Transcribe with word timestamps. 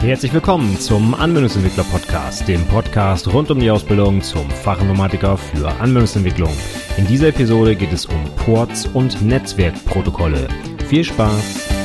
Herzlich 0.00 0.32
willkommen 0.32 0.78
zum 0.78 1.12
Anwendungsentwickler 1.12 1.82
Podcast, 1.84 2.46
dem 2.46 2.64
Podcast 2.66 3.32
rund 3.32 3.50
um 3.50 3.58
die 3.58 3.68
Ausbildung 3.70 4.22
zum 4.22 4.48
Fachinformatiker 4.48 5.36
für 5.36 5.68
Anwendungsentwicklung. 5.80 6.52
In 6.96 7.06
dieser 7.08 7.28
Episode 7.28 7.74
geht 7.74 7.92
es 7.92 8.06
um 8.06 8.24
Ports 8.36 8.86
und 8.86 9.20
Netzwerkprotokolle. 9.20 10.46
Viel 10.86 11.02
Spaß! 11.02 11.77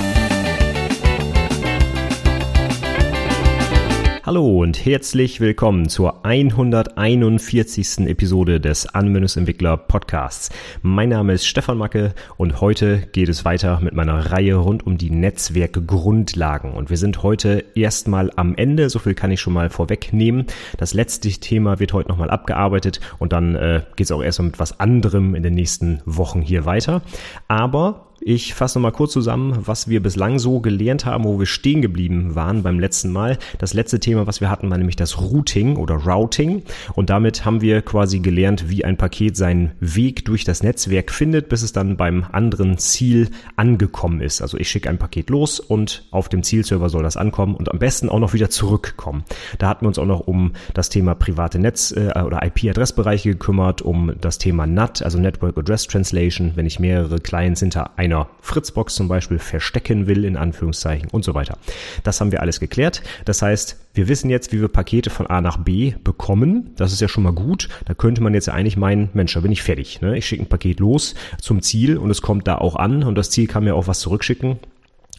Hallo 4.26 4.62
und 4.62 4.86
herzlich 4.86 5.42
willkommen 5.42 5.90
zur 5.90 6.26
141. 6.26 8.08
Episode 8.08 8.62
des 8.62 8.86
Anwendungsentwickler 8.86 9.76
Podcasts. 9.76 10.50
Mein 10.82 11.10
Name 11.10 11.34
ist 11.34 11.46
Stefan 11.46 11.78
Macke 11.78 12.14
und 12.38 12.62
heute 12.62 13.00
geht 13.12 13.28
es 13.28 13.44
weiter 13.44 13.82
mit 13.82 13.94
meiner 13.96 14.32
Reihe 14.32 14.56
rund 14.56 14.88
um 14.88 14.98
die 14.98 15.10
Netzwerkgrundlagen. 15.10 16.72
Und 16.72 16.90
wir 16.90 16.96
sind 16.96 17.22
heute 17.22 17.66
erstmal 17.76 18.32
am 18.38 18.56
Ende, 18.56 18.90
so 18.90 18.98
viel 18.98 19.14
kann 19.14 19.30
ich 19.30 19.42
schon 19.42 19.52
mal 19.52 19.70
vorwegnehmen. 19.70 20.46
Das 20.78 20.94
letzte 20.94 21.30
Thema 21.30 21.82
wird 21.82 21.92
heute 21.92 22.08
nochmal 22.08 22.30
abgearbeitet 22.30 23.02
und 23.20 23.34
dann 23.34 23.56
äh, 23.56 23.82
geht 23.98 24.06
es 24.06 24.12
auch 24.14 24.24
erstmal 24.24 24.52
mit 24.52 24.60
was 24.60 24.80
anderem 24.80 25.36
in 25.36 25.44
den 25.44 25.54
nächsten 25.54 26.02
Wochen 26.06 26.42
hier 26.42 26.64
weiter. 26.64 27.02
Aber 27.50 28.13
ich 28.26 28.54
fasse 28.54 28.80
nochmal 28.80 28.92
kurz 28.92 29.12
zusammen, 29.12 29.58
was 29.66 29.88
wir 29.88 30.02
bislang 30.02 30.40
so 30.40 30.62
gelernt 30.62 31.06
haben, 31.06 31.26
wo 31.26 31.40
wir 31.40 31.46
stehen 31.46 31.82
geblieben 31.82 32.36
waren 32.36 32.64
beim 32.64 32.80
letzten 32.80 33.12
Mal. 33.12 33.38
Das 33.58 33.74
letzte 33.74 34.00
Thema, 34.00 34.28
was 34.28 34.40
wir 34.40 34.50
hatten, 34.50 34.70
war 34.70 34.78
nämlich 34.78 34.96
das 34.96 35.20
Routing 35.20 35.76
oder 35.76 35.96
Routing. 35.96 36.64
Und 36.94 37.10
damit 37.10 37.44
haben 37.46 37.62
wir 37.62 37.82
quasi 37.82 38.20
gelernt, 38.20 38.70
wie 38.70 38.86
ein 38.86 38.98
Paket 38.98 39.36
seinen 39.36 39.72
Weg 39.80 40.26
durch 40.26 40.44
das 40.46 40.64
Netzwerk 40.64 41.12
findet, 41.12 41.50
bis 41.50 41.64
es 41.64 41.74
dann 41.74 41.98
beim 41.98 42.26
anderen 42.32 42.78
Ziel 42.78 43.30
angekommen 43.56 44.22
ist. 44.22 44.42
Also 44.42 44.58
ich 44.58 44.70
schicke 44.70 44.90
ein 44.90 44.98
Paket 44.98 45.30
los 45.30 45.60
und 45.60 46.06
auf 46.12 46.30
dem 46.30 46.44
Zielserver 46.44 46.90
soll 46.90 47.04
das 47.04 47.18
ankommen 47.18 47.56
und 47.56 47.72
am 47.72 47.80
besten 47.80 48.10
auch 48.10 48.20
noch 48.20 48.34
wieder 48.34 48.50
zurückkommen. 48.50 49.26
Da 49.60 49.68
hatten 49.68 49.84
wir 49.84 49.90
uns 49.90 50.00
auch 50.00 50.06
noch 50.06 50.22
um 50.22 50.54
das 50.74 50.90
Thema 50.90 51.14
private 51.16 51.60
Netz- 51.60 51.92
äh, 51.92 52.22
oder 52.22 52.42
IP-Adressbereiche 52.46 53.32
gekümmert, 53.32 53.82
um 53.82 54.14
das 54.22 54.38
Thema 54.38 54.66
NAT, 54.66 55.04
also 55.04 55.18
Network 55.20 55.58
Address 55.58 55.88
Translation, 55.88 56.54
wenn 56.56 56.66
ich 56.66 56.80
mehrere 56.80 57.20
Clients 57.20 57.60
hinter 57.60 57.98
einer 57.98 58.13
einer 58.14 58.28
Fritzbox 58.42 58.96
zum 58.96 59.08
Beispiel 59.08 59.40
verstecken 59.40 60.08
will, 60.08 60.26
in 60.26 60.38
Anführungszeichen 60.38 61.10
und 61.10 61.24
so 61.24 61.34
weiter. 61.34 61.58
Das 62.04 62.22
haben 62.22 62.32
wir 62.32 62.42
alles 62.42 62.60
geklärt. 62.60 63.02
Das 63.26 63.42
heißt, 63.42 63.78
wir 63.94 64.08
wissen 64.08 64.30
jetzt, 64.30 64.52
wie 64.52 64.62
wir 64.62 64.68
Pakete 64.68 65.10
von 65.10 65.28
A 65.28 65.42
nach 65.42 65.58
B 65.58 65.94
bekommen. 66.04 66.72
Das 66.78 66.94
ist 66.94 67.02
ja 67.02 67.08
schon 67.08 67.24
mal 67.24 67.34
gut. 67.34 67.70
Da 67.86 67.94
könnte 67.94 68.22
man 68.22 68.34
jetzt 68.34 68.50
eigentlich 68.50 68.78
meinen, 68.78 69.10
Mensch, 69.14 69.34
da 69.34 69.40
bin 69.40 69.52
ich 69.52 69.62
fertig. 69.62 70.02
Ne? 70.02 70.18
Ich 70.18 70.26
schicke 70.26 70.44
ein 70.44 70.50
Paket 70.50 70.80
los 70.80 71.16
zum 71.42 71.62
Ziel 71.62 71.98
und 71.98 72.10
es 72.10 72.22
kommt 72.22 72.48
da 72.48 72.58
auch 72.58 72.76
an 72.76 73.04
und 73.04 73.16
das 73.16 73.30
Ziel 73.30 73.48
kann 73.48 73.64
mir 73.64 73.76
auch 73.76 73.88
was 73.88 74.00
zurückschicken 74.00 74.60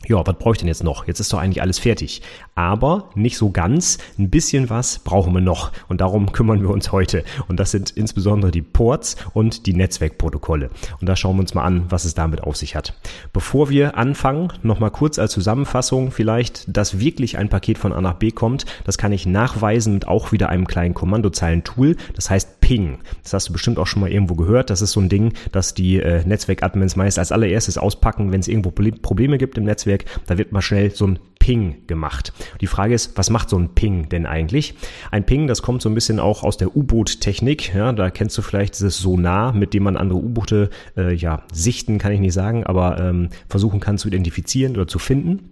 ja, 0.09 0.27
was 0.27 0.37
brauche 0.39 0.53
ich 0.53 0.59
denn 0.59 0.69
jetzt 0.69 0.85
noch? 0.85 1.07
Jetzt 1.07 1.21
ist 1.21 1.33
doch 1.33 1.39
eigentlich 1.39 1.63
alles 1.63 1.79
fertig. 1.79 2.23
Aber 2.55 3.11
nicht 3.15 3.37
so 3.37 3.51
ganz. 3.51 3.99
Ein 4.19 4.31
bisschen 4.31 4.71
was 4.71 4.99
brauchen 4.99 5.33
wir 5.33 5.41
noch. 5.41 5.73
Und 5.89 6.01
darum 6.01 6.33
kümmern 6.33 6.63
wir 6.63 6.71
uns 6.71 6.93
heute. 6.93 7.25
Und 7.49 7.61
das 7.61 7.71
sind 7.71 7.91
insbesondere 7.91 8.51
die 8.51 8.63
Ports 8.63 9.17
und 9.33 9.67
die 9.67 9.75
Netzwerkprotokolle. 9.75 10.71
Und 11.01 11.09
da 11.09 11.17
schauen 11.17 11.37
wir 11.37 11.41
uns 11.41 11.55
mal 11.55 11.65
an, 11.65 11.87
was 11.89 12.05
es 12.05 12.15
damit 12.15 12.43
auf 12.43 12.57
sich 12.57 12.77
hat. 12.77 12.95
Bevor 13.33 13.71
wir 13.71 13.97
anfangen, 13.97 14.53
nochmal 14.63 14.91
kurz 14.91 15.19
als 15.19 15.33
Zusammenfassung 15.33 16.11
vielleicht, 16.11 16.65
dass 16.77 16.99
wirklich 16.99 17.39
ein 17.39 17.49
Paket 17.49 17.79
von 17.79 17.93
A 17.93 18.01
nach 18.01 18.15
B 18.15 18.31
kommt. 18.31 18.67
Das 18.85 18.99
kann 18.99 19.13
ich 19.13 19.27
nachweisen 19.27 19.95
mit 19.95 20.07
auch 20.07 20.33
wieder 20.33 20.49
einem 20.49 20.67
kleinen 20.67 20.95
Kommandozeilen-Tool. 20.95 21.97
Das 22.15 22.31
heißt 22.31 22.61
Ping. 22.61 22.99
Das 23.23 23.35
hast 23.35 23.49
du 23.49 23.53
bestimmt 23.53 23.79
auch 23.79 23.87
schon 23.87 24.01
mal 24.01 24.11
irgendwo 24.11 24.35
gehört. 24.35 24.71
Das 24.71 24.81
ist 24.81 24.93
so 24.93 25.01
ein 25.01 25.11
Ding, 25.11 25.35
das 25.53 25.75
die 25.75 26.01
äh, 26.01 26.25
Netzwerk-Admins 26.25 26.97
meist 26.97 27.19
als 27.19 27.31
allererstes 27.31 27.77
auspacken, 27.77 28.33
wenn 28.33 28.41
es 28.41 28.49
irgendwo 28.49 28.71
Probleme 28.71 29.37
gibt 29.37 29.59
im 29.59 29.65
Netzwerk 29.65 29.94
Netzwerk, 29.95 30.05
da 30.27 30.39
wird 30.39 30.53
mal 30.53 30.63
schnell 30.63 30.91
so 30.91 31.07
ein 31.07 31.19
Ping 31.39 31.87
gemacht. 31.87 32.33
Die 32.61 32.67
Frage 32.67 32.95
ist, 32.95 33.19
was 33.19 33.29
macht 33.29 33.51
so 33.51 33.59
ein 33.59 33.75
Ping 33.75 34.09
denn 34.09 34.27
eigentlich? 34.27 34.75
Ein 35.11 35.27
Ping, 35.27 35.47
das 35.47 35.61
kommt 35.63 35.83
so 35.83 35.91
ein 35.91 35.95
bisschen 35.95 36.19
auch 36.19 36.43
aus 36.43 36.57
der 36.57 36.75
U-Boot-Technik. 36.75 37.75
Ja, 37.75 37.93
da 37.93 38.11
kennst 38.11 38.39
du 38.39 38.43
vielleicht 38.43 38.75
dieses 38.75 38.99
Sonar, 38.99 39.53
mit 39.53 39.75
dem 39.75 39.83
man 39.83 39.97
andere 39.97 40.19
U-Boote 40.19 40.71
äh, 40.97 41.15
ja 41.15 41.43
sichten, 41.53 41.99
kann 41.99 42.13
ich 42.13 42.21
nicht 42.21 42.33
sagen, 42.33 42.65
aber 42.65 42.99
ähm, 42.99 43.29
versuchen 43.49 43.81
kann 43.81 43.99
zu 43.99 44.09
identifizieren 44.09 44.75
oder 44.75 44.87
zu 44.87 44.99
finden. 44.99 45.51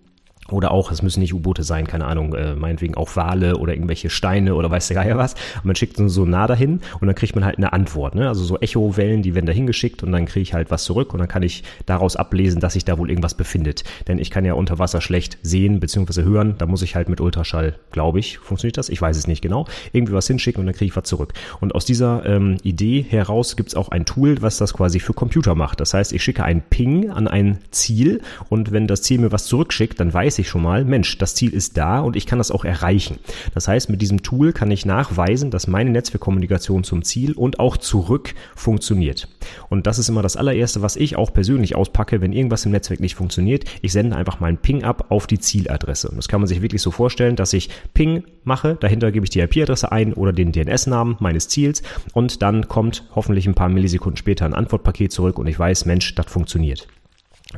Oder 0.53 0.71
auch, 0.71 0.91
es 0.91 1.03
müssen 1.03 1.21
nicht 1.21 1.35
U-Boote 1.35 1.63
sein, 1.63 1.87
keine 1.87 2.07
Ahnung, 2.07 2.35
äh, 2.35 2.55
meinetwegen 2.55 2.95
auch 2.95 3.17
Wale 3.17 3.57
oder 3.57 3.73
irgendwelche 3.73 4.11
Steine 4.11 4.55
oder 4.55 4.71
weiß 4.71 4.89
der 4.89 5.03
Geier 5.03 5.17
was. 5.17 5.35
Und 5.57 5.67
man 5.67 5.77
schickt 5.77 5.97
so 5.97 6.25
nah 6.25 6.47
dahin 6.47 6.81
und 7.01 7.07
dann 7.07 7.15
kriegt 7.15 7.35
man 7.35 7.45
halt 7.45 7.59
eine 7.59 7.73
Antwort. 7.73 8.15
Ne? 8.15 8.29
Also 8.29 8.45
so 8.45 8.59
Echo-Wellen, 8.59 9.23
die 9.23 9.35
werden 9.35 9.47
da 9.47 9.53
hingeschickt 9.53 10.03
und 10.03 10.13
dann 10.13 10.27
kriege 10.27 10.43
ich 10.43 10.55
halt 10.55 10.71
was 10.71 10.85
zurück 10.85 11.13
und 11.13 11.19
dann 11.21 11.29
kann 11.29 11.43
ich 11.43 11.65
daraus 11.87 12.17
ablesen, 12.17 12.61
dass 12.61 12.75
sich 12.75 12.85
da 12.85 12.99
wohl 12.99 13.09
irgendwas 13.11 13.35
befindet. 13.35 13.85
Denn 14.09 14.19
ich 14.19 14.31
kann 14.31 14.45
ja 14.45 14.55
unter 14.55 14.79
Wasser 14.79 15.01
schlecht 15.01 15.39
sehen 15.43 15.81
bzw. 15.81 16.23
hören. 16.23 16.55
Da 16.59 16.67
muss 16.67 16.83
ich 16.83 16.95
halt 16.95 17.09
mit 17.09 17.21
Ultraschall, 17.21 17.77
glaube 17.91 18.19
ich, 18.19 18.39
funktioniert 18.39 18.79
das? 18.79 18.89
Ich 18.89 19.01
weiß 19.01 19.17
es 19.17 19.27
nicht 19.27 19.43
genau. 19.43 19.67
Irgendwie 19.93 20.13
was 20.13 20.27
hinschicken 20.27 20.61
und 20.61 20.67
dann 20.67 20.75
kriege 20.75 20.91
ich 20.91 20.97
was 20.97 21.05
zurück. 21.05 21.33
Und 21.61 21.75
aus 21.75 21.85
dieser 21.85 22.25
ähm, 22.27 22.57
Idee 22.63 23.05
heraus 23.09 23.57
gibt 23.57 23.71
es 23.71 23.75
auch 23.75 23.89
ein 23.89 24.05
Tool, 24.05 24.41
was 24.43 24.57
das 24.59 24.75
quasi 24.75 25.01
für 25.01 25.13
Computer 25.13 25.55
macht. 25.55 25.81
Das 25.81 25.95
heißt, 25.95 26.13
ich 26.13 26.23
schicke 26.23 26.45
einen 26.45 26.63
Ping 26.63 27.11
an 27.11 27.29
ein 27.29 27.59
Ziel 27.71 28.21
und 28.49 28.73
wenn 28.73 28.87
das 28.87 29.03
Ziel 29.03 29.19
mir 29.19 29.33
was 29.33 29.47
zurückschickt, 29.47 29.99
dann 30.01 30.13
weiß 30.13 30.39
ich, 30.39 30.42
ich 30.43 30.49
schon 30.49 30.63
mal, 30.63 30.85
Mensch, 30.85 31.19
das 31.19 31.35
Ziel 31.35 31.53
ist 31.53 31.77
da 31.77 32.01
und 32.01 32.17
ich 32.17 32.27
kann 32.27 32.39
das 32.39 32.51
auch 32.51 32.65
erreichen. 32.65 33.19
Das 33.55 33.69
heißt, 33.69 33.89
mit 33.89 34.03
diesem 34.03 34.23
Tool 34.23 34.53
kann 34.53 34.71
ich 34.71 34.87
nachweisen, 34.87 35.51
dass 35.51 35.67
meine 35.67 35.91
Netzwerkkommunikation 35.91 36.85
zum 36.85 37.03
Ziel 37.03 37.33
und 37.33 37.59
auch 37.59 37.77
zurück 37.77 38.35
funktioniert. 38.55 39.29
Und 39.69 39.87
das 39.87 39.99
ist 39.99 40.09
immer 40.09 40.23
das 40.23 40.37
allererste, 40.37 40.83
was 40.83 40.97
ich 40.97 41.17
auch 41.17 41.33
persönlich 41.33 41.75
auspacke, 41.75 42.21
wenn 42.21 42.33
irgendwas 42.33 42.65
im 42.65 42.73
Netzwerk 42.73 43.01
nicht 43.01 43.15
funktioniert. 43.15 43.65
Ich 43.81 43.93
sende 43.93 44.17
einfach 44.17 44.41
meinen 44.41 44.59
Ping 44.59 44.85
ab 44.85 45.07
auf 45.09 45.27
die 45.27 45.39
Zieladresse. 45.39 46.09
Und 46.09 46.17
das 46.17 46.29
kann 46.29 46.41
man 46.41 46.49
sich 46.49 46.63
wirklich 46.63 46.83
so 46.83 46.91
vorstellen, 46.91 47.37
dass 47.37 47.53
ich 47.53 47.71
Ping 47.95 48.25
mache, 48.45 48.77
dahinter 48.81 49.13
gebe 49.13 49.25
ich 49.25 49.31
die 49.31 49.41
IP-Adresse 49.41 49.91
ein 49.93 50.13
oder 50.13 50.33
den 50.33 50.53
DNS-Namen 50.53 51.17
meines 51.21 51.49
Ziels 51.49 51.83
und 52.13 52.43
dann 52.43 52.69
kommt 52.69 53.05
hoffentlich 53.15 53.47
ein 53.47 53.55
paar 53.55 53.69
Millisekunden 53.69 54.17
später 54.17 54.45
ein 54.45 54.55
Antwortpaket 54.55 55.13
zurück 55.13 55.39
und 55.39 55.47
ich 55.47 55.59
weiß, 55.59 55.87
Mensch, 55.87 56.15
das 56.15 56.27
funktioniert. 56.27 56.89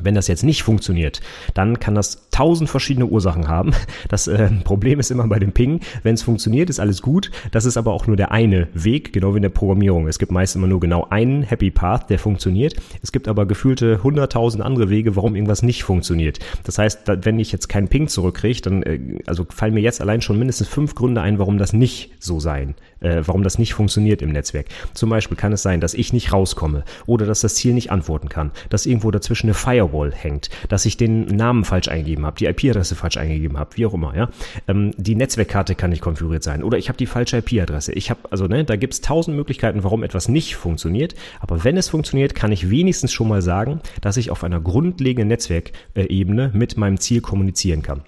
Wenn 0.01 0.15
das 0.15 0.27
jetzt 0.27 0.43
nicht 0.43 0.63
funktioniert, 0.63 1.21
dann 1.53 1.79
kann 1.79 1.95
das 1.95 2.29
tausend 2.31 2.69
verschiedene 2.69 3.05
Ursachen 3.05 3.47
haben. 3.47 3.71
Das 4.09 4.27
äh, 4.27 4.49
Problem 4.63 4.99
ist 4.99 5.09
immer 5.09 5.27
bei 5.27 5.39
dem 5.39 5.51
Ping, 5.51 5.79
wenn 6.03 6.13
es 6.13 6.21
funktioniert, 6.21 6.69
ist 6.69 6.79
alles 6.79 7.01
gut. 7.01 7.31
Das 7.51 7.65
ist 7.65 7.75
aber 7.75 7.91
auch 7.91 8.07
nur 8.07 8.15
der 8.15 8.31
eine 8.31 8.67
Weg, 8.73 9.13
genau 9.13 9.33
wie 9.33 9.37
in 9.37 9.41
der 9.41 9.49
Programmierung. 9.49 10.07
Es 10.07 10.19
gibt 10.19 10.31
meist 10.31 10.55
immer 10.55 10.67
nur 10.67 10.79
genau 10.79 11.07
einen 11.09 11.43
Happy 11.43 11.71
Path, 11.71 12.09
der 12.09 12.19
funktioniert. 12.19 12.75
Es 13.01 13.11
gibt 13.11 13.27
aber 13.27 13.45
gefühlte 13.45 14.03
hunderttausend 14.03 14.63
andere 14.63 14.89
Wege, 14.89 15.15
warum 15.15 15.35
irgendwas 15.35 15.63
nicht 15.63 15.83
funktioniert. 15.83 16.39
Das 16.63 16.77
heißt, 16.77 17.01
wenn 17.23 17.39
ich 17.39 17.51
jetzt 17.51 17.67
keinen 17.67 17.87
Ping 17.87 18.07
zurückkriege, 18.07 18.61
dann 18.61 18.83
äh, 18.83 19.19
also 19.25 19.45
fallen 19.49 19.73
mir 19.73 19.81
jetzt 19.81 20.01
allein 20.01 20.21
schon 20.21 20.37
mindestens 20.37 20.67
fünf 20.67 20.95
Gründe 20.95 21.21
ein, 21.21 21.39
warum 21.39 21.57
das 21.57 21.73
nicht 21.73 22.13
so 22.19 22.39
sein, 22.39 22.75
äh, 22.99 23.21
warum 23.25 23.43
das 23.43 23.57
nicht 23.57 23.73
funktioniert 23.73 24.21
im 24.21 24.31
Netzwerk. 24.31 24.67
Zum 24.93 25.09
Beispiel 25.09 25.37
kann 25.37 25.53
es 25.53 25.61
sein, 25.61 25.81
dass 25.81 25.93
ich 25.93 26.13
nicht 26.13 26.31
rauskomme 26.31 26.83
oder 27.05 27.25
dass 27.25 27.41
das 27.41 27.55
Ziel 27.55 27.73
nicht 27.73 27.91
antworten 27.91 28.29
kann, 28.29 28.51
dass 28.69 28.85
irgendwo 28.85 29.11
dazwischen 29.11 29.47
eine 29.47 29.53
Fire 29.53 29.84
Firewall 29.85 30.11
hängt, 30.13 30.49
dass 30.69 30.85
ich 30.85 30.97
den 30.97 31.25
Namen 31.25 31.63
falsch 31.63 31.87
eingegeben 31.87 32.25
habe, 32.25 32.37
die 32.37 32.45
IP-Adresse 32.45 32.95
falsch 32.95 33.17
eingegeben 33.17 33.57
habe, 33.57 33.75
wie 33.75 33.85
auch 33.85 33.93
immer, 33.93 34.15
ja. 34.15 34.29
Ähm, 34.67 34.91
die 34.97 35.15
Netzwerkkarte 35.15 35.75
kann 35.75 35.91
nicht 35.91 36.01
konfiguriert 36.01 36.43
sein 36.43 36.63
oder 36.63 36.77
ich 36.77 36.89
habe 36.89 36.97
die 36.97 37.05
falsche 37.05 37.37
IP-Adresse. 37.37 37.93
Ich 37.93 38.09
habe, 38.09 38.21
also 38.31 38.47
ne, 38.47 38.63
da 38.63 38.75
gibt's 38.75 39.01
tausend 39.01 39.35
Möglichkeiten, 39.35 39.83
warum 39.83 40.03
etwas 40.03 40.27
nicht 40.27 40.55
funktioniert. 40.55 41.15
Aber 41.39 41.63
wenn 41.63 41.77
es 41.77 41.89
funktioniert, 41.89 42.35
kann 42.35 42.51
ich 42.51 42.69
wenigstens 42.69 43.11
schon 43.11 43.27
mal 43.27 43.41
sagen, 43.41 43.81
dass 44.01 44.17
ich 44.17 44.31
auf 44.31 44.43
einer 44.43 44.59
grundlegenden 44.59 45.27
Netzwerkebene 45.27 46.51
mit 46.53 46.77
meinem 46.77 46.99
Ziel 46.99 47.21
kommunizieren 47.21 47.81
kann. 47.81 48.01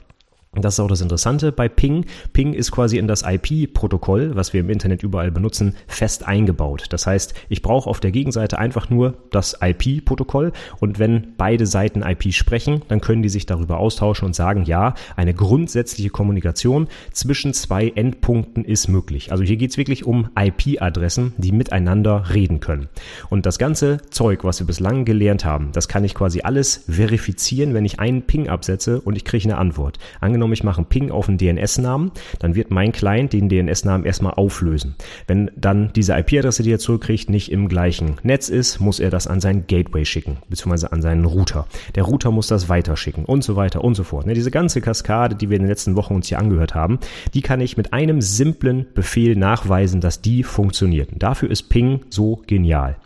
Das 0.61 0.75
ist 0.75 0.79
auch 0.79 0.87
das 0.87 1.01
Interessante 1.01 1.51
bei 1.51 1.69
Ping. 1.69 2.05
Ping 2.33 2.53
ist 2.53 2.71
quasi 2.71 2.97
in 2.97 3.07
das 3.07 3.23
IP-Protokoll, 3.23 4.35
was 4.35 4.53
wir 4.53 4.61
im 4.61 4.69
Internet 4.69 5.03
überall 5.03 5.31
benutzen, 5.31 5.75
fest 5.87 6.27
eingebaut. 6.27 6.85
Das 6.89 7.05
heißt, 7.05 7.33
ich 7.49 7.61
brauche 7.61 7.89
auf 7.89 7.99
der 7.99 8.11
Gegenseite 8.11 8.57
einfach 8.57 8.89
nur 8.89 9.15
das 9.31 9.57
IP-Protokoll 9.61 10.51
und 10.79 10.99
wenn 10.99 11.33
beide 11.37 11.65
Seiten 11.65 12.01
IP 12.01 12.33
sprechen, 12.33 12.81
dann 12.87 13.01
können 13.01 13.21
die 13.21 13.29
sich 13.29 13.45
darüber 13.45 13.77
austauschen 13.77 14.25
und 14.25 14.35
sagen, 14.35 14.65
ja, 14.65 14.95
eine 15.15 15.33
grundsätzliche 15.33 16.09
Kommunikation 16.09 16.87
zwischen 17.11 17.53
zwei 17.53 17.89
Endpunkten 17.89 18.65
ist 18.65 18.87
möglich. 18.87 19.31
Also 19.31 19.43
hier 19.43 19.57
geht 19.57 19.71
es 19.71 19.77
wirklich 19.77 20.05
um 20.05 20.29
IP-Adressen, 20.37 21.33
die 21.37 21.51
miteinander 21.51 22.33
reden 22.33 22.59
können. 22.59 22.89
Und 23.29 23.45
das 23.45 23.59
ganze 23.59 24.01
Zeug, 24.09 24.43
was 24.43 24.59
wir 24.59 24.67
bislang 24.67 25.05
gelernt 25.05 25.45
haben, 25.45 25.71
das 25.73 25.87
kann 25.87 26.03
ich 26.03 26.15
quasi 26.15 26.41
alles 26.41 26.83
verifizieren, 26.87 27.73
wenn 27.73 27.85
ich 27.85 27.99
einen 27.99 28.23
Ping 28.23 28.47
absetze 28.49 29.01
und 29.01 29.15
ich 29.15 29.25
kriege 29.25 29.45
eine 29.45 29.57
Antwort. 29.57 29.99
Angenommen, 30.19 30.46
angenommen, 30.47 30.53
ich 30.53 30.63
mache 30.63 30.77
einen 30.77 30.87
Ping 30.87 31.11
auf 31.11 31.27
einen 31.27 31.37
DNS-Namen, 31.37 32.11
dann 32.39 32.55
wird 32.55 32.71
mein 32.71 32.91
Client 32.91 33.33
den 33.33 33.49
DNS-Namen 33.49 34.05
erstmal 34.05 34.33
auflösen. 34.33 34.95
Wenn 35.27 35.51
dann 35.55 35.91
diese 35.95 36.13
IP-Adresse, 36.13 36.63
die 36.63 36.71
er 36.71 36.79
zurückkriegt, 36.79 37.29
nicht 37.29 37.51
im 37.51 37.67
gleichen 37.67 38.15
Netz 38.23 38.49
ist, 38.49 38.79
muss 38.79 38.99
er 38.99 39.09
das 39.09 39.27
an 39.27 39.41
seinen 39.41 39.67
Gateway 39.67 40.05
schicken, 40.05 40.37
beziehungsweise 40.49 40.91
an 40.91 41.01
seinen 41.01 41.25
Router. 41.25 41.67
Der 41.95 42.03
Router 42.03 42.31
muss 42.31 42.47
das 42.47 42.69
weiterschicken 42.69 43.25
und 43.25 43.43
so 43.43 43.55
weiter 43.55 43.83
und 43.83 43.95
so 43.95 44.03
fort. 44.03 44.25
Ne, 44.25 44.33
diese 44.33 44.51
ganze 44.51 44.81
Kaskade, 44.81 45.35
die 45.35 45.49
wir 45.49 45.57
in 45.57 45.63
den 45.63 45.69
letzten 45.69 45.95
Wochen 45.95 46.15
uns 46.15 46.27
hier 46.27 46.39
angehört 46.39 46.75
haben, 46.75 46.99
die 47.33 47.41
kann 47.41 47.61
ich 47.61 47.77
mit 47.77 47.93
einem 47.93 48.21
simplen 48.21 48.85
Befehl 48.93 49.35
nachweisen, 49.35 50.01
dass 50.01 50.21
die 50.21 50.43
funktioniert. 50.43 51.11
Und 51.11 51.23
dafür 51.23 51.51
ist 51.51 51.69
Ping 51.69 52.01
so 52.09 52.41
genial. 52.47 52.97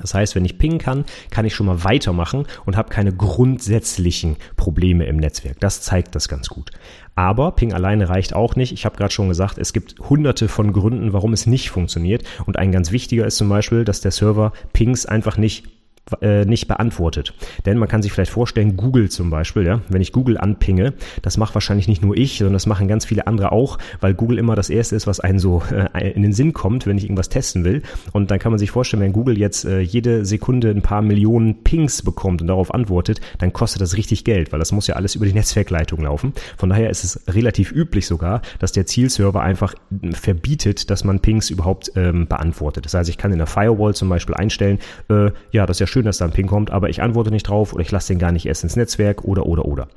Das 0.00 0.14
heißt, 0.14 0.34
wenn 0.34 0.44
ich 0.44 0.58
pingen 0.58 0.78
kann, 0.78 1.04
kann 1.30 1.44
ich 1.44 1.54
schon 1.54 1.66
mal 1.66 1.84
weitermachen 1.84 2.46
und 2.66 2.76
habe 2.76 2.90
keine 2.90 3.12
grundsätzlichen 3.12 4.36
Probleme 4.56 5.06
im 5.06 5.16
Netzwerk. 5.16 5.60
Das 5.60 5.82
zeigt 5.82 6.14
das 6.14 6.28
ganz 6.28 6.48
gut. 6.48 6.70
Aber 7.14 7.52
Ping 7.52 7.72
alleine 7.72 8.08
reicht 8.08 8.34
auch 8.34 8.56
nicht. 8.56 8.72
Ich 8.72 8.84
habe 8.84 8.96
gerade 8.96 9.12
schon 9.12 9.28
gesagt, 9.28 9.58
es 9.58 9.72
gibt 9.72 9.96
hunderte 10.08 10.48
von 10.48 10.72
Gründen, 10.72 11.12
warum 11.12 11.32
es 11.32 11.46
nicht 11.46 11.70
funktioniert. 11.70 12.22
Und 12.46 12.56
ein 12.58 12.72
ganz 12.72 12.92
wichtiger 12.92 13.26
ist 13.26 13.36
zum 13.36 13.48
Beispiel, 13.48 13.84
dass 13.84 14.00
der 14.00 14.10
Server 14.10 14.52
Pings 14.72 15.06
einfach 15.06 15.36
nicht 15.36 15.64
äh, 16.20 16.44
nicht 16.44 16.66
beantwortet. 16.68 17.34
Denn 17.66 17.78
man 17.78 17.88
kann 17.88 18.02
sich 18.02 18.12
vielleicht 18.12 18.32
vorstellen, 18.32 18.76
Google 18.76 19.10
zum 19.10 19.30
Beispiel, 19.30 19.64
ja, 19.64 19.80
wenn 19.88 20.02
ich 20.02 20.12
Google 20.12 20.38
anpinge, 20.38 20.94
das 21.22 21.36
macht 21.36 21.54
wahrscheinlich 21.54 21.88
nicht 21.88 22.02
nur 22.02 22.16
ich, 22.16 22.38
sondern 22.38 22.54
das 22.54 22.66
machen 22.66 22.88
ganz 22.88 23.04
viele 23.04 23.26
andere 23.26 23.52
auch, 23.52 23.78
weil 24.00 24.14
Google 24.14 24.38
immer 24.38 24.56
das 24.56 24.70
erste 24.70 24.96
ist, 24.96 25.06
was 25.06 25.20
einen 25.20 25.38
so 25.38 25.62
äh, 25.70 26.10
in 26.10 26.22
den 26.22 26.32
Sinn 26.32 26.52
kommt, 26.52 26.86
wenn 26.86 26.98
ich 26.98 27.04
irgendwas 27.04 27.28
testen 27.28 27.64
will. 27.64 27.82
Und 28.12 28.30
dann 28.30 28.38
kann 28.38 28.52
man 28.52 28.58
sich 28.58 28.70
vorstellen, 28.70 29.02
wenn 29.02 29.12
Google 29.12 29.38
jetzt 29.38 29.64
äh, 29.64 29.80
jede 29.80 30.24
Sekunde 30.24 30.70
ein 30.70 30.82
paar 30.82 31.02
Millionen 31.02 31.62
Pings 31.62 32.02
bekommt 32.02 32.40
und 32.40 32.48
darauf 32.48 32.74
antwortet, 32.74 33.20
dann 33.38 33.52
kostet 33.52 33.82
das 33.82 33.96
richtig 33.96 34.24
Geld, 34.24 34.52
weil 34.52 34.58
das 34.58 34.72
muss 34.72 34.86
ja 34.86 34.96
alles 34.96 35.14
über 35.14 35.26
die 35.26 35.32
Netzwerkleitung 35.32 36.02
laufen. 36.02 36.32
Von 36.56 36.70
daher 36.70 36.90
ist 36.90 37.04
es 37.04 37.22
relativ 37.28 37.72
üblich 37.72 38.06
sogar, 38.06 38.42
dass 38.58 38.72
der 38.72 38.86
Zielserver 38.86 39.42
einfach 39.42 39.74
verbietet, 40.12 40.90
dass 40.90 41.04
man 41.04 41.20
Pings 41.20 41.50
überhaupt 41.50 41.92
ähm, 41.96 42.26
beantwortet. 42.26 42.84
Das 42.84 42.94
heißt, 42.94 43.08
ich 43.08 43.18
kann 43.18 43.32
in 43.32 43.38
der 43.38 43.46
Firewall 43.46 43.94
zum 43.94 44.08
Beispiel 44.08 44.34
einstellen, 44.34 44.78
äh, 45.08 45.30
ja, 45.52 45.66
das 45.66 45.76
ist 45.76 45.80
ja 45.80 45.86
schön, 45.90 46.04
dass 46.04 46.18
da 46.18 46.24
ein 46.24 46.32
Ping 46.32 46.46
kommt, 46.46 46.70
aber 46.70 46.88
ich 46.88 47.02
antworte 47.02 47.30
nicht 47.30 47.48
drauf 47.48 47.72
oder 47.72 47.82
ich 47.82 47.90
lasse 47.90 48.12
den 48.12 48.18
gar 48.18 48.32
nicht 48.32 48.46
erst 48.46 48.64
ins 48.64 48.76
Netzwerk 48.76 49.24
oder 49.24 49.46
oder 49.46 49.64
oder. 49.64 49.88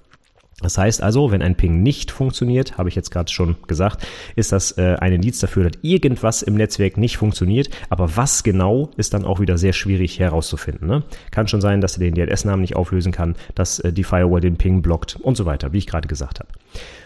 Das 0.61 0.77
heißt 0.77 1.03
also, 1.03 1.31
wenn 1.31 1.41
ein 1.41 1.55
Ping 1.55 1.83
nicht 1.83 2.09
funktioniert, 2.09 2.77
habe 2.77 2.87
ich 2.87 2.95
jetzt 2.95 3.11
gerade 3.11 3.31
schon 3.31 3.57
gesagt, 3.67 4.07
ist 4.35 4.51
das 4.51 4.77
äh, 4.77 4.95
ein 4.99 5.11
Indiz 5.13 5.39
dafür, 5.39 5.69
dass 5.69 5.81
irgendwas 5.81 6.41
im 6.41 6.55
Netzwerk 6.55 6.97
nicht 6.97 7.17
funktioniert. 7.17 7.69
Aber 7.89 8.15
was 8.15 8.43
genau, 8.43 8.89
ist 8.95 9.13
dann 9.13 9.25
auch 9.25 9.41
wieder 9.41 9.57
sehr 9.57 9.73
schwierig 9.73 10.19
herauszufinden. 10.19 10.87
Ne? 10.87 11.03
Kann 11.31 11.47
schon 11.47 11.59
sein, 11.59 11.81
dass 11.81 11.97
er 11.97 12.09
den 12.09 12.15
DNS-Namen 12.15 12.61
nicht 12.61 12.77
auflösen 12.77 13.11
kann, 13.11 13.35
dass 13.55 13.79
äh, 13.79 13.91
die 13.91 14.05
Firewall 14.05 14.41
den 14.41 14.55
Ping 14.55 14.81
blockt 14.81 15.17
und 15.21 15.35
so 15.35 15.45
weiter, 15.45 15.73
wie 15.73 15.79
ich 15.79 15.87
gerade 15.87 16.07
gesagt 16.07 16.39
habe. 16.39 16.49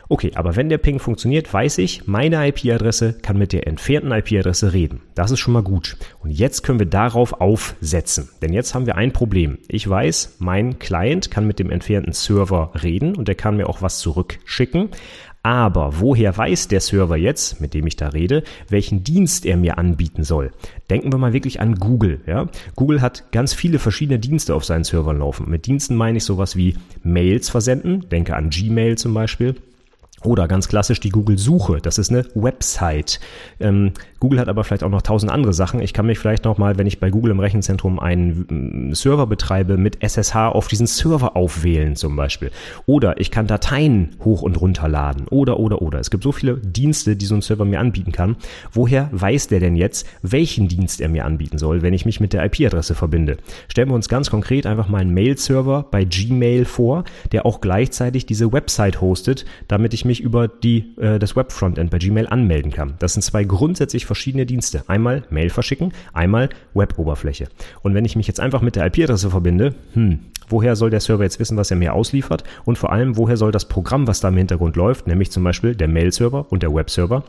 Okay, 0.09 0.31
aber 0.35 0.55
wenn 0.55 0.69
der 0.69 0.77
Ping 0.77 0.99
funktioniert, 0.99 1.53
weiß 1.53 1.79
ich, 1.79 2.07
meine 2.07 2.47
IP-Adresse 2.47 3.13
kann 3.21 3.37
mit 3.37 3.51
der 3.51 3.67
entfernten 3.67 4.11
IP-Adresse 4.11 4.71
reden. 4.71 5.01
Das 5.15 5.31
ist 5.31 5.39
schon 5.39 5.53
mal 5.53 5.63
gut. 5.63 5.97
Und 6.19 6.31
jetzt 6.31 6.63
können 6.63 6.79
wir 6.79 6.85
darauf 6.85 7.41
aufsetzen. 7.41 8.29
Denn 8.41 8.53
jetzt 8.53 8.73
haben 8.73 8.85
wir 8.85 8.95
ein 8.95 9.11
Problem. 9.11 9.57
Ich 9.67 9.87
weiß, 9.87 10.37
mein 10.39 10.79
Client 10.79 11.29
kann 11.29 11.45
mit 11.45 11.59
dem 11.59 11.69
entfernten 11.69 12.13
Server 12.13 12.71
reden 12.81 13.15
und 13.15 13.27
der 13.27 13.35
kann 13.35 13.57
mir 13.57 13.67
auch 13.67 13.81
was 13.81 13.99
zurückschicken. 13.99 14.89
Aber 15.43 15.99
woher 15.99 16.35
weiß 16.35 16.67
der 16.67 16.81
Server 16.81 17.15
jetzt, 17.15 17.61
mit 17.61 17.73
dem 17.73 17.87
ich 17.87 17.95
da 17.95 18.09
rede, 18.09 18.43
welchen 18.69 19.03
Dienst 19.03 19.45
er 19.45 19.55
mir 19.55 19.77
anbieten 19.77 20.23
soll? 20.23 20.51
Denken 20.89 21.11
wir 21.11 21.17
mal 21.17 21.31
wirklich 21.31 21.61
an 21.61 21.75
Google. 21.75 22.21
Ja? 22.27 22.47
Google 22.75 23.01
hat 23.01 23.31
ganz 23.31 23.53
viele 23.53 23.79
verschiedene 23.79 24.19
Dienste 24.19 24.55
auf 24.55 24.65
seinen 24.65 24.83
Servern 24.83 25.19
laufen. 25.19 25.49
Mit 25.49 25.65
Diensten 25.65 25.95
meine 25.95 26.17
ich 26.17 26.25
sowas 26.25 26.55
wie 26.55 26.75
Mails 27.03 27.49
versenden. 27.49 28.09
Denke 28.09 28.35
an 28.35 28.49
Gmail 28.49 28.97
zum 28.97 29.13
Beispiel 29.13 29.55
oder 30.27 30.47
ganz 30.47 30.67
klassisch 30.67 30.99
die 30.99 31.09
Google-Suche. 31.09 31.79
Das 31.81 31.97
ist 31.97 32.11
eine 32.11 32.25
Website. 32.35 33.19
Ähm, 33.59 33.93
Google 34.19 34.39
hat 34.39 34.49
aber 34.49 34.63
vielleicht 34.63 34.83
auch 34.83 34.89
noch 34.89 35.01
tausend 35.01 35.31
andere 35.31 35.53
Sachen. 35.53 35.79
Ich 35.79 35.93
kann 35.93 36.05
mich 36.05 36.19
vielleicht 36.19 36.43
noch 36.43 36.57
mal, 36.57 36.77
wenn 36.77 36.87
ich 36.87 36.99
bei 36.99 37.09
Google 37.09 37.31
im 37.31 37.39
Rechenzentrum 37.39 37.99
einen 37.99 38.89
mm, 38.89 38.93
Server 38.93 39.27
betreibe, 39.27 39.77
mit 39.77 40.03
SSH 40.03 40.35
auf 40.35 40.67
diesen 40.67 40.87
Server 40.87 41.35
aufwählen 41.35 41.95
zum 41.95 42.15
Beispiel. 42.15 42.51
Oder 42.85 43.19
ich 43.19 43.31
kann 43.31 43.47
Dateien 43.47 44.15
hoch 44.23 44.41
und 44.41 44.59
runter 44.59 44.89
laden. 44.89 45.27
Oder, 45.29 45.59
oder, 45.59 45.81
oder. 45.81 45.99
Es 45.99 46.09
gibt 46.09 46.23
so 46.23 46.31
viele 46.31 46.57
Dienste, 46.57 47.15
die 47.15 47.25
so 47.25 47.35
ein 47.35 47.41
Server 47.41 47.65
mir 47.65 47.79
anbieten 47.79 48.11
kann. 48.11 48.35
Woher 48.71 49.09
weiß 49.11 49.47
der 49.47 49.59
denn 49.59 49.75
jetzt, 49.75 50.07
welchen 50.23 50.67
Dienst 50.67 50.99
er 50.99 51.09
mir 51.09 51.25
anbieten 51.25 51.57
soll, 51.57 51.81
wenn 51.83 51.93
ich 51.93 52.05
mich 52.05 52.19
mit 52.19 52.33
der 52.33 52.43
IP-Adresse 52.45 52.95
verbinde? 52.95 53.37
Stellen 53.69 53.89
wir 53.89 53.95
uns 53.95 54.09
ganz 54.09 54.29
konkret 54.29 54.65
einfach 54.65 54.89
mal 54.89 54.99
einen 54.99 55.13
Mail-Server 55.13 55.85
bei 55.89 56.03
Gmail 56.03 56.65
vor, 56.65 57.05
der 57.31 57.45
auch 57.45 57.61
gleichzeitig 57.61 58.25
diese 58.25 58.51
Website 58.51 58.99
hostet, 58.99 59.45
damit 59.67 59.93
ich 59.93 60.03
mich 60.05 60.16
über 60.19 60.47
die, 60.47 60.95
äh, 60.97 61.19
das 61.19 61.35
Web-Frontend 61.35 61.91
bei 61.91 61.97
Gmail 61.97 62.27
anmelden 62.27 62.71
kann. 62.71 62.95
Das 62.99 63.13
sind 63.13 63.21
zwei 63.21 63.43
grundsätzlich 63.43 64.05
verschiedene 64.05 64.45
Dienste. 64.45 64.83
Einmal 64.87 65.23
Mail 65.29 65.49
verschicken, 65.49 65.93
einmal 66.13 66.49
Web-Oberfläche. 66.73 67.47
Und 67.81 67.93
wenn 67.93 68.05
ich 68.05 68.15
mich 68.15 68.27
jetzt 68.27 68.39
einfach 68.39 68.61
mit 68.61 68.75
der 68.75 68.85
IP-Adresse 68.85 69.29
verbinde, 69.29 69.75
hm, 69.93 70.19
woher 70.49 70.75
soll 70.75 70.89
der 70.89 70.99
Server 70.99 71.23
jetzt 71.23 71.39
wissen, 71.39 71.57
was 71.57 71.71
er 71.71 71.77
mir 71.77 71.93
ausliefert? 71.93 72.43
Und 72.65 72.77
vor 72.77 72.91
allem, 72.91 73.17
woher 73.17 73.37
soll 73.37 73.51
das 73.51 73.67
Programm, 73.67 74.07
was 74.07 74.19
da 74.19 74.29
im 74.29 74.37
Hintergrund 74.37 74.75
läuft, 74.75 75.07
nämlich 75.07 75.31
zum 75.31 75.43
Beispiel 75.43 75.75
der 75.75 75.87
Mail-Server 75.87 76.51
und 76.51 76.63
der 76.63 76.73
Web-Server, 76.73 77.23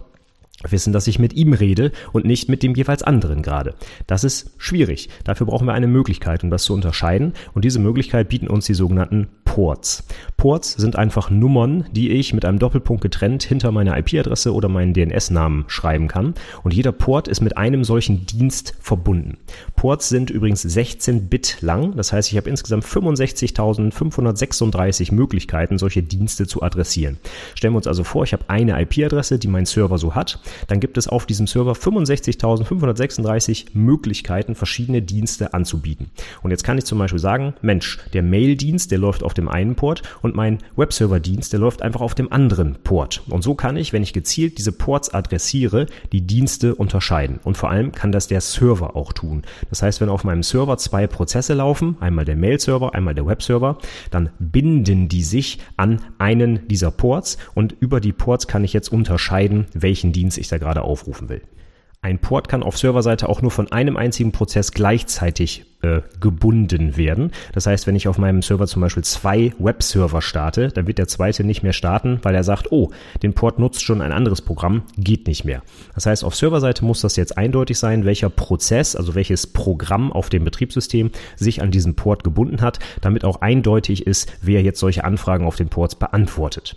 wissen, 0.67 0.93
dass 0.93 1.07
ich 1.07 1.19
mit 1.19 1.35
ihm 1.35 1.53
rede 1.53 1.93
und 2.13 2.25
nicht 2.25 2.49
mit 2.49 2.63
dem 2.63 2.75
jeweils 2.75 3.03
anderen 3.03 3.43
gerade. 3.43 3.75
Das 4.07 4.25
ist 4.25 4.51
schwierig. 4.59 5.09
Dafür 5.25 5.47
brauchen 5.47 5.67
wir 5.67 5.75
eine 5.75 5.87
Möglichkeit, 5.87 6.43
um 6.43 6.51
das 6.51 6.65
zu 6.65 6.75
unterscheiden. 6.75 7.35
Und 7.55 7.65
diese 7.65 7.79
Möglichkeit 7.79 8.29
bieten 8.29 8.49
uns 8.49 8.67
die 8.67 8.75
sogenannten 8.75 9.29
Ports. 9.45 10.05
Ports 10.37 10.73
sind 10.73 10.97
einfach 10.97 11.31
Nummern, 11.31 11.85
die 11.93 12.11
ich 12.11 12.35
mit 12.35 12.45
einem 12.45 12.59
Doppelpunkt 12.59 13.03
getrennt 13.03 13.45
hinter 13.45 13.73
meiner 13.73 13.97
IP-Adresse 13.99 14.53
oder 14.53 14.69
meinen 14.69 14.95
DNS-Namen 14.95 15.65
schreiben 15.69 16.07
kann. 16.07 16.35
Und 16.63 16.75
jeder 16.75 16.93
Port 16.93 17.29
ist 17.29 17.41
mit 17.41 17.57
einem 17.57 17.83
solchen 17.83 18.27
Dienst 18.27 18.75
verbunden. 18.81 19.39
Ports 19.75 20.09
sind 20.09 20.31
übrigens 20.31 20.63
16 20.63 21.29
Bit 21.29 21.59
lang. 21.61 21.97
Das 21.97 22.13
heißt, 22.13 22.31
ich 22.31 22.37
habe 22.37 22.51
insgesamt 22.51 22.85
65.536 22.85 25.15
Möglichkeiten, 25.15 25.79
solche 25.79 26.03
Dienste 26.03 26.47
zu 26.47 26.63
adressieren. 26.63 27.17
Stellen 27.55 27.73
wir 27.73 27.79
uns 27.79 27.87
also 27.87 28.05
vor, 28.05 28.25
ich 28.25 28.33
habe 28.33 28.45
eine 28.49 28.81
IP-Adresse, 28.83 29.39
die 29.39 29.49
mein 29.49 29.67
Server 29.67 29.99
so 29.99 30.15
hat. 30.15 30.41
Dann 30.67 30.81
gibt 30.81 30.99
es 30.99 31.09
auf 31.09 31.27
diesem 31.27 31.47
Server 31.47 31.73
65.536 31.73 33.67
Möglichkeiten, 33.75 34.55
verschiedene 34.55 35.03
Dienste 35.03 35.55
anzubieten. 35.55 36.11
Und 36.43 36.51
jetzt 36.51 36.65
kann 36.65 36.79
ich 36.79 36.85
zum 36.85 36.99
Beispiel 36.99 37.19
sagen, 37.19 37.55
Mensch, 37.63 37.99
der 38.13 38.23
Mail-Dienst, 38.23 38.91
der 38.91 38.99
läuft 38.99 39.23
auf 39.23 39.35
dem 39.35 39.49
einen 39.49 39.75
Port 39.75 40.03
und 40.23 40.35
mein 40.35 40.59
Webserver-Dienst, 40.77 41.53
der 41.53 41.61
läuft 41.61 41.83
einfach 41.83 42.01
auf 42.01 42.15
dem 42.15 42.33
anderen 42.33 42.77
Port. 42.85 43.23
Und 43.29 43.43
so 43.43 43.55
kann 43.55 43.77
ich, 43.77 43.93
wenn 43.93 44.03
ich 44.03 44.13
gezielt 44.13 44.59
diese 44.59 44.73
Ports 44.73 45.13
adressiere, 45.13 45.87
die 46.13 46.23
Dienste 46.23 46.75
unterscheiden. 46.75 47.41
Und 47.45 47.57
vor 47.57 47.71
allem 47.71 47.93
kann 47.93 48.13
das 48.13 48.29
der 48.29 48.41
Server 48.41 48.97
auch 48.97 49.13
tun. 49.13 49.43
Das 49.71 49.83
heißt, 49.83 50.01
wenn 50.01 50.09
auf 50.09 50.25
meinem 50.25 50.43
Server 50.43 50.77
zwei 50.79 51.07
Prozesse 51.07 51.55
laufen, 51.55 51.97
einmal 52.01 52.25
der 52.25 52.37
Mail-Server, 52.37 52.95
einmal 52.95 53.15
der 53.15 53.27
Webserver, 53.27 53.79
dann 54.11 54.31
binden 54.39 55.09
die 55.09 55.23
sich 55.23 55.59
an 55.77 56.01
einen 56.19 56.67
dieser 56.69 56.91
Ports 56.91 57.39
und 57.55 57.75
über 57.81 58.01
die 58.01 58.13
Ports 58.13 58.47
kann 58.47 58.65
ich 58.65 58.73
jetzt 58.73 58.93
unterscheiden, 58.93 59.67
welchen 59.75 60.13
Dienst 60.13 60.38
ich 60.39 60.49
da 60.49 60.59
gerade 60.59 60.83
aufrufen 60.83 61.29
will. 61.29 61.43
Ein 62.01 62.21
Port 62.21 62.49
kann 62.49 62.63
auf 62.63 62.79
Serverseite 62.79 63.29
auch 63.29 63.43
nur 63.43 63.51
von 63.51 63.73
einem 63.73 63.97
einzigen 63.97 64.31
Prozess 64.31 64.71
gleichzeitig 64.71 65.65
äh, 65.83 66.01
gebunden 66.21 66.97
werden. 66.97 67.33
Das 67.53 67.67
heißt, 67.67 67.89
wenn 67.89 67.97
ich 67.97 68.07
auf 68.07 68.19
meinem 68.19 68.41
Server 68.41 68.69
zum 68.69 68.83
Beispiel 68.83 69.03
zwei 69.03 69.53
Webserver 69.59 70.23
starte, 70.23 70.69
dann 70.69 70.87
wird 70.87 70.99
der 70.99 71.09
zweite 71.09 71.43
nicht 71.43 71.65
mehr 71.65 71.73
starten, 71.73 72.21
weil 72.23 72.37
er 72.37 72.45
sagt, 72.45 72.71
oh, 72.71 72.93
den 73.25 73.33
Port 73.33 73.59
nutzt 73.59 73.83
schon 73.83 74.01
ein 74.01 74.13
anderes 74.13 74.43
Programm, 74.43 74.85
geht 74.97 75.27
nicht 75.27 75.45
mehr. 75.45 75.63
Das 75.97 76.07
heißt, 76.07 76.23
auf 76.23 76.37
Serverseite 76.37 76.85
muss 76.85 77.01
das 77.01 77.17
jetzt 77.17 77.37
eindeutig 77.37 77.77
sein, 77.81 78.05
welcher 78.05 78.31
Prozess, 78.31 78.95
also 78.95 79.17
welches 79.17 79.49
Programm 79.49 80.13
auf 80.13 80.31
dem 80.31 80.45
Betriebssystem 80.45 81.11
sich 81.35 81.63
an 81.63 81.73
diesen 81.73 81.97
Port 81.97 82.23
gebunden 82.23 82.61
hat, 82.61 82.79
damit 83.01 83.25
auch 83.25 83.41
eindeutig 83.41 84.07
ist, 84.07 84.33
wer 84.41 84.63
jetzt 84.63 84.79
solche 84.79 85.03
Anfragen 85.03 85.45
auf 85.45 85.57
den 85.57 85.69
Ports 85.69 85.97
beantwortet. 85.97 86.77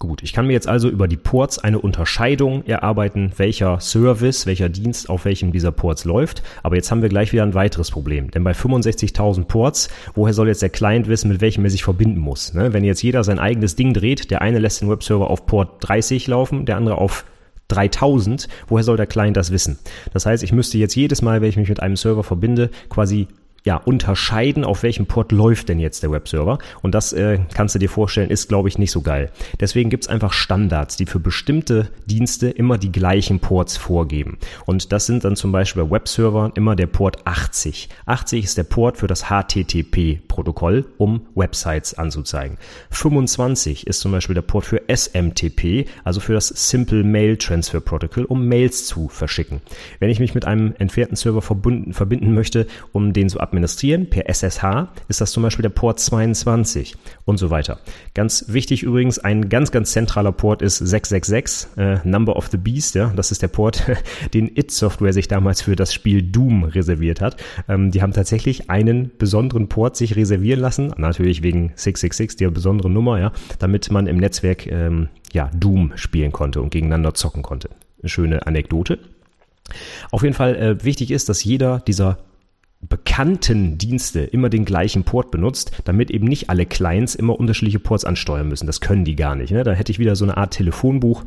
Gut, 0.00 0.22
ich 0.22 0.32
kann 0.32 0.46
mir 0.46 0.52
jetzt 0.52 0.68
also 0.68 0.88
über 0.88 1.08
die 1.08 1.16
Ports 1.16 1.58
eine 1.58 1.80
Unterscheidung 1.80 2.64
erarbeiten, 2.66 3.32
welcher 3.36 3.80
Service, 3.80 4.46
welcher 4.46 4.68
Dienst 4.68 5.10
auf 5.10 5.24
welchem 5.24 5.50
dieser 5.50 5.72
Ports 5.72 6.04
läuft. 6.04 6.44
Aber 6.62 6.76
jetzt 6.76 6.92
haben 6.92 7.02
wir 7.02 7.08
gleich 7.08 7.32
wieder 7.32 7.42
ein 7.42 7.54
weiteres 7.54 7.90
Problem. 7.90 8.30
Denn 8.30 8.44
bei 8.44 8.52
65.000 8.52 9.46
Ports, 9.46 9.88
woher 10.14 10.34
soll 10.34 10.46
jetzt 10.46 10.62
der 10.62 10.68
Client 10.68 11.08
wissen, 11.08 11.30
mit 11.30 11.40
welchem 11.40 11.64
er 11.64 11.70
sich 11.70 11.82
verbinden 11.82 12.20
muss? 12.20 12.54
Ne? 12.54 12.72
Wenn 12.72 12.84
jetzt 12.84 13.02
jeder 13.02 13.24
sein 13.24 13.40
eigenes 13.40 13.74
Ding 13.74 13.92
dreht, 13.92 14.30
der 14.30 14.40
eine 14.40 14.60
lässt 14.60 14.82
den 14.82 14.88
Webserver 14.88 15.30
auf 15.30 15.46
Port 15.46 15.78
30 15.80 16.28
laufen, 16.28 16.64
der 16.64 16.76
andere 16.76 16.98
auf 16.98 17.24
3000, 17.66 18.46
woher 18.68 18.84
soll 18.84 18.96
der 18.96 19.08
Client 19.08 19.36
das 19.36 19.50
wissen? 19.50 19.80
Das 20.12 20.26
heißt, 20.26 20.44
ich 20.44 20.52
müsste 20.52 20.78
jetzt 20.78 20.94
jedes 20.94 21.22
Mal, 21.22 21.40
wenn 21.40 21.48
ich 21.48 21.56
mich 21.56 21.68
mit 21.68 21.82
einem 21.82 21.96
Server 21.96 22.22
verbinde, 22.22 22.70
quasi 22.88 23.26
ja, 23.64 23.76
unterscheiden, 23.76 24.64
auf 24.64 24.82
welchem 24.82 25.06
Port 25.06 25.32
läuft 25.32 25.68
denn 25.68 25.78
jetzt 25.78 26.02
der 26.02 26.10
Webserver. 26.10 26.58
Und 26.82 26.94
das 26.94 27.12
äh, 27.12 27.38
kannst 27.54 27.74
du 27.74 27.78
dir 27.78 27.88
vorstellen, 27.88 28.30
ist, 28.30 28.48
glaube 28.48 28.68
ich, 28.68 28.78
nicht 28.78 28.92
so 28.92 29.02
geil. 29.02 29.30
Deswegen 29.60 29.90
gibt's 29.90 30.08
einfach 30.08 30.32
Standards, 30.32 30.96
die 30.96 31.06
für 31.06 31.20
bestimmte 31.20 31.88
Dienste 32.06 32.48
immer 32.48 32.78
die 32.78 32.92
gleichen 32.92 33.40
Ports 33.40 33.76
vorgeben. 33.76 34.38
Und 34.64 34.92
das 34.92 35.06
sind 35.06 35.24
dann 35.24 35.36
zum 35.36 35.52
Beispiel 35.52 35.84
bei 35.84 35.90
Webservern 35.90 36.52
immer 36.54 36.76
der 36.76 36.86
Port 36.86 37.26
80. 37.26 37.88
80 38.06 38.44
ist 38.44 38.58
der 38.58 38.64
Port 38.64 38.96
für 38.98 39.06
das 39.06 39.24
HTTP-Protokoll, 39.24 40.84
um 40.96 41.26
Websites 41.34 41.94
anzuzeigen. 41.94 42.58
25 42.90 43.86
ist 43.86 44.00
zum 44.00 44.12
Beispiel 44.12 44.34
der 44.34 44.42
Port 44.42 44.64
für 44.64 44.82
SMTP, 44.88 45.86
also 46.04 46.20
für 46.20 46.32
das 46.32 46.48
Simple 46.48 47.02
Mail 47.02 47.36
Transfer 47.36 47.80
Protocol, 47.80 48.24
um 48.24 48.46
Mails 48.46 48.86
zu 48.86 49.08
verschicken. 49.08 49.60
Wenn 49.98 50.10
ich 50.10 50.20
mich 50.20 50.34
mit 50.34 50.44
einem 50.44 50.74
entfernten 50.78 51.16
Server 51.16 51.42
verbunden, 51.42 51.92
verbinden 51.92 52.34
möchte, 52.34 52.66
um 52.92 53.12
den 53.12 53.28
so 53.28 53.38
administrieren. 53.48 54.08
Per 54.10 54.28
SSH 54.28 54.88
ist 55.08 55.20
das 55.20 55.32
zum 55.32 55.42
Beispiel 55.42 55.62
der 55.62 55.70
Port 55.70 55.98
22 55.98 56.96
und 57.24 57.38
so 57.38 57.50
weiter. 57.50 57.78
Ganz 58.14 58.46
wichtig 58.48 58.82
übrigens, 58.82 59.18
ein 59.18 59.48
ganz, 59.48 59.70
ganz 59.70 59.92
zentraler 59.92 60.32
Port 60.32 60.62
ist 60.62 60.78
666, 60.78 61.76
äh, 61.76 61.98
Number 62.04 62.36
of 62.36 62.48
the 62.48 62.56
Beast. 62.56 62.94
Ja? 62.94 63.12
Das 63.16 63.32
ist 63.32 63.42
der 63.42 63.48
Port, 63.48 63.84
den 64.34 64.48
It 64.56 64.70
Software 64.70 65.12
sich 65.12 65.28
damals 65.28 65.62
für 65.62 65.76
das 65.76 65.92
Spiel 65.92 66.22
Doom 66.22 66.64
reserviert 66.64 67.20
hat. 67.20 67.36
Ähm, 67.68 67.90
die 67.90 68.02
haben 68.02 68.12
tatsächlich 68.12 68.70
einen 68.70 69.10
besonderen 69.18 69.68
Port 69.68 69.96
sich 69.96 70.16
reservieren 70.16 70.60
lassen, 70.60 70.92
natürlich 70.96 71.42
wegen 71.42 71.72
666, 71.74 72.36
der 72.36 72.50
besonderen 72.50 72.92
Nummer, 72.92 73.18
ja, 73.18 73.32
damit 73.58 73.90
man 73.90 74.06
im 74.06 74.16
Netzwerk 74.16 74.66
ähm, 74.66 75.08
ja, 75.32 75.50
Doom 75.54 75.92
spielen 75.96 76.32
konnte 76.32 76.60
und 76.60 76.70
gegeneinander 76.70 77.14
zocken 77.14 77.42
konnte. 77.42 77.70
Eine 78.00 78.08
schöne 78.08 78.46
Anekdote. 78.46 78.98
Auf 80.10 80.22
jeden 80.22 80.34
Fall 80.34 80.56
äh, 80.56 80.84
wichtig 80.84 81.10
ist, 81.10 81.28
dass 81.28 81.44
jeder 81.44 81.80
dieser 81.80 82.18
bekannten 82.80 83.76
Dienste 83.76 84.20
immer 84.20 84.48
den 84.48 84.64
gleichen 84.64 85.04
Port 85.04 85.30
benutzt, 85.30 85.72
damit 85.84 86.10
eben 86.10 86.26
nicht 86.26 86.48
alle 86.48 86.64
Clients 86.64 87.14
immer 87.14 87.38
unterschiedliche 87.38 87.80
Ports 87.80 88.04
ansteuern 88.04 88.48
müssen. 88.48 88.66
Das 88.66 88.80
können 88.80 89.04
die 89.04 89.16
gar 89.16 89.34
nicht. 89.34 89.50
Ne? 89.50 89.64
Da 89.64 89.72
hätte 89.72 89.90
ich 89.90 89.98
wieder 89.98 90.16
so 90.16 90.24
eine 90.24 90.36
Art 90.36 90.52
Telefonbuch, 90.52 91.24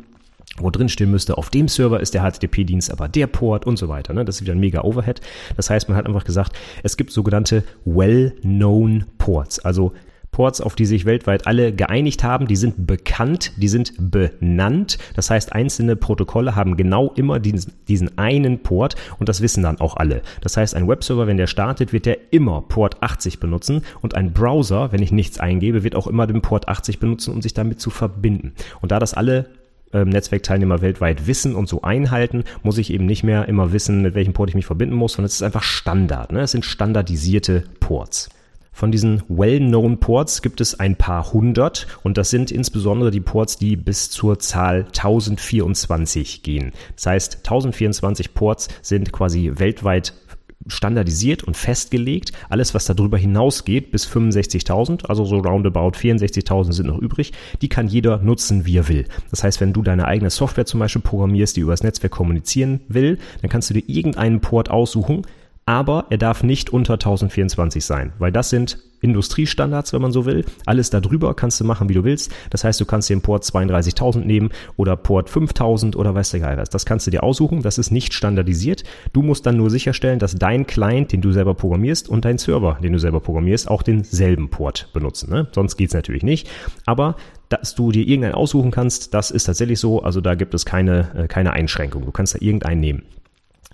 wo 0.58 0.70
drin 0.70 0.88
stehen 0.88 1.10
müsste, 1.10 1.38
auf 1.38 1.50
dem 1.50 1.68
Server 1.68 2.00
ist 2.00 2.14
der 2.14 2.22
HTTP-Dienst 2.22 2.90
aber 2.90 3.08
der 3.08 3.26
Port 3.26 3.66
und 3.66 3.78
so 3.78 3.88
weiter. 3.88 4.12
Ne? 4.12 4.24
Das 4.24 4.36
ist 4.36 4.42
wieder 4.42 4.54
ein 4.54 4.60
mega 4.60 4.82
Overhead. 4.82 5.20
Das 5.56 5.70
heißt, 5.70 5.88
man 5.88 5.96
hat 5.96 6.06
einfach 6.06 6.24
gesagt, 6.24 6.58
es 6.82 6.96
gibt 6.96 7.10
sogenannte 7.10 7.64
well-known 7.84 9.06
Ports, 9.18 9.58
also 9.60 9.92
Ports, 10.32 10.62
auf 10.62 10.74
die 10.74 10.86
sich 10.86 11.04
weltweit 11.04 11.46
alle 11.46 11.74
geeinigt 11.74 12.24
haben, 12.24 12.46
die 12.46 12.56
sind 12.56 12.86
bekannt, 12.86 13.52
die 13.58 13.68
sind 13.68 13.92
benannt. 13.98 14.96
Das 15.14 15.28
heißt, 15.28 15.52
einzelne 15.52 15.94
Protokolle 15.94 16.56
haben 16.56 16.78
genau 16.78 17.12
immer 17.12 17.38
diesen, 17.38 17.74
diesen 17.86 18.16
einen 18.16 18.62
Port 18.62 18.96
und 19.18 19.28
das 19.28 19.42
wissen 19.42 19.62
dann 19.62 19.78
auch 19.78 19.98
alle. 19.98 20.22
Das 20.40 20.56
heißt, 20.56 20.74
ein 20.74 20.88
Webserver, 20.88 21.26
wenn 21.26 21.36
der 21.36 21.48
startet, 21.48 21.92
wird 21.92 22.06
der 22.06 22.32
immer 22.32 22.62
Port 22.62 23.02
80 23.02 23.40
benutzen 23.40 23.82
und 24.00 24.14
ein 24.14 24.32
Browser, 24.32 24.90
wenn 24.90 25.02
ich 25.02 25.12
nichts 25.12 25.38
eingebe, 25.38 25.84
wird 25.84 25.94
auch 25.94 26.06
immer 26.06 26.26
den 26.26 26.40
Port 26.40 26.66
80 26.66 26.98
benutzen, 26.98 27.34
um 27.34 27.42
sich 27.42 27.52
damit 27.52 27.78
zu 27.78 27.90
verbinden. 27.90 28.54
Und 28.80 28.90
da 28.90 28.98
das 28.98 29.12
alle 29.12 29.50
ähm, 29.92 30.08
Netzwerkteilnehmer 30.08 30.80
weltweit 30.80 31.26
wissen 31.26 31.54
und 31.54 31.68
so 31.68 31.82
einhalten, 31.82 32.44
muss 32.62 32.78
ich 32.78 32.90
eben 32.90 33.04
nicht 33.04 33.22
mehr 33.22 33.48
immer 33.48 33.74
wissen, 33.74 34.00
mit 34.00 34.14
welchem 34.14 34.32
Port 34.32 34.48
ich 34.48 34.54
mich 34.54 34.64
verbinden 34.64 34.94
muss, 34.94 35.12
sondern 35.12 35.26
es 35.26 35.34
ist 35.34 35.42
einfach 35.42 35.62
Standard. 35.62 36.32
Ne? 36.32 36.40
Es 36.40 36.52
sind 36.52 36.64
standardisierte 36.64 37.64
Ports. 37.80 38.30
Von 38.72 38.90
diesen 38.90 39.22
well-known 39.28 39.98
Ports 39.98 40.42
gibt 40.42 40.60
es 40.60 40.80
ein 40.80 40.96
paar 40.96 41.32
hundert 41.32 41.86
und 42.02 42.16
das 42.16 42.30
sind 42.30 42.50
insbesondere 42.50 43.10
die 43.10 43.20
Ports, 43.20 43.58
die 43.58 43.76
bis 43.76 44.10
zur 44.10 44.38
Zahl 44.38 44.86
1024 44.86 46.42
gehen. 46.42 46.72
Das 46.96 47.06
heißt, 47.06 47.36
1024 47.36 48.34
Ports 48.34 48.68
sind 48.80 49.12
quasi 49.12 49.52
weltweit 49.56 50.14
standardisiert 50.66 51.42
und 51.42 51.56
festgelegt. 51.56 52.32
Alles, 52.48 52.74
was 52.74 52.84
darüber 52.86 53.18
hinausgeht, 53.18 53.90
bis 53.90 54.06
65.000, 54.06 55.06
also 55.06 55.24
so 55.24 55.38
roundabout 55.38 55.96
64.000 55.96 56.72
sind 56.72 56.86
noch 56.86 56.98
übrig, 56.98 57.32
die 57.60 57.68
kann 57.68 57.88
jeder 57.88 58.18
nutzen, 58.18 58.64
wie 58.66 58.78
er 58.78 58.88
will. 58.88 59.06
Das 59.30 59.44
heißt, 59.44 59.60
wenn 59.60 59.72
du 59.72 59.82
deine 59.82 60.06
eigene 60.06 60.30
Software 60.30 60.66
zum 60.66 60.80
Beispiel 60.80 61.02
programmierst, 61.02 61.56
die 61.56 61.60
übers 61.60 61.82
Netzwerk 61.82 62.12
kommunizieren 62.12 62.80
will, 62.88 63.18
dann 63.40 63.50
kannst 63.50 63.70
du 63.70 63.74
dir 63.74 63.84
irgendeinen 63.86 64.40
Port 64.40 64.70
aussuchen, 64.70 65.22
aber 65.66 66.06
er 66.10 66.18
darf 66.18 66.42
nicht 66.42 66.70
unter 66.70 66.94
1024 66.94 67.84
sein, 67.84 68.12
weil 68.18 68.32
das 68.32 68.50
sind 68.50 68.78
Industriestandards, 69.02 69.92
wenn 69.92 70.00
man 70.00 70.12
so 70.12 70.24
will. 70.26 70.44
Alles 70.64 70.90
darüber 70.90 71.34
kannst 71.34 71.60
du 71.60 71.64
machen, 71.64 71.88
wie 71.88 71.94
du 71.94 72.04
willst. 72.04 72.32
Das 72.50 72.64
heißt, 72.64 72.80
du 72.80 72.84
kannst 72.84 73.10
den 73.10 73.20
Port 73.20 73.44
32.000 73.44 74.20
nehmen 74.20 74.50
oder 74.76 74.96
Port 74.96 75.28
5.000 75.28 75.96
oder 75.96 76.14
weiß 76.14 76.30
der 76.30 76.40
Geil 76.40 76.56
was. 76.56 76.70
Das 76.70 76.86
kannst 76.86 77.06
du 77.06 77.10
dir 77.10 77.22
aussuchen. 77.22 77.62
Das 77.62 77.78
ist 77.78 77.90
nicht 77.90 78.14
standardisiert. 78.14 78.84
Du 79.12 79.22
musst 79.22 79.44
dann 79.44 79.56
nur 79.56 79.70
sicherstellen, 79.70 80.20
dass 80.20 80.36
dein 80.36 80.66
Client, 80.66 81.12
den 81.12 81.20
du 81.20 81.32
selber 81.32 81.54
programmierst 81.54 82.08
und 82.08 82.24
dein 82.24 82.38
Server, 82.38 82.78
den 82.82 82.92
du 82.92 82.98
selber 82.98 83.20
programmierst, 83.20 83.68
auch 83.68 83.82
denselben 83.82 84.50
Port 84.50 84.88
benutzen. 84.92 85.30
Ne? 85.30 85.48
Sonst 85.52 85.76
geht's 85.76 85.94
natürlich 85.94 86.22
nicht. 86.22 86.48
Aber 86.86 87.16
dass 87.48 87.74
du 87.74 87.90
dir 87.90 88.06
irgendeinen 88.06 88.34
aussuchen 88.34 88.70
kannst, 88.70 89.14
das 89.14 89.30
ist 89.30 89.44
tatsächlich 89.44 89.80
so. 89.80 90.02
Also 90.02 90.20
da 90.20 90.36
gibt 90.36 90.54
es 90.54 90.64
keine, 90.64 91.10
äh, 91.14 91.26
keine 91.26 91.52
Einschränkung. 91.52 92.04
Du 92.04 92.12
kannst 92.12 92.34
da 92.34 92.38
irgendeinen 92.40 92.80
nehmen. 92.80 93.02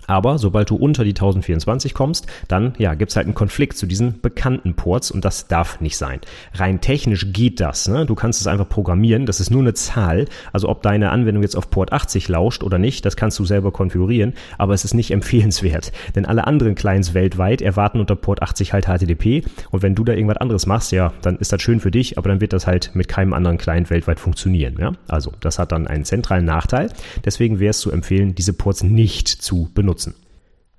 Aber 0.09 0.39
sobald 0.39 0.71
du 0.71 0.75
unter 0.75 1.03
die 1.03 1.11
1024 1.11 1.93
kommst, 1.93 2.25
dann 2.47 2.73
ja, 2.79 2.95
gibt's 2.95 3.15
halt 3.15 3.27
einen 3.27 3.35
Konflikt 3.35 3.77
zu 3.77 3.85
diesen 3.85 4.19
bekannten 4.21 4.73
Ports 4.73 5.11
und 5.11 5.23
das 5.23 5.47
darf 5.47 5.81
nicht 5.81 5.97
sein. 5.97 6.19
Rein 6.55 6.81
technisch 6.81 7.31
geht 7.31 7.59
das. 7.59 7.87
Ne? 7.87 8.07
Du 8.07 8.15
kannst 8.15 8.41
es 8.41 8.47
einfach 8.47 8.67
programmieren. 8.67 9.27
Das 9.27 9.39
ist 9.39 9.51
nur 9.51 9.61
eine 9.61 9.75
Zahl. 9.75 10.25
Also 10.51 10.67
ob 10.67 10.81
deine 10.81 11.11
Anwendung 11.11 11.43
jetzt 11.43 11.55
auf 11.55 11.69
Port 11.69 11.93
80 11.93 12.27
lauscht 12.27 12.63
oder 12.63 12.79
nicht, 12.79 13.05
das 13.05 13.17
kannst 13.17 13.37
du 13.37 13.45
selber 13.45 13.71
konfigurieren. 13.71 14.33
Aber 14.57 14.73
es 14.73 14.83
ist 14.83 14.95
nicht 14.95 15.11
empfehlenswert. 15.19 15.91
Denn 16.15 16.25
alle 16.25 16.47
anderen 16.47 16.73
Clients 16.73 17.13
weltweit 17.13 17.61
erwarten 17.61 17.99
unter 17.99 18.15
Port 18.15 18.41
80 18.41 18.73
halt 18.73 18.87
HTTP. 18.87 19.43
Und 19.69 19.83
wenn 19.83 19.93
du 19.93 20.03
da 20.03 20.13
irgendwas 20.13 20.37
anderes 20.37 20.65
machst, 20.65 20.91
ja, 20.91 21.13
dann 21.21 21.37
ist 21.37 21.53
das 21.53 21.61
schön 21.61 21.79
für 21.79 21.91
dich, 21.91 22.17
aber 22.17 22.29
dann 22.29 22.41
wird 22.41 22.53
das 22.53 22.65
halt 22.65 22.89
mit 22.95 23.09
keinem 23.09 23.33
anderen 23.33 23.59
Client 23.59 23.91
weltweit 23.91 24.19
funktionieren. 24.19 24.75
Ja? 24.79 24.93
Also 25.07 25.33
das 25.39 25.59
hat 25.59 25.71
dann 25.71 25.85
einen 25.85 26.03
zentralen 26.03 26.45
Nachteil. 26.45 26.89
Deswegen 27.25 27.59
wäre 27.59 27.69
es 27.69 27.79
zu 27.79 27.91
empfehlen, 27.91 28.33
diese 28.33 28.53
Ports 28.53 28.81
nicht 28.81 29.27
zu 29.27 29.69
benutzen 29.75 29.98
nutzen. 29.98 29.98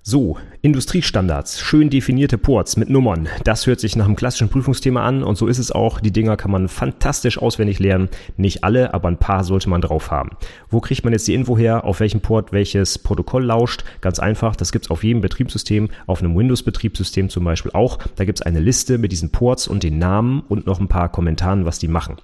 So, 0.03 0.39
Industriestandards, 0.63 1.61
schön 1.61 1.91
definierte 1.91 2.39
Ports 2.39 2.79
mit 2.79 2.89
Nummern. 2.89 3.29
Das 3.45 3.67
hört 3.67 3.81
sich 3.81 3.97
nach 3.97 4.07
einem 4.07 4.17
klassischen 4.17 4.49
Prüfungsthema 4.49 5.05
an 5.05 5.23
und 5.23 5.37
so 5.37 5.47
ist 5.47 5.59
es 5.59 5.71
auch. 5.71 6.01
Die 6.01 6.11
Dinger 6.11 6.39
kann 6.39 6.51
man 6.51 6.69
fantastisch 6.69 7.37
auswendig 7.37 7.81
lernen. 7.81 8.09
Nicht 8.39 8.65
alle, 8.65 8.95
aber 8.95 9.09
ein 9.09 9.19
paar 9.19 9.45
sollte 9.45 9.69
man 9.69 9.83
drauf 9.83 10.11
haben. 10.11 10.31
Wo 10.71 10.81
kriegt 10.81 11.05
man 11.05 11.13
jetzt 11.13 11.29
die 11.29 11.35
Info 11.35 11.59
her, 11.59 11.85
auf 11.85 12.01
welchem 12.01 12.23
Port 12.23 12.51
welches 12.51 12.99
Protokoll 12.99 13.45
lauscht? 13.45 13.85
Ganz 14.01 14.19
einfach, 14.19 14.57
das 14.57 14.73
gibt's 14.73 14.91
auf 14.91 15.05
jedem 15.05 15.21
Betriebssystem, 15.21 15.91
auf 16.07 16.23
einem 16.23 16.35
Windows-Betriebssystem 16.35 17.29
zum 17.29 17.45
Beispiel 17.45 17.73
auch. 17.73 17.99
Da 18.17 18.25
gibt's 18.25 18.41
eine 18.41 18.61
Liste 18.61 18.97
mit 18.97 19.13
diesen 19.13 19.33
Ports 19.33 19.69
und 19.69 19.83
den 19.83 19.99
Namen 19.99 20.43
und 20.49 20.67
noch 20.67 20.81
ein 20.81 20.89
paar 20.89 21.11
Kommentaren, 21.11 21.67
was 21.67 21.79
die 21.79 21.89
machen. 21.89 22.17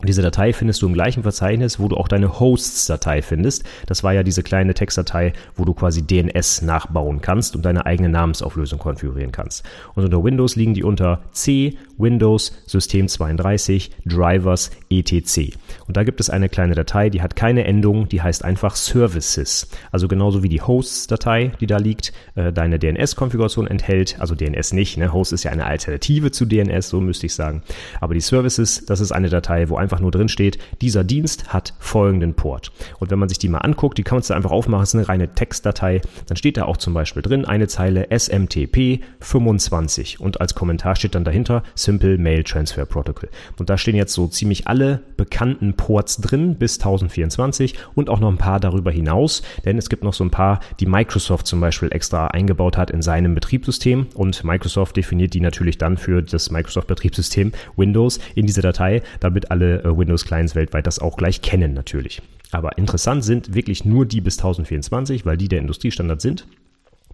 Und 0.00 0.08
diese 0.08 0.22
Datei 0.22 0.52
findest 0.52 0.82
du 0.82 0.86
im 0.86 0.92
gleichen 0.92 1.22
Verzeichnis, 1.22 1.78
wo 1.78 1.88
du 1.88 1.96
auch 1.96 2.08
deine 2.08 2.40
Hosts-Datei 2.40 3.22
findest. 3.22 3.64
Das 3.86 4.02
war 4.02 4.12
ja 4.12 4.22
diese 4.22 4.42
kleine 4.42 4.74
Textdatei, 4.74 5.32
wo 5.56 5.64
du 5.64 5.72
quasi 5.72 6.02
DNS 6.02 6.62
nachbauen 6.62 7.20
kannst 7.20 7.54
und 7.54 7.64
deine 7.64 7.86
eigene 7.86 8.08
Namensauflösung 8.08 8.78
konfigurieren 8.78 9.32
kannst. 9.32 9.64
Und 9.94 10.04
unter 10.04 10.22
Windows 10.22 10.56
liegen 10.56 10.74
die 10.74 10.82
unter 10.82 11.20
C, 11.30 11.78
Windows, 11.96 12.52
System 12.66 13.08
32, 13.08 13.92
Drivers, 14.04 14.72
etc. 14.90 15.56
Und 15.86 15.96
da 15.96 16.04
gibt 16.04 16.20
es 16.20 16.28
eine 16.28 16.48
kleine 16.48 16.74
Datei, 16.74 17.08
die 17.08 17.22
hat 17.22 17.36
keine 17.36 17.64
Endung, 17.64 18.08
die 18.08 18.20
heißt 18.20 18.44
einfach 18.44 18.76
Services. 18.76 19.68
Also 19.92 20.08
genauso 20.08 20.42
wie 20.42 20.48
die 20.48 20.60
Hosts-Datei, 20.60 21.52
die 21.60 21.66
da 21.66 21.78
liegt, 21.78 22.12
äh, 22.34 22.52
deine 22.52 22.78
DNS-Konfiguration 22.78 23.66
enthält. 23.66 24.16
Also 24.18 24.34
DNS 24.34 24.72
nicht, 24.72 24.96
ne? 24.98 25.12
Host 25.12 25.32
ist 25.32 25.44
ja 25.44 25.52
eine 25.52 25.66
Alternative 25.66 26.30
zu 26.30 26.46
DNS, 26.46 26.88
so 26.88 27.00
müsste 27.00 27.26
ich 27.26 27.34
sagen. 27.34 27.62
Aber 28.00 28.14
die 28.14 28.20
Services, 28.20 28.84
das 28.86 29.00
ist 29.00 29.12
eine 29.12 29.28
Datei, 29.28 29.68
wo 29.68 29.76
einfach 29.76 29.93
einfach 29.94 30.02
nur 30.02 30.10
drin 30.10 30.28
steht, 30.28 30.58
dieser 30.80 31.04
Dienst 31.04 31.52
hat 31.52 31.74
folgenden 31.78 32.34
Port. 32.34 32.72
Und 32.98 33.12
wenn 33.12 33.18
man 33.20 33.28
sich 33.28 33.38
die 33.38 33.48
mal 33.48 33.58
anguckt, 33.58 33.96
die 33.96 34.02
kann 34.02 34.16
man 34.16 34.22
sich 34.22 34.34
einfach 34.34 34.50
aufmachen, 34.50 34.82
ist 34.82 34.94
eine 34.96 35.08
reine 35.08 35.34
Textdatei, 35.34 36.00
dann 36.26 36.36
steht 36.36 36.56
da 36.56 36.64
auch 36.64 36.76
zum 36.76 36.94
Beispiel 36.94 37.22
drin 37.22 37.44
eine 37.44 37.68
Zeile 37.68 38.08
SMTP 38.10 39.00
25 39.20 40.20
und 40.20 40.40
als 40.40 40.56
Kommentar 40.56 40.96
steht 40.96 41.14
dann 41.14 41.22
dahinter 41.22 41.62
Simple 41.76 42.18
Mail 42.18 42.42
Transfer 42.42 42.84
Protocol. 42.86 43.28
Und 43.56 43.70
da 43.70 43.78
stehen 43.78 43.94
jetzt 43.94 44.14
so 44.14 44.26
ziemlich 44.26 44.66
alle 44.66 45.00
bekannten 45.16 45.74
Ports 45.74 46.16
drin 46.16 46.56
bis 46.56 46.78
1024 46.78 47.76
und 47.94 48.10
auch 48.10 48.18
noch 48.18 48.30
ein 48.30 48.38
paar 48.38 48.58
darüber 48.58 48.90
hinaus, 48.90 49.42
denn 49.64 49.78
es 49.78 49.88
gibt 49.88 50.02
noch 50.02 50.14
so 50.14 50.24
ein 50.24 50.30
paar, 50.30 50.58
die 50.80 50.86
Microsoft 50.86 51.46
zum 51.46 51.60
Beispiel 51.60 51.90
extra 51.92 52.26
eingebaut 52.28 52.76
hat 52.76 52.90
in 52.90 53.00
seinem 53.00 53.36
Betriebssystem 53.36 54.08
und 54.14 54.42
Microsoft 54.42 54.96
definiert 54.96 55.34
die 55.34 55.40
natürlich 55.40 55.78
dann 55.78 55.96
für 55.96 56.20
das 56.20 56.50
Microsoft 56.50 56.88
Betriebssystem 56.88 57.52
Windows 57.76 58.18
in 58.34 58.46
dieser 58.46 58.62
Datei, 58.62 59.02
damit 59.20 59.50
alle 59.50 59.73
äh, 59.82 59.96
Windows-Clients 59.96 60.54
weltweit 60.54 60.86
das 60.86 60.98
auch 60.98 61.16
gleich 61.16 61.42
kennen 61.42 61.74
natürlich. 61.74 62.22
Aber 62.50 62.78
interessant 62.78 63.24
sind 63.24 63.54
wirklich 63.54 63.84
nur 63.84 64.06
die 64.06 64.20
bis 64.20 64.38
1024, 64.38 65.26
weil 65.26 65.36
die 65.36 65.48
der 65.48 65.60
Industriestandard 65.60 66.20
sind. 66.20 66.46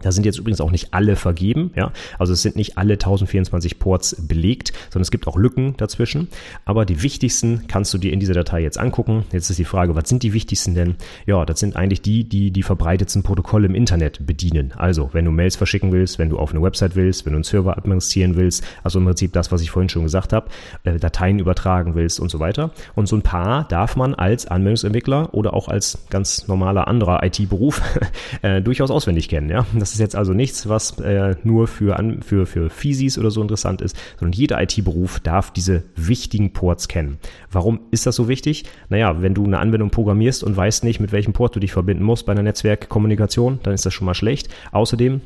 Da 0.03 0.13
sind 0.13 0.25
jetzt 0.25 0.39
übrigens 0.39 0.61
auch 0.61 0.71
nicht 0.71 0.93
alle 0.93 1.17
vergeben, 1.17 1.73
ja. 1.77 1.93
Also 2.19 2.33
es 2.33 2.43
sind 2.43 2.57
nicht 2.57 2.79
alle 2.79 2.95
1024 2.95 3.79
Ports 3.79 4.17
belegt, 4.19 4.73
sondern 4.91 5.03
es 5.03 5.11
gibt 5.11 5.27
auch 5.27 5.37
Lücken 5.37 5.77
dazwischen. 5.77 6.29
Aber 6.65 6.85
die 6.85 7.03
wichtigsten 7.03 7.67
kannst 7.69 7.93
du 7.95 7.99
dir 7.99 8.13
in 8.13 8.21
dieser 8.21 8.35
Datei 8.35 8.61
jetzt 8.61 8.79
angucken. 8.79 9.25
Jetzt 9.33 9.51
ist 9.51 9.59
die 9.59 9.65
Frage, 9.65 9.95
was 9.95 10.09
sind 10.09 10.23
die 10.23 10.33
wichtigsten 10.33 10.75
denn? 10.75 10.97
Ja, 11.27 11.45
das 11.45 11.61
sind 11.61 11.77
eigentlich 11.77 12.03
die, 12.03 12.25
die 12.25 12.51
die 12.51 12.63
verbreitetsten 12.63 13.23
Protokolle 13.23 13.67
im 13.67 13.75
Internet 13.75 14.27
bedienen. 14.27 14.73
Also, 14.77 15.11
wenn 15.13 15.25
du 15.25 15.31
Mails 15.31 15.57
verschicken 15.57 15.93
willst, 15.93 16.19
wenn 16.19 16.31
du 16.31 16.39
auf 16.39 16.53
eine 16.53 16.63
Website 16.63 16.97
willst, 16.97 17.27
wenn 17.27 17.33
du 17.33 17.39
einen 17.39 17.45
Server 17.45 17.77
administrieren 17.77 18.37
willst, 18.37 18.65
also 18.83 18.99
im 18.99 19.05
Prinzip 19.05 19.33
das, 19.33 19.53
was 19.53 19.63
ich 19.63 19.71
vorhin 19.71 19.89
schon 19.89 20.03
gesagt 20.03 20.33
habe, 20.33 20.49
äh, 20.85 20.99
Dateien 20.99 21.39
übertragen 21.39 21.95
willst 21.95 22.21
und 22.21 22.31
so 22.31 22.41
weiter. 22.41 22.71
Und 22.95 23.09
so 23.09 23.17
ein 23.17 23.23
paar 23.23 23.65
darf 23.65 23.97
man 23.97 24.15
als 24.15 24.47
Anwendungsentwickler 24.47 25.35
oder 25.35 25.55
auch 25.55 25.69
als 25.69 26.07
ganz 26.11 26.49
normaler 26.49 26.89
anderer 26.89 27.23
IT-Beruf 27.23 27.81
äh, 28.43 28.61
durchaus 28.63 28.91
auswendig 28.91 29.29
kennen, 29.29 29.51
ja. 29.51 29.67
Das 29.75 29.90
das 29.91 29.97
ist 29.97 30.01
jetzt 30.01 30.15
also 30.15 30.33
nichts, 30.35 30.69
was 30.69 31.01
äh, 31.01 31.35
nur 31.43 31.67
für, 31.67 31.99
an, 31.99 32.23
für, 32.23 32.47
für 32.47 32.71
Physis 32.71 33.19
oder 33.19 33.33
so 33.33 33.43
interessant 33.43 33.83
ist, 33.83 33.97
sondern 34.21 34.39
jeder 34.39 34.63
IT-Beruf 34.63 35.19
darf 35.19 35.53
diese 35.53 35.83
wichtigen 35.97 36.53
Ports 36.53 36.87
kennen. 36.87 37.19
Warum 37.51 37.81
ist 37.91 38.07
das 38.07 38.15
so 38.15 38.29
wichtig? 38.29 38.67
Naja, 38.89 39.21
wenn 39.21 39.35
du 39.35 39.45
eine 39.45 39.59
Anwendung 39.59 39.91
programmierst 39.91 40.45
und 40.45 40.57
weißt 40.57 40.85
nicht, 40.85 41.01
mit 41.01 41.11
welchem 41.11 41.33
Port 41.33 41.57
du 41.57 41.61
dich 41.61 41.73
verbinden 41.73 42.05
musst 42.05 42.25
bei 42.25 42.31
einer 42.31 42.45
Netzwerkkommunikation, 42.45 43.59
dann 43.65 43.75
ist 43.75 43.85
das 43.85 43.93
schon 43.93 44.07
mal 44.07 44.15
schlecht. 44.15 44.49
Außerdem 44.71 45.23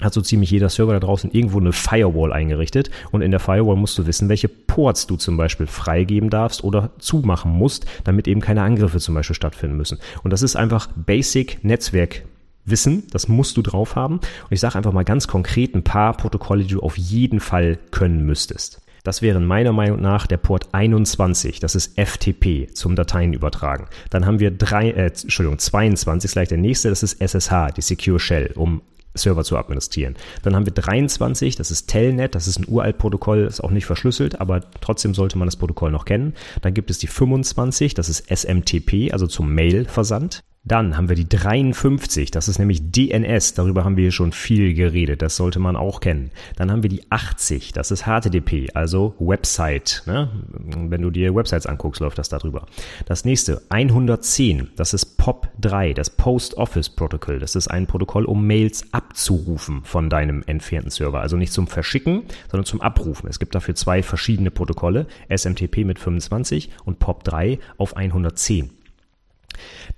hat 0.00 0.12
so 0.12 0.22
ziemlich 0.22 0.50
jeder 0.50 0.70
Server 0.70 0.92
da 0.92 1.00
draußen 1.00 1.30
irgendwo 1.30 1.60
eine 1.60 1.72
Firewall 1.72 2.32
eingerichtet 2.32 2.90
und 3.12 3.22
in 3.22 3.30
der 3.30 3.38
Firewall 3.38 3.76
musst 3.76 3.96
du 3.96 4.06
wissen, 4.06 4.28
welche 4.28 4.48
Ports 4.48 5.06
du 5.06 5.16
zum 5.16 5.36
Beispiel 5.36 5.68
freigeben 5.68 6.30
darfst 6.30 6.64
oder 6.64 6.90
zumachen 6.98 7.52
musst, 7.52 7.86
damit 8.02 8.26
eben 8.26 8.40
keine 8.40 8.62
Angriffe 8.62 8.98
zum 8.98 9.14
Beispiel 9.14 9.36
stattfinden 9.36 9.76
müssen. 9.76 9.98
Und 10.24 10.32
das 10.32 10.42
ist 10.42 10.56
einfach 10.56 10.88
Basic 10.96 11.62
Netzwerk 11.62 12.24
Wissen, 12.64 13.06
das 13.10 13.28
musst 13.28 13.56
du 13.56 13.62
drauf 13.62 13.96
haben. 13.96 14.16
Und 14.16 14.52
ich 14.52 14.60
sage 14.60 14.76
einfach 14.76 14.92
mal 14.92 15.04
ganz 15.04 15.28
konkret 15.28 15.74
ein 15.74 15.84
paar 15.84 16.16
Protokolle, 16.16 16.64
die 16.64 16.74
du 16.74 16.80
auf 16.80 16.96
jeden 16.96 17.40
Fall 17.40 17.78
können 17.90 18.24
müsstest. 18.24 18.80
Das 19.02 19.22
wären 19.22 19.46
meiner 19.46 19.72
Meinung 19.72 20.00
nach 20.00 20.26
der 20.26 20.36
Port 20.36 20.68
21, 20.72 21.58
das 21.58 21.74
ist 21.74 21.98
FTP 21.98 22.74
zum 22.74 22.96
Dateien 22.96 23.32
übertragen. 23.32 23.86
Dann 24.10 24.26
haben 24.26 24.40
wir 24.40 24.50
drei, 24.50 24.90
äh, 24.90 25.06
Entschuldigung, 25.06 25.58
22 25.58 26.28
ist 26.28 26.32
gleich 26.32 26.48
der 26.48 26.58
nächste, 26.58 26.90
das 26.90 27.02
ist 27.02 27.20
SSH, 27.20 27.72
die 27.76 27.80
Secure 27.80 28.20
Shell, 28.20 28.52
um 28.56 28.82
Server 29.14 29.42
zu 29.42 29.56
administrieren. 29.56 30.16
Dann 30.42 30.54
haben 30.54 30.66
wir 30.66 30.72
23, 30.72 31.56
das 31.56 31.70
ist 31.70 31.88
Telnet, 31.88 32.34
das 32.34 32.46
ist 32.46 32.58
ein 32.58 32.66
uralt 32.68 32.98
Protokoll, 32.98 33.46
ist 33.46 33.62
auch 33.62 33.70
nicht 33.70 33.86
verschlüsselt, 33.86 34.40
aber 34.40 34.60
trotzdem 34.80 35.14
sollte 35.14 35.38
man 35.38 35.48
das 35.48 35.56
Protokoll 35.56 35.90
noch 35.90 36.04
kennen. 36.04 36.34
Dann 36.62 36.74
gibt 36.74 36.90
es 36.90 36.98
die 36.98 37.08
25, 37.08 37.94
das 37.94 38.08
ist 38.08 38.30
SMTP, 38.30 39.12
also 39.12 39.26
zum 39.26 39.52
Mail-Versand. 39.54 40.42
Dann 40.62 40.98
haben 40.98 41.08
wir 41.08 41.16
die 41.16 41.26
53, 41.26 42.30
das 42.30 42.46
ist 42.46 42.58
nämlich 42.58 42.92
DNS, 42.92 43.54
darüber 43.54 43.82
haben 43.82 43.96
wir 43.96 44.12
schon 44.12 44.30
viel 44.30 44.74
geredet, 44.74 45.22
das 45.22 45.34
sollte 45.36 45.58
man 45.58 45.74
auch 45.74 46.00
kennen. 46.00 46.30
Dann 46.56 46.70
haben 46.70 46.82
wir 46.82 46.90
die 46.90 47.10
80, 47.10 47.72
das 47.72 47.90
ist 47.90 48.04
HTTP, 48.04 48.68
also 48.74 49.14
Website. 49.18 50.02
Ne? 50.04 50.28
Wenn 50.52 51.00
du 51.00 51.10
dir 51.10 51.34
Websites 51.34 51.64
anguckst, 51.64 52.02
läuft 52.02 52.18
das 52.18 52.28
darüber. 52.28 52.66
Das 53.06 53.24
nächste, 53.24 53.62
110, 53.70 54.68
das 54.76 54.92
ist 54.92 55.18
POP3, 55.18 55.94
das 55.94 56.10
Post 56.10 56.58
Office 56.58 56.90
Protocol. 56.90 57.38
Das 57.38 57.56
ist 57.56 57.68
ein 57.68 57.86
Protokoll, 57.86 58.26
um 58.26 58.46
Mails 58.46 58.84
abzurufen 58.92 59.82
von 59.84 60.10
deinem 60.10 60.42
entfernten 60.46 60.90
Server. 60.90 61.22
Also 61.22 61.38
nicht 61.38 61.54
zum 61.54 61.68
Verschicken, 61.68 62.24
sondern 62.50 62.66
zum 62.66 62.82
Abrufen. 62.82 63.30
Es 63.30 63.38
gibt 63.38 63.54
dafür 63.54 63.74
zwei 63.76 64.02
verschiedene 64.02 64.50
Protokolle, 64.50 65.06
SMTP 65.34 65.86
mit 65.86 65.98
25 65.98 66.68
und 66.84 67.02
POP3 67.02 67.60
auf 67.78 67.96
110. 67.96 68.79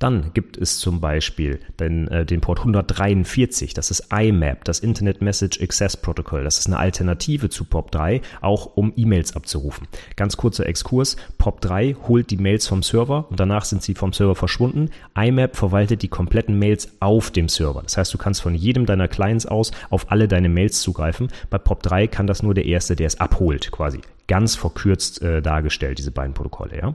Dann 0.03 0.33
gibt 0.35 0.57
es 0.59 0.81
zum 0.81 1.01
Beispiel 1.01 1.61
den, 1.79 2.09
äh, 2.09 2.27
den 2.27 2.41
Port 2.41 2.59
143, 2.59 3.73
das 3.73 3.93
ist 3.93 4.09
IMAP, 4.13 4.65
das 4.65 4.81
Internet 4.81 5.23
Message 5.23 5.63
Access 5.63 5.97
Protocol. 5.97 6.43
Das 6.43 6.59
ist 6.59 6.67
eine 6.67 6.77
Alternative 6.77 7.51
zu 7.51 7.63
POP3, 7.63 8.21
auch 8.41 8.75
um 8.75 8.93
E-Mails 8.97 9.37
abzurufen. 9.37 9.87
Ganz 10.17 10.37
kurzer 10.37 10.67
Exkurs, 10.67 11.17
POP3 11.39 11.95
holt 12.09 12.31
die 12.33 12.37
Mails 12.37 12.67
vom 12.67 12.83
Server 12.83 13.27
und 13.31 13.39
danach 13.39 13.65
sind 13.65 13.85
sie 13.85 13.95
vom 13.95 14.13
Server 14.13 14.35
verschwunden. 14.35 14.91
IMAP 15.17 15.55
verwaltet 15.55 16.03
die 16.03 16.09
kompletten 16.09 16.59
Mails 16.59 16.89
auf 16.99 17.31
dem 17.31 17.49
Server. 17.49 17.83
Das 17.85 17.97
heißt, 17.97 18.13
du 18.13 18.19
kannst 18.19 18.43
von 18.43 18.57
jedem 18.57 18.87
deiner 18.87 19.07
Clients 19.07 19.47
aus 19.47 19.71
auf 19.89 20.11
alle 20.11 20.27
deine 20.27 20.49
Mails 20.49 20.81
zugreifen. 20.81 21.29
Bei 21.49 21.59
POP3 21.59 22.09
kann 22.09 22.27
das 22.27 22.43
nur 22.43 22.55
der 22.55 22.65
Erste, 22.65 22.97
der 22.97 23.07
es 23.07 23.21
abholt, 23.21 23.71
quasi. 23.71 24.01
Ganz 24.27 24.57
verkürzt 24.57 25.23
äh, 25.23 25.43
dargestellt, 25.43 25.99
diese 25.99 26.11
beiden 26.11 26.35
Protokolle, 26.35 26.77
ja. 26.77 26.95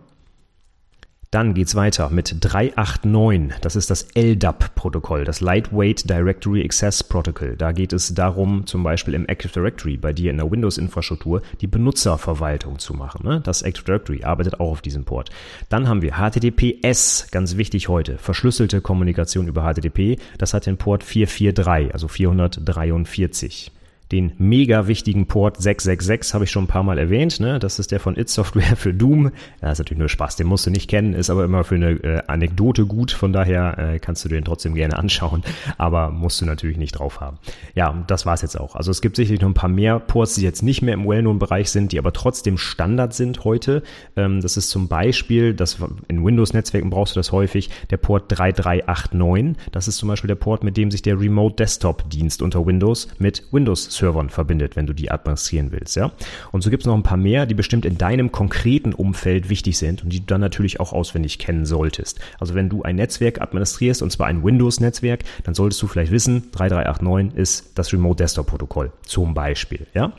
Dann 1.37 1.53
geht's 1.53 1.75
weiter 1.75 2.09
mit 2.09 2.37
389. 2.39 3.59
Das 3.61 3.75
ist 3.75 3.91
das 3.91 4.07
LDAP-Protokoll, 4.15 5.23
das 5.23 5.39
Lightweight 5.39 6.09
Directory 6.09 6.65
Access 6.65 7.03
Protocol. 7.03 7.55
Da 7.55 7.73
geht 7.73 7.93
es 7.93 8.15
darum, 8.15 8.65
zum 8.65 8.81
Beispiel 8.81 9.13
im 9.13 9.27
Active 9.27 9.53
Directory 9.53 9.97
bei 9.97 10.13
dir 10.13 10.31
in 10.31 10.37
der 10.37 10.49
Windows-Infrastruktur 10.49 11.43
die 11.61 11.67
Benutzerverwaltung 11.67 12.79
zu 12.79 12.95
machen. 12.95 13.23
Ne? 13.23 13.39
Das 13.41 13.61
Active 13.61 13.85
Directory 13.85 14.23
arbeitet 14.23 14.59
auch 14.59 14.71
auf 14.71 14.81
diesem 14.81 15.05
Port. 15.05 15.29
Dann 15.69 15.87
haben 15.87 16.01
wir 16.01 16.13
HTTPS, 16.13 17.27
ganz 17.29 17.55
wichtig 17.55 17.87
heute, 17.87 18.17
verschlüsselte 18.17 18.81
Kommunikation 18.81 19.47
über 19.47 19.61
HTTP. 19.61 20.19
Das 20.39 20.55
hat 20.55 20.65
den 20.65 20.77
Port 20.77 21.03
443, 21.03 21.93
also 21.93 22.07
443 22.07 23.76
den 24.11 24.33
mega 24.37 24.87
wichtigen 24.87 25.27
Port 25.27 25.61
666 25.61 26.33
habe 26.33 26.45
ich 26.45 26.51
schon 26.51 26.63
ein 26.63 26.67
paar 26.67 26.83
Mal 26.83 26.97
erwähnt. 26.97 27.39
Ne? 27.39 27.59
Das 27.59 27.79
ist 27.79 27.91
der 27.91 27.99
von 27.99 28.17
It 28.17 28.29
Software 28.29 28.75
für 28.75 28.93
Doom. 28.93 29.31
Das 29.59 29.73
ist 29.73 29.79
natürlich 29.79 29.99
nur 29.99 30.09
Spaß, 30.09 30.37
den 30.37 30.47
musst 30.47 30.65
du 30.65 30.69
nicht 30.69 30.89
kennen, 30.89 31.13
ist 31.13 31.29
aber 31.29 31.43
immer 31.43 31.63
für 31.63 31.75
eine 31.75 31.91
äh, 31.91 32.21
Anekdote 32.27 32.85
gut. 32.85 33.11
Von 33.11 33.33
daher 33.33 33.77
äh, 33.77 33.99
kannst 33.99 34.23
du 34.23 34.29
den 34.29 34.45
trotzdem 34.45 34.75
gerne 34.75 34.97
anschauen, 34.97 35.43
aber 35.77 36.11
musst 36.11 36.41
du 36.41 36.45
natürlich 36.45 36.77
nicht 36.77 36.93
drauf 36.93 37.19
haben. 37.19 37.37
Ja, 37.75 38.03
das 38.07 38.25
war's 38.25 38.41
jetzt 38.41 38.59
auch. 38.59 38.75
Also 38.75 38.91
es 38.91 39.01
gibt 39.01 39.15
sicherlich 39.15 39.41
noch 39.41 39.49
ein 39.49 39.53
paar 39.53 39.69
mehr 39.69 39.99
Ports, 39.99 40.35
die 40.35 40.41
jetzt 40.41 40.63
nicht 40.63 40.81
mehr 40.81 40.93
im 40.93 41.05
Well-Known-Bereich 41.05 41.69
sind, 41.69 41.91
die 41.91 41.99
aber 41.99 42.13
trotzdem 42.13 42.57
Standard 42.57 43.13
sind 43.13 43.43
heute. 43.43 43.83
Ähm, 44.15 44.41
das 44.41 44.55
ist 44.57 44.69
zum 44.69 44.87
Beispiel, 44.87 45.53
das, 45.53 45.77
in 46.07 46.23
Windows-Netzwerken 46.23 46.89
brauchst 46.89 47.15
du 47.15 47.19
das 47.19 47.31
häufig, 47.31 47.69
der 47.89 47.97
Port 47.97 48.25
3389. 48.29 49.55
Das 49.71 49.87
ist 49.87 49.97
zum 49.97 50.07
Beispiel 50.07 50.29
der 50.29 50.35
Port, 50.35 50.63
mit 50.63 50.77
dem 50.77 50.91
sich 50.91 51.01
der 51.01 51.19
Remote 51.19 51.55
Desktop-Dienst 51.55 52.41
unter 52.41 52.65
Windows 52.65 53.09
mit 53.19 53.43
Windows 53.51 53.96
Servern 53.97 54.29
verbindet, 54.29 54.75
wenn 54.75 54.87
du 54.87 54.93
die 54.93 55.11
administrieren 55.11 55.71
willst, 55.71 55.95
ja. 55.95 56.11
Und 56.51 56.61
so 56.61 56.69
gibt 56.69 56.83
es 56.83 56.87
noch 56.87 56.95
ein 56.95 57.03
paar 57.03 57.17
mehr, 57.17 57.45
die 57.45 57.53
bestimmt 57.53 57.85
in 57.85 57.97
deinem 57.97 58.31
konkreten 58.31 58.93
Umfeld 58.93 59.49
wichtig 59.49 59.77
sind 59.77 60.03
und 60.03 60.09
die 60.13 60.19
du 60.19 60.25
dann 60.25 60.41
natürlich 60.41 60.79
auch 60.79 60.93
auswendig 60.93 61.39
kennen 61.39 61.65
solltest. 61.65 62.19
Also 62.39 62.55
wenn 62.55 62.69
du 62.69 62.83
ein 62.83 62.95
Netzwerk 62.95 63.41
administrierst, 63.41 64.01
und 64.01 64.11
zwar 64.11 64.27
ein 64.27 64.43
Windows-Netzwerk, 64.43 65.23
dann 65.43 65.53
solltest 65.53 65.81
du 65.81 65.87
vielleicht 65.87 66.11
wissen, 66.11 66.51
3389 66.51 67.37
ist 67.37 67.71
das 67.75 67.91
Remote 67.93 68.17
Desktop 68.23 68.47
Protokoll 68.47 68.91
zum 69.03 69.33
Beispiel, 69.33 69.87
ja. 69.93 70.13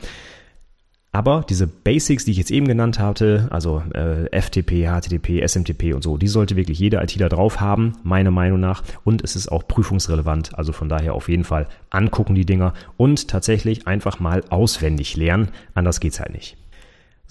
Aber 1.11 1.43
diese 1.49 1.65
Basics, 1.65 2.25
die 2.25 2.31
ich 2.31 2.37
jetzt 2.37 2.51
eben 2.51 2.67
genannt 2.67 2.99
hatte, 2.99 3.47
also 3.49 3.81
äh, 3.93 4.29
FTP, 4.29 4.85
HTTP, 4.85 5.41
SMTP 5.41 5.95
und 5.95 6.03
so, 6.03 6.17
die 6.17 6.27
sollte 6.27 6.55
wirklich 6.55 6.77
jeder 6.77 7.01
ITler 7.01 7.29
drauf 7.29 7.59
haben, 7.59 7.93
meiner 8.03 8.29
Meinung 8.29 8.59
nach. 8.59 8.83
Und 9.03 9.23
es 9.23 9.35
ist 9.35 9.51
auch 9.51 9.67
prüfungsrelevant. 9.67 10.55
Also 10.57 10.71
von 10.71 10.87
daher 10.87 11.15
auf 11.15 11.27
jeden 11.27 11.45
Fall 11.45 11.67
angucken 11.89 12.35
die 12.35 12.45
Dinger 12.45 12.73
und 12.95 13.27
tatsächlich 13.27 13.87
einfach 13.87 14.19
mal 14.19 14.43
auswendig 14.51 15.17
lernen. 15.17 15.49
Anders 15.73 15.99
geht's 15.99 16.19
halt 16.19 16.33
nicht. 16.33 16.58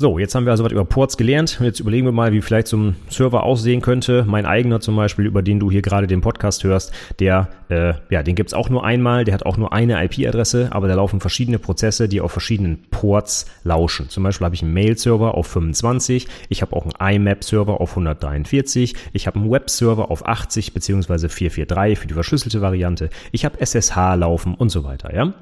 So, 0.00 0.20
jetzt 0.20 0.36
haben 0.36 0.46
wir 0.46 0.52
also 0.52 0.62
was 0.62 0.70
über 0.70 0.84
Ports 0.84 1.16
gelernt. 1.16 1.56
Und 1.58 1.66
jetzt 1.66 1.80
überlegen 1.80 2.06
wir 2.06 2.12
mal, 2.12 2.32
wie 2.32 2.40
vielleicht 2.40 2.68
so 2.68 2.76
ein 2.76 2.94
Server 3.10 3.42
aussehen 3.42 3.80
könnte. 3.80 4.24
Mein 4.28 4.46
eigener 4.46 4.78
zum 4.78 4.94
Beispiel, 4.94 5.26
über 5.26 5.42
den 5.42 5.58
du 5.58 5.72
hier 5.72 5.82
gerade 5.82 6.06
den 6.06 6.20
Podcast 6.20 6.62
hörst, 6.62 6.92
der, 7.18 7.48
äh, 7.68 7.94
ja, 8.08 8.22
den 8.22 8.36
gibt's 8.36 8.54
auch 8.54 8.70
nur 8.70 8.84
einmal, 8.84 9.24
der 9.24 9.34
hat 9.34 9.44
auch 9.44 9.56
nur 9.56 9.72
eine 9.72 10.00
IP-Adresse, 10.04 10.68
aber 10.70 10.86
da 10.86 10.94
laufen 10.94 11.18
verschiedene 11.18 11.58
Prozesse, 11.58 12.08
die 12.08 12.20
auf 12.20 12.30
verschiedenen 12.30 12.84
Ports 12.92 13.46
lauschen. 13.64 14.08
Zum 14.08 14.22
Beispiel 14.22 14.44
habe 14.44 14.54
ich 14.54 14.62
einen 14.62 14.72
Mail-Server 14.72 15.34
auf 15.34 15.48
25, 15.48 16.28
ich 16.48 16.62
habe 16.62 16.76
auch 16.76 16.86
einen 16.86 17.16
IMAP-Server 17.16 17.80
auf 17.80 17.90
143, 17.90 18.94
ich 19.12 19.26
habe 19.26 19.40
einen 19.40 19.50
Web-Server 19.50 20.12
auf 20.12 20.24
80 20.24 20.74
beziehungsweise 20.74 21.28
443 21.28 21.98
für 21.98 22.06
die 22.06 22.14
verschlüsselte 22.14 22.60
Variante, 22.60 23.10
ich 23.32 23.44
habe 23.44 23.60
SSH 23.60 24.14
laufen 24.14 24.54
und 24.54 24.68
so 24.68 24.84
weiter, 24.84 25.12
ja. 25.12 25.34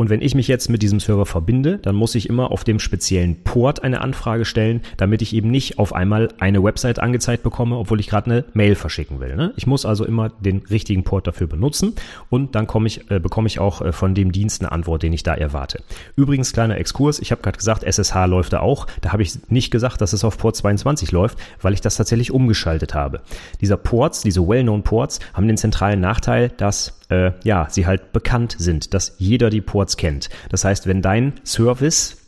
Und 0.00 0.10
wenn 0.10 0.22
ich 0.22 0.36
mich 0.36 0.46
jetzt 0.46 0.70
mit 0.70 0.80
diesem 0.82 1.00
Server 1.00 1.26
verbinde, 1.26 1.78
dann 1.78 1.96
muss 1.96 2.14
ich 2.14 2.28
immer 2.28 2.52
auf 2.52 2.62
dem 2.62 2.78
speziellen 2.78 3.42
Port 3.42 3.82
eine 3.82 4.00
Anfrage 4.00 4.44
stellen, 4.44 4.80
damit 4.96 5.22
ich 5.22 5.34
eben 5.34 5.50
nicht 5.50 5.80
auf 5.80 5.92
einmal 5.92 6.28
eine 6.38 6.62
Website 6.62 7.00
angezeigt 7.00 7.42
bekomme, 7.42 7.76
obwohl 7.76 7.98
ich 7.98 8.06
gerade 8.06 8.30
eine 8.30 8.44
Mail 8.52 8.76
verschicken 8.76 9.18
will. 9.18 9.34
Ne? 9.34 9.52
Ich 9.56 9.66
muss 9.66 9.84
also 9.84 10.04
immer 10.04 10.28
den 10.28 10.58
richtigen 10.70 11.02
Port 11.02 11.26
dafür 11.26 11.48
benutzen 11.48 11.94
und 12.30 12.54
dann 12.54 12.68
komme 12.68 12.86
ich, 12.86 13.10
äh, 13.10 13.18
bekomme 13.18 13.48
ich 13.48 13.58
auch 13.58 13.82
äh, 13.82 13.90
von 13.90 14.14
dem 14.14 14.30
Dienst 14.30 14.62
eine 14.62 14.70
Antwort, 14.70 15.02
den 15.02 15.12
ich 15.12 15.24
da 15.24 15.34
erwarte. 15.34 15.82
Übrigens, 16.14 16.52
kleiner 16.52 16.78
Exkurs, 16.78 17.18
ich 17.18 17.32
habe 17.32 17.42
gerade 17.42 17.58
gesagt, 17.58 17.82
SSH 17.82 18.26
läuft 18.26 18.52
da 18.52 18.60
auch. 18.60 18.86
Da 19.00 19.10
habe 19.12 19.24
ich 19.24 19.50
nicht 19.50 19.72
gesagt, 19.72 20.00
dass 20.00 20.12
es 20.12 20.22
auf 20.22 20.38
Port 20.38 20.54
22 20.54 21.10
läuft, 21.10 21.40
weil 21.60 21.72
ich 21.74 21.80
das 21.80 21.96
tatsächlich 21.96 22.30
umgeschaltet 22.30 22.94
habe. 22.94 23.20
Dieser 23.60 23.76
Ports, 23.76 24.22
diese 24.22 24.46
well-known 24.46 24.84
Ports, 24.84 25.18
haben 25.34 25.48
den 25.48 25.56
zentralen 25.56 26.00
Nachteil, 26.00 26.50
dass 26.56 26.97
äh, 27.08 27.32
ja, 27.44 27.66
sie 27.70 27.86
halt 27.86 28.12
bekannt 28.12 28.56
sind, 28.58 28.94
dass 28.94 29.14
jeder 29.18 29.50
die 29.50 29.60
Ports 29.60 29.96
kennt. 29.96 30.28
Das 30.50 30.64
heißt, 30.64 30.86
wenn 30.86 31.02
dein 31.02 31.34
Service 31.44 32.18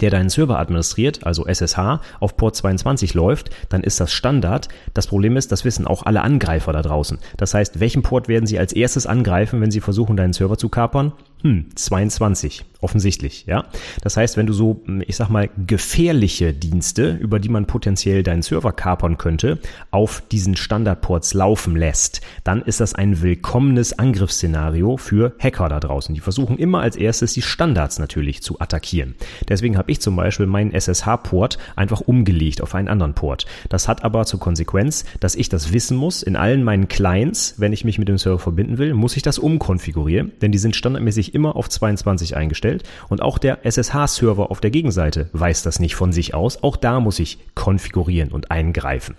der 0.00 0.10
deinen 0.10 0.28
Server 0.28 0.58
administriert, 0.58 1.26
also 1.26 1.46
SSH, 1.46 2.00
auf 2.20 2.36
Port 2.36 2.54
22 2.56 3.14
läuft, 3.14 3.50
dann 3.68 3.82
ist 3.82 3.98
das 3.98 4.12
Standard. 4.12 4.68
Das 4.94 5.08
Problem 5.08 5.36
ist, 5.36 5.50
das 5.50 5.64
wissen 5.64 5.86
auch 5.86 6.06
alle 6.06 6.22
Angreifer 6.22 6.72
da 6.72 6.82
draußen. 6.82 7.18
Das 7.36 7.54
heißt, 7.54 7.80
welchen 7.80 8.02
Port 8.02 8.28
werden 8.28 8.46
sie 8.46 8.58
als 8.58 8.72
erstes 8.72 9.06
angreifen, 9.06 9.60
wenn 9.60 9.70
sie 9.70 9.80
versuchen, 9.80 10.16
deinen 10.16 10.32
Server 10.32 10.56
zu 10.56 10.68
kapern? 10.68 11.12
Hm, 11.42 11.66
22, 11.74 12.66
offensichtlich, 12.82 13.46
ja. 13.46 13.64
Das 14.02 14.16
heißt, 14.18 14.36
wenn 14.36 14.46
du 14.46 14.52
so, 14.52 14.82
ich 15.06 15.16
sag 15.16 15.30
mal, 15.30 15.48
gefährliche 15.66 16.52
Dienste, 16.52 17.12
über 17.12 17.38
die 17.38 17.48
man 17.48 17.66
potenziell 17.66 18.22
deinen 18.22 18.42
Server 18.42 18.72
kapern 18.72 19.16
könnte, 19.16 19.58
auf 19.90 20.22
diesen 20.30 20.54
Standardports 20.54 21.32
laufen 21.32 21.76
lässt, 21.76 22.20
dann 22.44 22.60
ist 22.60 22.80
das 22.80 22.94
ein 22.94 23.22
willkommenes 23.22 23.98
Angriffsszenario 23.98 24.98
für 24.98 25.34
Hacker 25.38 25.70
da 25.70 25.80
draußen. 25.80 26.14
Die 26.14 26.20
versuchen 26.20 26.58
immer 26.58 26.80
als 26.80 26.96
erstes 26.96 27.32
die 27.32 27.42
Standards 27.42 27.98
natürlich 27.98 28.42
zu 28.42 28.60
attackieren. 28.60 29.14
Deswegen 29.48 29.78
habe 29.78 29.90
ich 29.90 30.00
zum 30.00 30.16
Beispiel 30.16 30.46
meinen 30.46 30.72
SSH-Port 30.72 31.56
einfach 31.74 32.02
umgelegt 32.02 32.60
auf 32.60 32.74
einen 32.74 32.88
anderen 32.88 33.14
Port. 33.14 33.46
Das 33.70 33.88
hat 33.88 34.04
aber 34.04 34.26
zur 34.26 34.40
Konsequenz, 34.40 35.06
dass 35.20 35.36
ich 35.36 35.48
das 35.48 35.72
wissen 35.72 35.96
muss 35.96 36.22
in 36.22 36.36
allen 36.36 36.62
meinen 36.64 36.88
Clients, 36.88 37.54
wenn 37.56 37.72
ich 37.72 37.84
mich 37.84 37.98
mit 37.98 38.08
dem 38.08 38.18
Server 38.18 38.38
verbinden 38.38 38.76
will, 38.76 38.92
muss 38.92 39.16
ich 39.16 39.22
das 39.22 39.38
umkonfigurieren, 39.38 40.32
denn 40.42 40.52
die 40.52 40.58
sind 40.58 40.76
standardmäßig 40.76 41.29
immer 41.34 41.56
auf 41.56 41.68
22 41.68 42.36
eingestellt 42.36 42.84
und 43.08 43.22
auch 43.22 43.38
der 43.38 43.64
SSH-Server 43.64 44.50
auf 44.50 44.60
der 44.60 44.70
Gegenseite 44.70 45.28
weiß 45.32 45.62
das 45.62 45.80
nicht 45.80 45.94
von 45.94 46.12
sich 46.12 46.34
aus. 46.34 46.62
Auch 46.62 46.76
da 46.76 47.00
muss 47.00 47.18
ich 47.18 47.38
konfigurieren 47.54 48.32
und 48.32 48.50
eingreifen. 48.50 49.16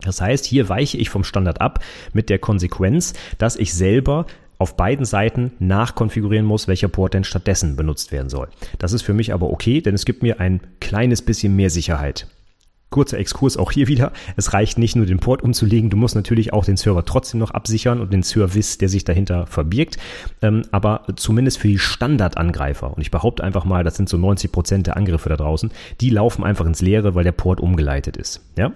Das 0.00 0.20
heißt, 0.20 0.44
hier 0.44 0.68
weiche 0.68 0.98
ich 0.98 1.10
vom 1.10 1.24
Standard 1.24 1.60
ab 1.60 1.82
mit 2.12 2.28
der 2.28 2.38
Konsequenz, 2.38 3.14
dass 3.38 3.56
ich 3.56 3.72
selber 3.72 4.26
auf 4.58 4.76
beiden 4.76 5.04
Seiten 5.04 5.52
nachkonfigurieren 5.58 6.46
muss, 6.46 6.68
welcher 6.68 6.88
Port 6.88 7.14
denn 7.14 7.24
stattdessen 7.24 7.76
benutzt 7.76 8.12
werden 8.12 8.28
soll. 8.28 8.48
Das 8.78 8.92
ist 8.92 9.02
für 9.02 9.14
mich 9.14 9.32
aber 9.32 9.50
okay, 9.50 9.80
denn 9.80 9.94
es 9.94 10.04
gibt 10.04 10.22
mir 10.22 10.40
ein 10.40 10.60
kleines 10.80 11.22
bisschen 11.22 11.56
mehr 11.56 11.70
Sicherheit. 11.70 12.26
Kurzer 12.90 13.18
Exkurs 13.18 13.56
auch 13.56 13.72
hier 13.72 13.88
wieder. 13.88 14.12
Es 14.36 14.52
reicht 14.52 14.78
nicht 14.78 14.96
nur 14.96 15.06
den 15.06 15.18
Port 15.18 15.42
umzulegen, 15.42 15.90
du 15.90 15.96
musst 15.96 16.14
natürlich 16.14 16.52
auch 16.52 16.64
den 16.64 16.76
Server 16.76 17.04
trotzdem 17.04 17.40
noch 17.40 17.50
absichern 17.50 18.00
und 18.00 18.12
den 18.12 18.22
Service, 18.22 18.78
der 18.78 18.88
sich 18.88 19.04
dahinter 19.04 19.46
verbirgt. 19.46 19.98
Ähm, 20.42 20.62
aber 20.70 21.02
zumindest 21.16 21.58
für 21.58 21.68
die 21.68 21.78
Standardangreifer, 21.78 22.94
und 22.94 23.02
ich 23.02 23.10
behaupte 23.10 23.42
einfach 23.42 23.64
mal, 23.64 23.84
das 23.84 23.96
sind 23.96 24.08
so 24.08 24.16
90 24.16 24.52
Prozent 24.52 24.86
der 24.86 24.96
Angriffe 24.96 25.28
da 25.28 25.36
draußen, 25.36 25.70
die 26.00 26.10
laufen 26.10 26.44
einfach 26.44 26.66
ins 26.66 26.80
Leere, 26.80 27.14
weil 27.14 27.24
der 27.24 27.32
Port 27.32 27.60
umgeleitet 27.60 28.16
ist. 28.16 28.40
Ja? 28.56 28.72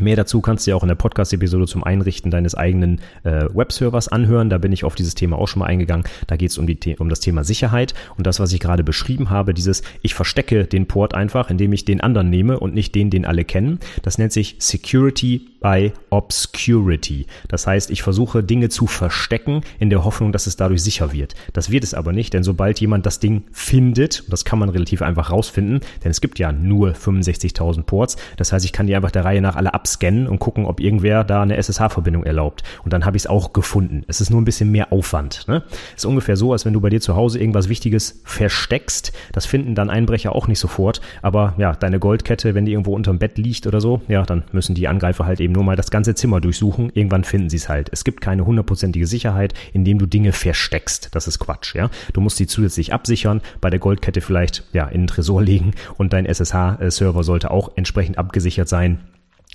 Mehr 0.00 0.16
dazu 0.16 0.40
kannst 0.40 0.66
du 0.66 0.70
ja 0.70 0.76
auch 0.76 0.82
in 0.82 0.88
der 0.88 0.94
Podcast-Episode 0.94 1.66
zum 1.66 1.84
Einrichten 1.84 2.30
deines 2.30 2.54
eigenen 2.54 3.00
äh, 3.22 3.46
Webservers 3.52 4.08
anhören. 4.08 4.50
Da 4.50 4.58
bin 4.58 4.72
ich 4.72 4.84
auf 4.84 4.94
dieses 4.94 5.14
Thema 5.14 5.38
auch 5.38 5.46
schon 5.46 5.60
mal 5.60 5.66
eingegangen. 5.66 6.04
Da 6.26 6.36
geht 6.36 6.50
es 6.50 6.58
um, 6.58 6.66
um 6.98 7.08
das 7.08 7.20
Thema 7.20 7.44
Sicherheit 7.44 7.94
und 8.16 8.26
das, 8.26 8.40
was 8.40 8.52
ich 8.52 8.60
gerade 8.60 8.84
beschrieben 8.84 9.30
habe, 9.30 9.54
dieses 9.54 9.82
ich 10.02 10.14
verstecke 10.14 10.64
den 10.64 10.86
Port 10.86 11.14
einfach, 11.14 11.50
indem 11.50 11.72
ich 11.72 11.84
den 11.84 12.00
anderen 12.00 12.30
nehme 12.30 12.58
und 12.58 12.74
nicht 12.74 12.94
den, 12.94 13.10
den 13.10 13.24
alle 13.24 13.44
kennen. 13.44 13.78
Das 14.02 14.18
nennt 14.18 14.32
sich 14.32 14.56
Security 14.58 15.46
by 15.60 15.92
Obscurity. 16.10 17.26
Das 17.48 17.66
heißt, 17.66 17.90
ich 17.90 18.02
versuche 18.02 18.42
Dinge 18.42 18.68
zu 18.68 18.86
verstecken 18.86 19.62
in 19.78 19.90
der 19.90 20.04
Hoffnung, 20.04 20.32
dass 20.32 20.46
es 20.46 20.56
dadurch 20.56 20.82
sicher 20.82 21.12
wird. 21.12 21.34
Das 21.52 21.70
wird 21.70 21.84
es 21.84 21.94
aber 21.94 22.12
nicht, 22.12 22.32
denn 22.32 22.42
sobald 22.42 22.80
jemand 22.80 23.06
das 23.06 23.20
Ding 23.20 23.44
findet, 23.52 24.24
das 24.28 24.44
kann 24.44 24.58
man 24.58 24.70
relativ 24.70 25.02
einfach 25.02 25.30
rausfinden, 25.30 25.80
denn 26.02 26.10
es 26.10 26.20
gibt 26.20 26.38
ja 26.38 26.52
nur 26.52 26.92
65.000 26.92 27.82
Ports. 27.82 28.16
Das 28.36 28.52
heißt, 28.52 28.64
ich 28.64 28.72
kann 28.72 28.86
die 28.86 28.96
einfach 28.96 29.10
der 29.10 29.24
Reihe 29.24 29.42
nach 29.42 29.56
alle 29.56 29.74
abscannen 29.90 30.28
und 30.28 30.38
gucken, 30.38 30.66
ob 30.66 30.80
irgendwer 30.80 31.24
da 31.24 31.42
eine 31.42 31.56
SSH-Verbindung 31.56 32.24
erlaubt. 32.24 32.62
Und 32.84 32.92
dann 32.92 33.04
habe 33.04 33.16
ich 33.16 33.24
es 33.24 33.26
auch 33.26 33.52
gefunden. 33.52 34.04
Es 34.06 34.20
ist 34.20 34.30
nur 34.30 34.40
ein 34.40 34.44
bisschen 34.44 34.70
mehr 34.70 34.92
Aufwand. 34.92 35.48
Ne? 35.48 35.62
Ist 35.96 36.06
ungefähr 36.06 36.36
so, 36.36 36.52
als 36.52 36.64
wenn 36.64 36.72
du 36.72 36.80
bei 36.80 36.90
dir 36.90 37.00
zu 37.00 37.16
Hause 37.16 37.40
irgendwas 37.40 37.68
Wichtiges 37.68 38.20
versteckst. 38.24 39.12
Das 39.32 39.46
finden 39.46 39.74
dann 39.74 39.90
Einbrecher 39.90 40.34
auch 40.34 40.46
nicht 40.46 40.60
sofort. 40.60 41.00
Aber 41.22 41.54
ja, 41.58 41.72
deine 41.72 41.98
Goldkette, 41.98 42.54
wenn 42.54 42.64
die 42.64 42.72
irgendwo 42.72 42.94
unterm 42.94 43.18
Bett 43.18 43.38
liegt 43.38 43.66
oder 43.66 43.80
so, 43.80 44.00
ja, 44.08 44.22
dann 44.22 44.44
müssen 44.52 44.74
die 44.74 44.88
Angreifer 44.88 45.26
halt 45.26 45.40
eben 45.40 45.52
nur 45.52 45.64
mal 45.64 45.76
das 45.76 45.90
ganze 45.90 46.14
Zimmer 46.14 46.40
durchsuchen. 46.40 46.90
Irgendwann 46.94 47.24
finden 47.24 47.50
sie 47.50 47.56
es 47.56 47.68
halt. 47.68 47.88
Es 47.92 48.04
gibt 48.04 48.20
keine 48.20 48.46
hundertprozentige 48.46 49.06
Sicherheit, 49.06 49.54
indem 49.72 49.98
du 49.98 50.06
Dinge 50.06 50.32
versteckst. 50.32 51.08
Das 51.14 51.26
ist 51.26 51.38
Quatsch, 51.38 51.74
ja. 51.74 51.90
Du 52.12 52.20
musst 52.20 52.36
sie 52.36 52.46
zusätzlich 52.46 52.92
absichern, 52.92 53.40
bei 53.60 53.70
der 53.70 53.80
Goldkette 53.80 54.20
vielleicht 54.20 54.64
ja 54.72 54.86
in 54.86 55.02
den 55.02 55.06
Tresor 55.08 55.42
legen 55.42 55.72
und 55.96 56.12
dein 56.12 56.26
SSH-Server 56.26 57.24
sollte 57.24 57.50
auch 57.50 57.70
entsprechend 57.76 58.18
abgesichert 58.18 58.68
sein 58.68 59.00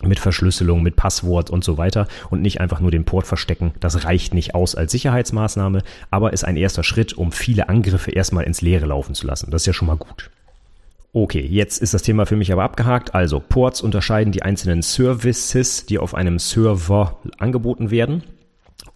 mit 0.01 0.19
Verschlüsselung, 0.19 0.83
mit 0.83 0.95
Passwort 0.95 1.49
und 1.49 1.63
so 1.63 1.77
weiter 1.77 2.07
und 2.29 2.41
nicht 2.41 2.59
einfach 2.59 2.79
nur 2.79 2.91
den 2.91 3.05
Port 3.05 3.25
verstecken. 3.27 3.73
Das 3.79 4.03
reicht 4.05 4.33
nicht 4.33 4.55
aus 4.55 4.75
als 4.75 4.91
Sicherheitsmaßnahme, 4.91 5.81
aber 6.11 6.33
ist 6.33 6.43
ein 6.43 6.57
erster 6.57 6.83
Schritt, 6.83 7.13
um 7.13 7.31
viele 7.31 7.69
Angriffe 7.69 8.11
erstmal 8.11 8.43
ins 8.43 8.61
Leere 8.61 8.87
laufen 8.87 9.15
zu 9.15 9.25
lassen. 9.25 9.51
Das 9.51 9.61
ist 9.61 9.67
ja 9.67 9.73
schon 9.73 9.87
mal 9.87 9.97
gut. 9.97 10.29
Okay, 11.13 11.47
jetzt 11.49 11.81
ist 11.81 11.93
das 11.93 12.01
Thema 12.01 12.25
für 12.25 12.35
mich 12.35 12.51
aber 12.51 12.63
abgehakt. 12.63 13.15
Also 13.15 13.39
Ports 13.39 13.81
unterscheiden 13.81 14.33
die 14.33 14.43
einzelnen 14.43 14.81
Services, 14.81 15.85
die 15.85 15.97
auf 15.97 16.13
einem 16.13 16.39
Server 16.39 17.19
angeboten 17.37 17.89
werden. 17.89 18.23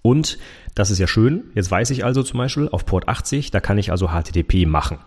Und 0.02 0.38
das 0.80 0.92
ist 0.92 1.00
ja 1.00 1.08
schön. 1.08 1.44
Jetzt 1.56 1.70
weiß 1.70 1.90
ich 1.90 2.06
also 2.06 2.24
zum 2.24 2.38
Beispiel 2.38 2.70
auf 2.70 2.86
Port 2.86 3.10
80, 3.10 3.52
da 3.52 3.60
kann 3.60 3.78
ich 3.78 3.92
also 3.92 4.08
HTTP 4.08 4.66
machen. 4.66 5.00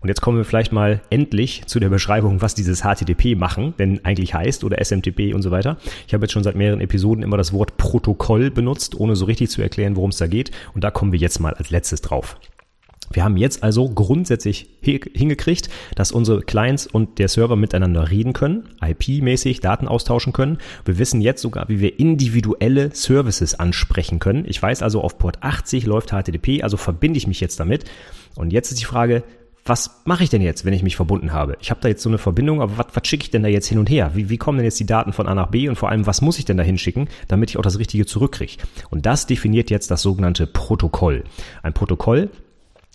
Und 0.00 0.08
jetzt 0.08 0.20
kommen 0.20 0.36
wir 0.36 0.44
vielleicht 0.44 0.72
mal 0.72 1.02
endlich 1.08 1.62
zu 1.66 1.78
der 1.78 1.88
Beschreibung, 1.88 2.42
was 2.42 2.56
dieses 2.56 2.80
HTTP 2.80 3.36
machen 3.36 3.74
denn 3.78 4.04
eigentlich 4.04 4.34
heißt 4.34 4.64
oder 4.64 4.84
SMTP 4.84 5.32
und 5.32 5.42
so 5.42 5.52
weiter. 5.52 5.76
Ich 6.08 6.14
habe 6.14 6.24
jetzt 6.24 6.32
schon 6.32 6.42
seit 6.42 6.56
mehreren 6.56 6.80
Episoden 6.80 7.22
immer 7.22 7.36
das 7.36 7.52
Wort 7.52 7.76
Protokoll 7.76 8.50
benutzt, 8.50 8.98
ohne 8.98 9.14
so 9.14 9.24
richtig 9.24 9.50
zu 9.50 9.62
erklären, 9.62 9.94
worum 9.94 10.10
es 10.10 10.16
da 10.16 10.26
geht. 10.26 10.50
Und 10.74 10.82
da 10.82 10.90
kommen 10.90 11.12
wir 11.12 11.20
jetzt 11.20 11.38
mal 11.38 11.54
als 11.54 11.70
letztes 11.70 12.00
drauf. 12.00 12.36
Wir 13.12 13.24
haben 13.24 13.36
jetzt 13.36 13.64
also 13.64 13.88
grundsätzlich 13.88 14.68
hingekriegt, 14.82 15.68
dass 15.96 16.12
unsere 16.12 16.42
Clients 16.42 16.86
und 16.86 17.18
der 17.18 17.26
Server 17.26 17.56
miteinander 17.56 18.08
reden 18.08 18.32
können, 18.32 18.68
IP-mäßig 18.80 19.58
Daten 19.60 19.88
austauschen 19.88 20.32
können. 20.32 20.58
Wir 20.84 20.96
wissen 20.98 21.20
jetzt 21.20 21.42
sogar, 21.42 21.68
wie 21.68 21.80
wir 21.80 21.98
individuelle 21.98 22.94
Services 22.94 23.58
ansprechen 23.58 24.20
können. 24.20 24.44
Ich 24.46 24.62
weiß 24.62 24.82
also, 24.82 25.00
auf 25.00 25.18
Port 25.18 25.42
80 25.42 25.86
läuft 25.86 26.10
HTTP, 26.10 26.62
also 26.62 26.76
verbinde 26.76 27.18
ich 27.18 27.26
mich 27.26 27.40
jetzt 27.40 27.58
damit. 27.58 27.84
Und 28.36 28.52
jetzt 28.52 28.70
ist 28.70 28.80
die 28.80 28.84
Frage, 28.84 29.24
was 29.64 30.02
mache 30.04 30.22
ich 30.22 30.30
denn 30.30 30.40
jetzt, 30.40 30.64
wenn 30.64 30.72
ich 30.72 30.84
mich 30.84 30.94
verbunden 30.94 31.32
habe? 31.32 31.56
Ich 31.60 31.70
habe 31.70 31.80
da 31.80 31.88
jetzt 31.88 32.02
so 32.02 32.08
eine 32.08 32.18
Verbindung, 32.18 32.62
aber 32.62 32.78
was, 32.78 32.86
was 32.94 33.08
schicke 33.08 33.24
ich 33.24 33.30
denn 33.30 33.42
da 33.42 33.48
jetzt 33.48 33.66
hin 33.66 33.78
und 33.78 33.90
her? 33.90 34.12
Wie, 34.14 34.30
wie 34.30 34.38
kommen 34.38 34.58
denn 34.58 34.64
jetzt 34.64 34.78
die 34.78 34.86
Daten 34.86 35.12
von 35.12 35.26
A 35.26 35.34
nach 35.34 35.48
B 35.48 35.68
und 35.68 35.74
vor 35.76 35.88
allem, 35.88 36.06
was 36.06 36.22
muss 36.22 36.38
ich 36.38 36.44
denn 36.44 36.56
da 36.56 36.62
hinschicken, 36.62 37.08
damit 37.26 37.50
ich 37.50 37.58
auch 37.58 37.62
das 37.62 37.78
Richtige 37.80 38.06
zurückkriege? 38.06 38.62
Und 38.88 39.04
das 39.04 39.26
definiert 39.26 39.68
jetzt 39.68 39.90
das 39.90 40.00
sogenannte 40.00 40.46
Protokoll. 40.46 41.24
Ein 41.62 41.72
Protokoll 41.72 42.30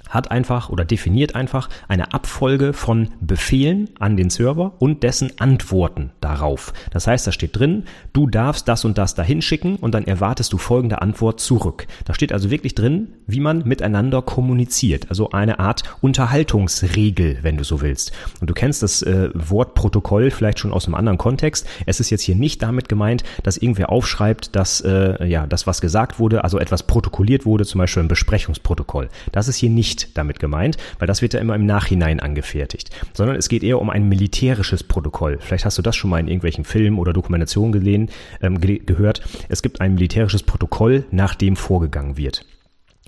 hat 0.09 0.31
einfach 0.31 0.69
oder 0.69 0.85
definiert 0.85 1.35
einfach 1.35 1.69
eine 1.87 2.13
Abfolge 2.13 2.73
von 2.73 3.09
Befehlen 3.21 3.89
an 3.99 4.17
den 4.17 4.29
Server 4.29 4.73
und 4.79 5.03
dessen 5.03 5.31
Antworten 5.39 6.11
darauf. 6.21 6.73
Das 6.91 7.07
heißt, 7.07 7.27
da 7.27 7.31
steht 7.31 7.57
drin, 7.57 7.83
du 8.13 8.27
darfst 8.27 8.67
das 8.67 8.85
und 8.85 8.97
das 8.97 9.15
dahin 9.15 9.41
schicken 9.41 9.77
und 9.77 9.93
dann 9.93 10.05
erwartest 10.05 10.53
du 10.53 10.57
folgende 10.57 11.01
Antwort 11.01 11.39
zurück. 11.39 11.87
Da 12.05 12.13
steht 12.13 12.31
also 12.31 12.51
wirklich 12.51 12.75
drin, 12.75 13.13
wie 13.27 13.39
man 13.39 13.63
miteinander 13.65 14.21
kommuniziert. 14.21 15.07
Also 15.09 15.31
eine 15.31 15.59
Art 15.59 15.83
Unterhaltungsregel, 16.01 17.39
wenn 17.41 17.57
du 17.57 17.63
so 17.63 17.81
willst. 17.81 18.11
Und 18.41 18.49
du 18.49 18.53
kennst 18.53 18.83
das 18.83 19.01
äh, 19.01 19.29
Wort 19.33 19.73
Protokoll 19.73 20.31
vielleicht 20.31 20.59
schon 20.59 20.73
aus 20.73 20.85
einem 20.85 20.95
anderen 20.95 21.17
Kontext. 21.17 21.67
Es 21.85 21.99
ist 21.99 22.09
jetzt 22.09 22.21
hier 22.21 22.35
nicht 22.35 22.61
damit 22.61 22.89
gemeint, 22.89 23.23
dass 23.43 23.57
irgendwer 23.57 23.89
aufschreibt, 23.89 24.55
dass 24.55 24.81
äh, 24.81 25.25
ja 25.25 25.47
das 25.47 25.67
was 25.67 25.81
gesagt 25.81 26.19
wurde, 26.19 26.43
also 26.43 26.59
etwas 26.59 26.83
protokolliert 26.83 27.45
wurde, 27.45 27.65
zum 27.65 27.79
Beispiel 27.79 28.03
ein 28.03 28.07
Besprechungsprotokoll. 28.07 29.09
Das 29.31 29.47
ist 29.47 29.57
hier 29.57 29.69
nicht 29.69 29.94
nicht 29.95 30.17
damit 30.17 30.39
gemeint, 30.39 30.77
weil 30.99 31.07
das 31.07 31.21
wird 31.21 31.33
ja 31.33 31.39
immer 31.39 31.55
im 31.55 31.65
Nachhinein 31.65 32.19
angefertigt, 32.19 32.89
sondern 33.13 33.35
es 33.37 33.49
geht 33.49 33.63
eher 33.63 33.79
um 33.79 33.89
ein 33.89 34.09
militärisches 34.09 34.83
Protokoll. 34.83 35.37
Vielleicht 35.39 35.65
hast 35.65 35.77
du 35.77 35.81
das 35.81 35.95
schon 35.95 36.09
mal 36.09 36.19
in 36.19 36.27
irgendwelchen 36.27 36.65
Filmen 36.65 36.99
oder 36.99 37.13
Dokumentationen 37.13 37.71
gelehnt, 37.71 38.11
ähm, 38.41 38.59
ge 38.59 38.79
gehört. 38.85 39.21
Es 39.47 39.61
gibt 39.61 39.81
ein 39.81 39.93
militärisches 39.93 40.43
Protokoll, 40.43 41.05
nach 41.11 41.35
dem 41.35 41.55
vorgegangen 41.55 42.17
wird. 42.17 42.45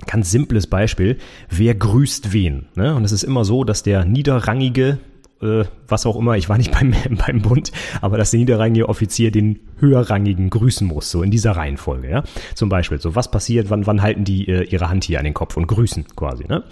Ganz 0.05 0.31
simples 0.31 0.67
Beispiel, 0.67 1.17
wer 1.49 1.75
grüßt 1.75 2.31
wen? 2.31 2.67
Ne? 2.75 2.95
Und 2.95 3.03
es 3.03 3.11
ist 3.11 3.23
immer 3.23 3.43
so, 3.43 3.63
dass 3.63 3.83
der 3.83 4.05
niederrangige 4.05 4.99
äh, 5.41 5.65
was 5.87 6.05
auch 6.05 6.15
immer, 6.15 6.37
ich 6.37 6.49
war 6.49 6.57
nicht 6.57 6.71
beim, 6.77 6.93
beim 7.25 7.41
Bund, 7.41 7.71
aber 8.01 8.17
dass 8.17 8.31
der 8.31 8.39
niederrangige 8.39 8.89
Offizier 8.89 9.31
den 9.31 9.59
höherrangigen 9.79 10.49
grüßen 10.49 10.87
muss, 10.87 11.11
so 11.11 11.23
in 11.23 11.31
dieser 11.31 11.51
Reihenfolge, 11.51 12.09
ja. 12.09 12.23
Zum 12.55 12.69
Beispiel, 12.69 12.99
so 12.99 13.15
was 13.15 13.31
passiert, 13.31 13.69
wann, 13.69 13.85
wann 13.85 14.01
halten 14.01 14.23
die 14.23 14.47
äh, 14.47 14.63
ihre 14.63 14.89
Hand 14.89 15.03
hier 15.03 15.19
an 15.19 15.25
den 15.25 15.33
Kopf 15.33 15.57
und 15.57 15.67
grüßen 15.67 16.05
quasi, 16.15 16.45
ne? 16.47 16.63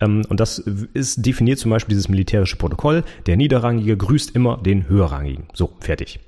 Ähm, 0.00 0.22
und 0.28 0.40
das 0.40 0.58
ist 0.58 1.24
definiert 1.24 1.58
zum 1.58 1.70
Beispiel 1.70 1.94
dieses 1.94 2.08
militärische 2.08 2.56
Protokoll, 2.56 3.04
der 3.26 3.36
niederrangige 3.36 3.96
grüßt 3.96 4.34
immer 4.34 4.58
den 4.58 4.88
höherrangigen. 4.88 5.44
So, 5.52 5.72
fertig. 5.80 6.20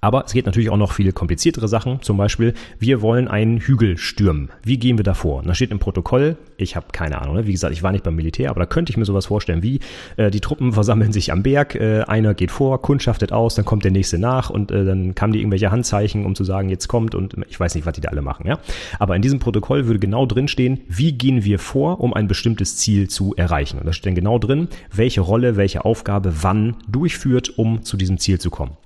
Aber 0.00 0.24
es 0.24 0.32
geht 0.32 0.46
natürlich 0.46 0.70
auch 0.70 0.76
noch 0.76 0.92
viele 0.92 1.12
kompliziertere 1.12 1.68
Sachen. 1.68 2.02
Zum 2.02 2.16
Beispiel, 2.16 2.54
wir 2.78 3.02
wollen 3.02 3.28
einen 3.28 3.58
Hügel 3.58 3.96
stürmen. 3.96 4.50
Wie 4.62 4.78
gehen 4.78 4.98
wir 4.98 5.04
da 5.04 5.14
vor? 5.14 5.38
Und 5.38 5.48
da 5.48 5.54
steht 5.54 5.70
im 5.70 5.78
Protokoll, 5.78 6.36
ich 6.56 6.76
habe 6.76 6.86
keine 6.92 7.20
Ahnung, 7.20 7.36
ne? 7.36 7.46
wie 7.46 7.52
gesagt, 7.52 7.72
ich 7.72 7.82
war 7.82 7.92
nicht 7.92 8.04
beim 8.04 8.16
Militär, 8.16 8.50
aber 8.50 8.60
da 8.60 8.66
könnte 8.66 8.90
ich 8.90 8.96
mir 8.96 9.04
sowas 9.04 9.26
vorstellen 9.26 9.62
wie, 9.62 9.80
äh, 10.16 10.30
die 10.30 10.40
Truppen 10.40 10.72
versammeln 10.72 11.12
sich 11.12 11.32
am 11.32 11.42
Berg, 11.42 11.74
äh, 11.74 12.02
einer 12.02 12.34
geht 12.34 12.50
vor, 12.50 12.80
kundschaftet 12.82 13.32
aus, 13.32 13.54
dann 13.54 13.64
kommt 13.64 13.84
der 13.84 13.90
nächste 13.90 14.18
nach 14.18 14.50
und 14.50 14.70
äh, 14.70 14.84
dann 14.84 15.14
kamen 15.14 15.32
die 15.32 15.40
irgendwelche 15.40 15.70
Handzeichen, 15.70 16.24
um 16.24 16.34
zu 16.34 16.44
sagen, 16.44 16.68
jetzt 16.68 16.88
kommt 16.88 17.14
und 17.14 17.36
ich 17.48 17.58
weiß 17.58 17.74
nicht, 17.74 17.86
was 17.86 17.94
die 17.94 18.00
da 18.00 18.10
alle 18.10 18.22
machen. 18.22 18.46
Ja? 18.46 18.58
Aber 18.98 19.16
in 19.16 19.22
diesem 19.22 19.38
Protokoll 19.38 19.86
würde 19.86 20.00
genau 20.00 20.26
drinstehen, 20.26 20.80
wie 20.88 21.12
gehen 21.12 21.44
wir 21.44 21.58
vor, 21.58 22.00
um 22.00 22.14
ein 22.14 22.28
bestimmtes 22.28 22.76
Ziel 22.76 23.08
zu 23.08 23.34
erreichen. 23.36 23.78
Und 23.78 23.86
da 23.86 23.92
steht 23.92 24.06
dann 24.06 24.14
genau 24.14 24.38
drin, 24.38 24.68
welche 24.92 25.20
Rolle, 25.20 25.56
welche 25.56 25.84
Aufgabe 25.84 26.32
wann 26.42 26.76
durchführt, 26.88 27.58
um 27.58 27.82
zu 27.82 27.96
diesem 27.96 28.18
Ziel 28.18 28.38
zu 28.38 28.50
kommen. 28.50 28.76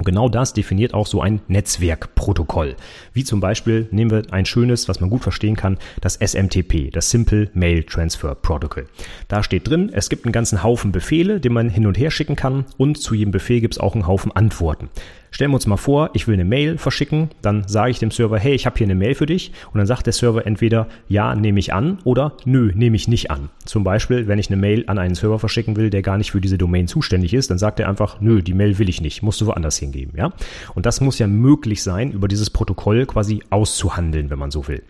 Und 0.00 0.06
genau 0.06 0.30
das 0.30 0.54
definiert 0.54 0.94
auch 0.94 1.06
so 1.06 1.20
ein 1.20 1.42
Netzwerkprotokoll. 1.46 2.74
Wie 3.12 3.22
zum 3.22 3.40
Beispiel 3.40 3.86
nehmen 3.90 4.10
wir 4.10 4.22
ein 4.32 4.46
schönes, 4.46 4.88
was 4.88 4.98
man 4.98 5.10
gut 5.10 5.22
verstehen 5.22 5.56
kann, 5.56 5.76
das 6.00 6.16
SMTP, 6.16 6.90
das 6.90 7.10
Simple 7.10 7.50
Mail 7.52 7.82
Transfer 7.82 8.34
Protocol. 8.34 8.86
Da 9.28 9.42
steht 9.42 9.68
drin, 9.68 9.90
es 9.92 10.08
gibt 10.08 10.24
einen 10.24 10.32
ganzen 10.32 10.62
Haufen 10.62 10.90
Befehle, 10.90 11.38
den 11.38 11.52
man 11.52 11.68
hin 11.68 11.86
und 11.86 11.98
her 11.98 12.10
schicken 12.10 12.34
kann 12.34 12.64
und 12.78 12.96
zu 12.96 13.14
jedem 13.14 13.30
Befehl 13.30 13.60
gibt 13.60 13.74
es 13.74 13.78
auch 13.78 13.92
einen 13.92 14.06
Haufen 14.06 14.32
Antworten. 14.32 14.88
Stellen 15.30 15.50
wir 15.50 15.56
uns 15.56 15.66
mal 15.66 15.76
vor, 15.76 16.10
ich 16.14 16.26
will 16.26 16.34
eine 16.34 16.44
Mail 16.44 16.78
verschicken, 16.78 17.30
dann 17.42 17.66
sage 17.66 17.90
ich 17.90 17.98
dem 17.98 18.10
Server, 18.10 18.38
hey, 18.38 18.54
ich 18.54 18.66
habe 18.66 18.76
hier 18.78 18.86
eine 18.86 18.94
Mail 18.94 19.14
für 19.14 19.26
dich 19.26 19.52
und 19.72 19.78
dann 19.78 19.86
sagt 19.86 20.06
der 20.06 20.12
Server 20.12 20.46
entweder 20.46 20.88
ja, 21.08 21.34
nehme 21.34 21.58
ich 21.60 21.72
an 21.72 21.98
oder 22.04 22.36
nö, 22.44 22.72
nehme 22.74 22.96
ich 22.96 23.08
nicht 23.08 23.30
an. 23.30 23.50
Zum 23.64 23.84
Beispiel, 23.84 24.26
wenn 24.26 24.38
ich 24.38 24.48
eine 24.48 24.56
Mail 24.56 24.84
an 24.86 24.98
einen 24.98 25.14
Server 25.14 25.38
verschicken 25.38 25.76
will, 25.76 25.90
der 25.90 26.02
gar 26.02 26.18
nicht 26.18 26.32
für 26.32 26.40
diese 26.40 26.58
Domain 26.58 26.88
zuständig 26.88 27.34
ist, 27.34 27.50
dann 27.50 27.58
sagt 27.58 27.80
er 27.80 27.88
einfach, 27.88 28.20
nö, 28.20 28.42
die 28.42 28.54
Mail 28.54 28.78
will 28.78 28.88
ich 28.88 29.00
nicht, 29.00 29.22
musst 29.22 29.40
du 29.40 29.46
woanders 29.46 29.78
hingeben, 29.78 30.14
ja? 30.16 30.32
Und 30.74 30.86
das 30.86 31.00
muss 31.00 31.18
ja 31.18 31.26
möglich 31.26 31.82
sein, 31.82 32.12
über 32.12 32.28
dieses 32.28 32.50
Protokoll 32.50 33.06
quasi 33.06 33.42
auszuhandeln, 33.50 34.30
wenn 34.30 34.38
man 34.38 34.50
so 34.50 34.66
will. 34.68 34.82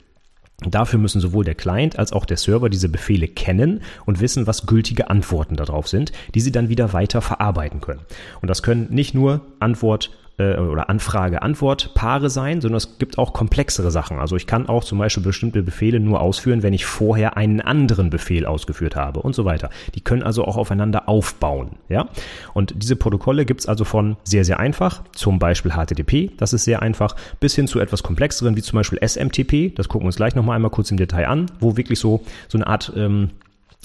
Dafür 0.69 0.99
müssen 0.99 1.21
sowohl 1.21 1.45
der 1.45 1.55
Client 1.55 1.99
als 1.99 2.13
auch 2.13 2.27
der 2.27 2.37
Server 2.37 2.69
diese 2.69 2.91
Befehle 2.91 3.29
kennen 3.29 3.81
und 4.05 4.21
wissen, 4.21 4.47
was 4.47 4.67
gültige 4.67 5.09
Antworten 5.09 5.57
darauf 5.57 5.89
sind, 5.89 6.13
die 6.35 6.41
sie 6.41 6.53
dann 6.53 6.69
wieder 6.69 6.93
weiter 6.93 7.23
verarbeiten 7.23 7.81
können. 7.81 8.03
Und 8.43 8.49
das 8.49 8.63
können 8.63 8.89
nicht 8.91 9.15
nur 9.15 9.41
Antwort 9.59 10.11
äh, 10.41 10.59
oder 10.59 10.89
Anfrage-Antwort-Paare 10.89 12.31
sein, 12.31 12.61
sondern 12.61 12.79
es 12.79 12.99
gibt 12.99 13.19
auch 13.19 13.33
komplexere 13.33 13.91
Sachen. 13.91 14.19
Also 14.19 14.37
ich 14.37 14.47
kann 14.47 14.69
auch 14.69 14.85
zum 14.85 14.99
Beispiel 14.99 15.23
bestimmte 15.23 15.63
Befehle 15.63 16.01
nur 16.01 16.21
ausführen, 16.21 16.63
wenn 16.63 16.73
ich 16.73 16.87
vorher 16.87 17.37
einen 17.37 17.61
anderen 17.61 18.11
Befehl 18.11 18.47
ausgeführt 18.47 18.97
habe 18.97 19.21
und 19.21 19.35
so 19.35 19.45
weiter. 19.45 19.71
Die 19.95 20.01
können 20.01 20.23
also 20.23 20.45
auch 20.45 20.57
aufeinander 20.57 21.09
aufbauen. 21.09 21.73
Ja? 21.89 22.09
Und 22.55 22.75
diese 22.83 22.97
Protokolle 22.97 23.45
gibt 23.45 23.61
es 23.61 23.67
also 23.67 23.85
von 23.85 24.17
sehr, 24.25 24.45
sehr 24.45 24.59
einfach, 24.59 25.03
zum 25.13 25.39
Beispiel 25.39 25.73
HTTP, 25.73 26.31
das 26.39 26.53
ist 26.53 26.65
sehr 26.65 26.83
einfach, 26.83 27.15
bis 27.39 27.55
hin 27.55 27.67
zu 27.67 27.79
etwas 27.81 28.03
komplexeren, 28.03 28.57
wie 28.57 28.63
zum 28.63 28.77
Beispiel 28.77 28.99
SMTP, 29.07 29.75
das 29.75 29.89
gucken 29.89 30.05
wir 30.05 30.09
uns 30.09 30.17
gleich 30.17 30.35
nochmal 30.35 30.57
einmal 30.57 30.71
kurz 30.71 30.91
im 30.91 30.97
Detail 30.97 31.27
an, 31.27 31.47
wo 31.61 31.77
wirklich 31.77 31.99
so, 31.99 32.23
so 32.49 32.57
eine 32.57 32.67
Art 32.67 32.93
ähm, 32.97 33.31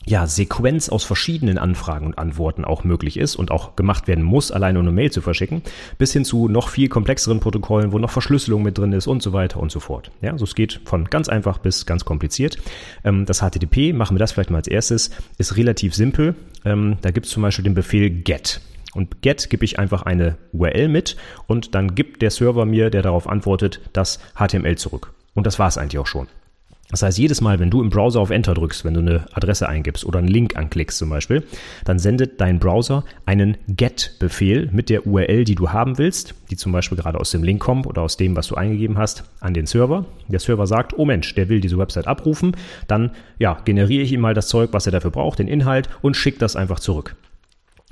ja, 0.07 0.27
Sequenz 0.27 0.89
aus 0.89 1.03
verschiedenen 1.03 1.57
Anfragen 1.57 2.05
und 2.05 2.17
Antworten 2.17 2.63
auch 2.63 2.83
möglich 2.83 3.17
ist 3.17 3.35
und 3.35 3.51
auch 3.51 3.75
gemacht 3.75 4.07
werden 4.07 4.23
muss, 4.23 4.51
alleine 4.51 4.79
um 4.79 4.85
eine 4.85 4.93
Mail 4.93 5.11
zu 5.11 5.21
verschicken, 5.21 5.63
bis 5.97 6.13
hin 6.13 6.25
zu 6.25 6.47
noch 6.47 6.69
viel 6.69 6.89
komplexeren 6.89 7.39
Protokollen, 7.39 7.91
wo 7.91 7.99
noch 7.99 8.11
Verschlüsselung 8.11 8.61
mit 8.61 8.77
drin 8.77 8.93
ist 8.93 9.07
und 9.07 9.23
so 9.23 9.33
weiter 9.33 9.59
und 9.59 9.71
so 9.71 9.79
fort. 9.79 10.11
Ja, 10.21 10.31
also 10.31 10.45
es 10.45 10.55
geht 10.55 10.81
von 10.85 11.05
ganz 11.05 11.27
einfach 11.27 11.57
bis 11.57 11.85
ganz 11.85 12.05
kompliziert. 12.05 12.57
Ähm, 13.03 13.25
das 13.25 13.39
HTTP, 13.39 13.93
machen 13.93 14.15
wir 14.15 14.19
das 14.19 14.33
vielleicht 14.33 14.51
mal 14.51 14.57
als 14.57 14.67
erstes, 14.67 15.09
ist 15.37 15.57
relativ 15.57 15.95
simpel. 15.95 16.35
Ähm, 16.63 16.97
da 17.01 17.11
gibt 17.11 17.25
es 17.25 17.31
zum 17.31 17.41
Beispiel 17.43 17.63
den 17.63 17.73
Befehl 17.73 18.09
get. 18.09 18.61
Und 18.93 19.21
get 19.21 19.49
gebe 19.49 19.65
ich 19.65 19.79
einfach 19.79 20.03
eine 20.03 20.37
URL 20.53 20.87
mit 20.87 21.17
und 21.47 21.75
dann 21.75 21.95
gibt 21.95 22.21
der 22.21 22.31
Server 22.31 22.65
mir, 22.65 22.89
der 22.89 23.01
darauf 23.01 23.27
antwortet, 23.27 23.81
das 23.91 24.19
HTML 24.35 24.77
zurück. 24.77 25.11
Und 25.33 25.45
das 25.45 25.59
war 25.59 25.67
es 25.67 25.77
eigentlich 25.77 25.99
auch 25.99 26.07
schon. 26.07 26.27
Das 26.89 27.01
heißt, 27.01 27.17
jedes 27.17 27.41
Mal, 27.41 27.59
wenn 27.59 27.71
du 27.71 27.81
im 27.81 27.89
Browser 27.89 28.19
auf 28.19 28.29
Enter 28.29 28.53
drückst, 28.53 28.85
wenn 28.85 28.93
du 28.93 28.99
eine 28.99 29.25
Adresse 29.33 29.67
eingibst 29.67 30.05
oder 30.05 30.19
einen 30.19 30.27
Link 30.27 30.55
anklickst 30.55 30.99
zum 30.99 31.09
Beispiel, 31.09 31.43
dann 31.83 31.97
sendet 31.97 32.39
dein 32.39 32.59
Browser 32.59 33.03
einen 33.25 33.57
GET-Befehl 33.67 34.69
mit 34.71 34.89
der 34.89 35.07
URL, 35.07 35.45
die 35.45 35.55
du 35.55 35.71
haben 35.71 35.97
willst, 35.97 36.35
die 36.51 36.57
zum 36.57 36.71
Beispiel 36.71 36.97
gerade 36.97 37.19
aus 37.19 37.31
dem 37.31 37.43
Link 37.43 37.59
kommt 37.59 37.87
oder 37.87 38.03
aus 38.03 38.17
dem, 38.17 38.35
was 38.35 38.47
du 38.47 38.55
eingegeben 38.55 38.99
hast, 38.99 39.23
an 39.39 39.55
den 39.55 39.65
Server. 39.65 40.05
Der 40.27 40.39
Server 40.39 40.67
sagt, 40.67 40.97
oh 40.97 41.05
Mensch, 41.05 41.33
der 41.33 41.49
will 41.49 41.59
diese 41.59 41.77
Website 41.77 42.07
abrufen. 42.07 42.55
Dann 42.87 43.11
ja, 43.39 43.57
generiere 43.65 44.03
ich 44.03 44.11
ihm 44.11 44.21
mal 44.21 44.35
das 44.35 44.47
Zeug, 44.47 44.69
was 44.71 44.85
er 44.85 44.91
dafür 44.91 45.11
braucht, 45.11 45.39
den 45.39 45.47
Inhalt 45.47 45.89
und 46.01 46.15
schicke 46.15 46.37
das 46.37 46.55
einfach 46.55 46.79
zurück. 46.79 47.15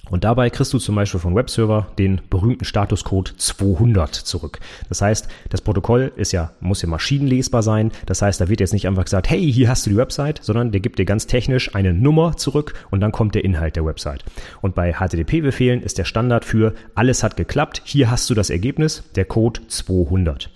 Und 0.09 0.25
dabei 0.25 0.49
kriegst 0.49 0.73
du 0.73 0.79
zum 0.79 0.95
Beispiel 0.95 1.19
von 1.19 1.33
Webserver 1.33 1.87
den 1.97 2.21
berühmten 2.29 2.65
Statuscode 2.65 3.33
200 3.37 4.13
zurück. 4.13 4.59
Das 4.89 5.01
heißt, 5.01 5.29
das 5.49 5.61
Protokoll 5.61 6.11
ist 6.17 6.33
ja, 6.33 6.51
muss 6.59 6.81
ja 6.81 6.89
maschinenlesbar 6.89 7.63
sein. 7.63 7.91
Das 8.05 8.21
heißt, 8.21 8.41
da 8.41 8.49
wird 8.49 8.59
jetzt 8.59 8.73
nicht 8.73 8.85
einfach 8.85 9.05
gesagt, 9.05 9.29
hey, 9.29 9.51
hier 9.51 9.69
hast 9.69 9.85
du 9.85 9.91
die 9.91 9.97
Website, 9.97 10.41
sondern 10.43 10.71
der 10.71 10.81
gibt 10.81 10.99
dir 10.99 11.05
ganz 11.05 11.25
technisch 11.25 11.73
eine 11.73 11.93
Nummer 11.93 12.35
zurück 12.35 12.73
und 12.91 12.99
dann 12.99 13.13
kommt 13.13 13.33
der 13.33 13.45
Inhalt 13.45 13.77
der 13.77 13.85
Website. 13.85 14.25
Und 14.61 14.75
bei 14.75 14.93
HTTP-Befehlen 14.93 15.81
ist 15.81 15.97
der 15.97 16.05
Standard 16.05 16.43
für 16.43 16.73
alles 16.95 17.23
hat 17.23 17.37
geklappt, 17.37 17.81
hier 17.85 18.11
hast 18.11 18.29
du 18.29 18.33
das 18.33 18.49
Ergebnis, 18.49 19.03
der 19.15 19.25
Code 19.25 19.61
200. 19.67 20.49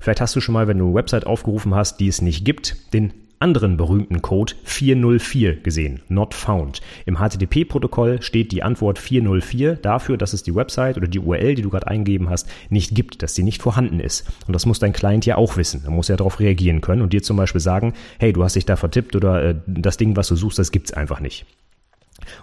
Vielleicht 0.00 0.22
hast 0.22 0.34
du 0.34 0.40
schon 0.40 0.54
mal, 0.54 0.66
wenn 0.66 0.78
du 0.78 0.86
eine 0.86 0.94
Website 0.94 1.26
aufgerufen 1.26 1.74
hast, 1.74 1.98
die 2.00 2.08
es 2.08 2.22
nicht 2.22 2.44
gibt, 2.44 2.92
den 2.94 3.12
anderen 3.44 3.76
berühmten 3.76 4.22
Code 4.22 4.54
404 4.64 5.56
gesehen, 5.56 6.00
not 6.08 6.32
found. 6.32 6.80
Im 7.04 7.18
HTTP-Protokoll 7.18 8.22
steht 8.22 8.52
die 8.52 8.62
Antwort 8.62 8.98
404 8.98 9.76
dafür, 9.76 10.16
dass 10.16 10.32
es 10.32 10.42
die 10.42 10.54
Website 10.54 10.96
oder 10.96 11.08
die 11.08 11.18
URL, 11.18 11.54
die 11.54 11.60
du 11.60 11.68
gerade 11.68 11.86
eingegeben 11.86 12.30
hast, 12.30 12.48
nicht 12.70 12.94
gibt, 12.94 13.22
dass 13.22 13.34
sie 13.34 13.42
nicht 13.42 13.60
vorhanden 13.60 14.00
ist. 14.00 14.26
Und 14.46 14.54
das 14.54 14.64
muss 14.64 14.78
dein 14.78 14.94
Client 14.94 15.26
ja 15.26 15.36
auch 15.36 15.58
wissen. 15.58 15.82
Er 15.84 15.90
muss 15.90 16.08
ja 16.08 16.16
darauf 16.16 16.40
reagieren 16.40 16.80
können 16.80 17.02
und 17.02 17.12
dir 17.12 17.22
zum 17.22 17.36
Beispiel 17.36 17.60
sagen, 17.60 17.92
hey, 18.18 18.32
du 18.32 18.42
hast 18.42 18.56
dich 18.56 18.64
da 18.64 18.76
vertippt 18.76 19.14
oder 19.14 19.44
äh, 19.44 19.54
das 19.66 19.98
Ding, 19.98 20.16
was 20.16 20.28
du 20.28 20.36
suchst, 20.36 20.58
das 20.58 20.72
gibt's 20.72 20.94
einfach 20.94 21.20
nicht. 21.20 21.44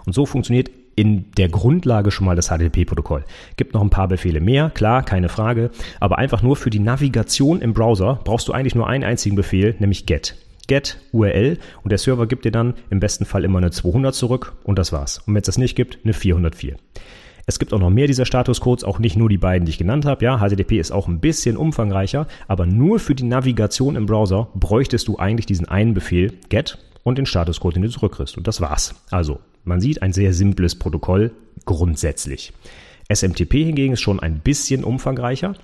Und 0.06 0.12
so 0.12 0.24
funktioniert 0.24 0.70
in 0.94 1.32
der 1.32 1.48
Grundlage 1.48 2.12
schon 2.12 2.26
mal 2.26 2.36
das 2.36 2.48
HTTP-Protokoll. 2.48 3.24
Gibt 3.56 3.74
noch 3.74 3.82
ein 3.82 3.90
paar 3.90 4.06
Befehle 4.06 4.40
mehr, 4.40 4.70
klar, 4.70 5.02
keine 5.02 5.28
Frage, 5.28 5.72
aber 5.98 6.18
einfach 6.18 6.42
nur 6.42 6.54
für 6.54 6.70
die 6.70 6.78
Navigation 6.78 7.60
im 7.60 7.72
Browser 7.72 8.20
brauchst 8.22 8.46
du 8.46 8.52
eigentlich 8.52 8.76
nur 8.76 8.88
einen 8.88 9.02
einzigen 9.02 9.34
Befehl, 9.34 9.74
nämlich 9.80 10.06
get 10.06 10.36
get 10.68 10.98
URL 11.12 11.58
und 11.82 11.90
der 11.90 11.98
Server 11.98 12.26
gibt 12.26 12.44
dir 12.44 12.52
dann 12.52 12.74
im 12.90 13.00
besten 13.00 13.24
Fall 13.24 13.44
immer 13.44 13.58
eine 13.58 13.70
200 13.70 14.14
zurück 14.14 14.54
und 14.64 14.78
das 14.78 14.92
war's. 14.92 15.18
Und 15.26 15.34
wenn 15.34 15.40
es 15.42 15.46
das 15.46 15.58
nicht 15.58 15.76
gibt, 15.76 15.98
eine 16.04 16.12
404. 16.12 16.76
Es 17.44 17.58
gibt 17.58 17.72
auch 17.72 17.80
noch 17.80 17.90
mehr 17.90 18.06
dieser 18.06 18.24
Statuscodes, 18.24 18.84
auch 18.84 18.98
nicht 18.98 19.16
nur 19.16 19.28
die 19.28 19.38
beiden, 19.38 19.66
die 19.66 19.70
ich 19.70 19.78
genannt 19.78 20.04
habe. 20.04 20.24
Ja, 20.24 20.38
HTTP 20.38 20.78
ist 20.78 20.92
auch 20.92 21.08
ein 21.08 21.20
bisschen 21.20 21.56
umfangreicher, 21.56 22.26
aber 22.46 22.66
nur 22.66 23.00
für 23.00 23.14
die 23.14 23.24
Navigation 23.24 23.96
im 23.96 24.06
Browser 24.06 24.48
bräuchtest 24.54 25.08
du 25.08 25.18
eigentlich 25.18 25.46
diesen 25.46 25.68
einen 25.68 25.94
Befehl 25.94 26.32
get 26.48 26.78
und 27.02 27.18
den 27.18 27.26
Statuscode, 27.26 27.76
den 27.76 27.82
du 27.82 27.90
zurückkriegst. 27.90 28.36
Und 28.38 28.46
das 28.46 28.60
war's. 28.60 28.94
Also, 29.10 29.40
man 29.64 29.80
sieht 29.80 30.02
ein 30.02 30.12
sehr 30.12 30.32
simples 30.34 30.76
Protokoll 30.76 31.32
grundsätzlich. 31.64 32.52
SMTP 33.12 33.64
hingegen 33.64 33.94
ist 33.94 34.00
schon 34.00 34.20
ein 34.20 34.38
bisschen 34.38 34.84
umfangreicher. 34.84 35.54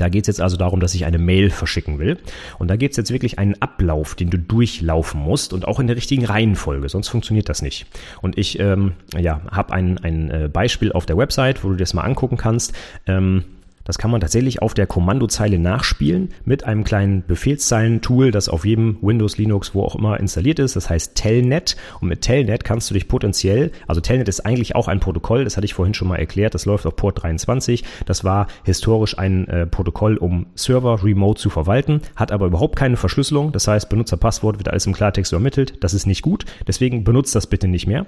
Da 0.00 0.08
geht 0.08 0.24
es 0.24 0.28
jetzt 0.28 0.40
also 0.40 0.56
darum, 0.56 0.80
dass 0.80 0.94
ich 0.94 1.04
eine 1.04 1.18
Mail 1.18 1.50
verschicken 1.50 1.98
will. 1.98 2.18
Und 2.58 2.68
da 2.68 2.76
gibt 2.76 2.92
es 2.92 2.96
jetzt 2.96 3.12
wirklich 3.12 3.38
einen 3.38 3.60
Ablauf, 3.60 4.14
den 4.14 4.30
du 4.30 4.38
durchlaufen 4.38 5.20
musst 5.20 5.52
und 5.52 5.66
auch 5.66 5.78
in 5.80 5.86
der 5.86 5.96
richtigen 5.96 6.24
Reihenfolge, 6.24 6.88
sonst 6.88 7.08
funktioniert 7.08 7.48
das 7.48 7.62
nicht. 7.62 7.86
Und 8.22 8.38
ich 8.38 8.58
ähm, 8.58 8.92
ja, 9.18 9.42
habe 9.50 9.72
ein, 9.72 9.98
ein 9.98 10.30
äh, 10.30 10.48
Beispiel 10.52 10.92
auf 10.92 11.06
der 11.06 11.16
Website, 11.16 11.64
wo 11.64 11.68
du 11.68 11.76
das 11.76 11.94
mal 11.94 12.02
angucken 12.02 12.36
kannst. 12.36 12.72
Ähm, 13.06 13.44
das 13.84 13.98
kann 13.98 14.10
man 14.10 14.20
tatsächlich 14.20 14.62
auf 14.62 14.74
der 14.74 14.86
Kommandozeile 14.86 15.58
nachspielen 15.58 16.30
mit 16.44 16.64
einem 16.64 16.84
kleinen 16.84 17.24
Befehlszeilen-Tool, 17.26 18.30
das 18.30 18.48
auf 18.48 18.64
jedem 18.64 18.98
Windows, 19.00 19.38
Linux, 19.38 19.74
wo 19.74 19.82
auch 19.82 19.96
immer 19.96 20.20
installiert 20.20 20.58
ist. 20.58 20.76
Das 20.76 20.90
heißt 20.90 21.14
Telnet. 21.14 21.76
Und 22.00 22.08
mit 22.08 22.20
Telnet 22.20 22.64
kannst 22.64 22.90
du 22.90 22.94
dich 22.94 23.08
potenziell, 23.08 23.72
also 23.86 24.00
Telnet 24.00 24.28
ist 24.28 24.40
eigentlich 24.40 24.76
auch 24.76 24.88
ein 24.88 25.00
Protokoll, 25.00 25.44
das 25.44 25.56
hatte 25.56 25.64
ich 25.64 25.74
vorhin 25.74 25.94
schon 25.94 26.08
mal 26.08 26.16
erklärt, 26.16 26.54
das 26.54 26.66
läuft 26.66 26.86
auf 26.86 26.96
Port 26.96 27.22
23. 27.22 27.84
Das 28.06 28.24
war 28.24 28.46
historisch 28.64 29.18
ein 29.18 29.48
äh, 29.48 29.66
Protokoll, 29.66 30.16
um 30.16 30.46
Server 30.54 31.02
remote 31.02 31.40
zu 31.40 31.50
verwalten, 31.50 32.02
hat 32.16 32.32
aber 32.32 32.46
überhaupt 32.46 32.76
keine 32.76 32.96
Verschlüsselung. 32.96 33.52
Das 33.52 33.66
heißt, 33.66 33.88
Benutzerpasswort 33.88 34.58
wird 34.58 34.68
alles 34.68 34.86
im 34.86 34.92
Klartext 34.92 35.32
übermittelt. 35.32 35.82
Das 35.82 35.94
ist 35.94 36.06
nicht 36.06 36.22
gut. 36.22 36.44
Deswegen 36.66 37.04
benutzt 37.04 37.34
das 37.34 37.46
bitte 37.46 37.68
nicht 37.68 37.86
mehr. 37.86 38.06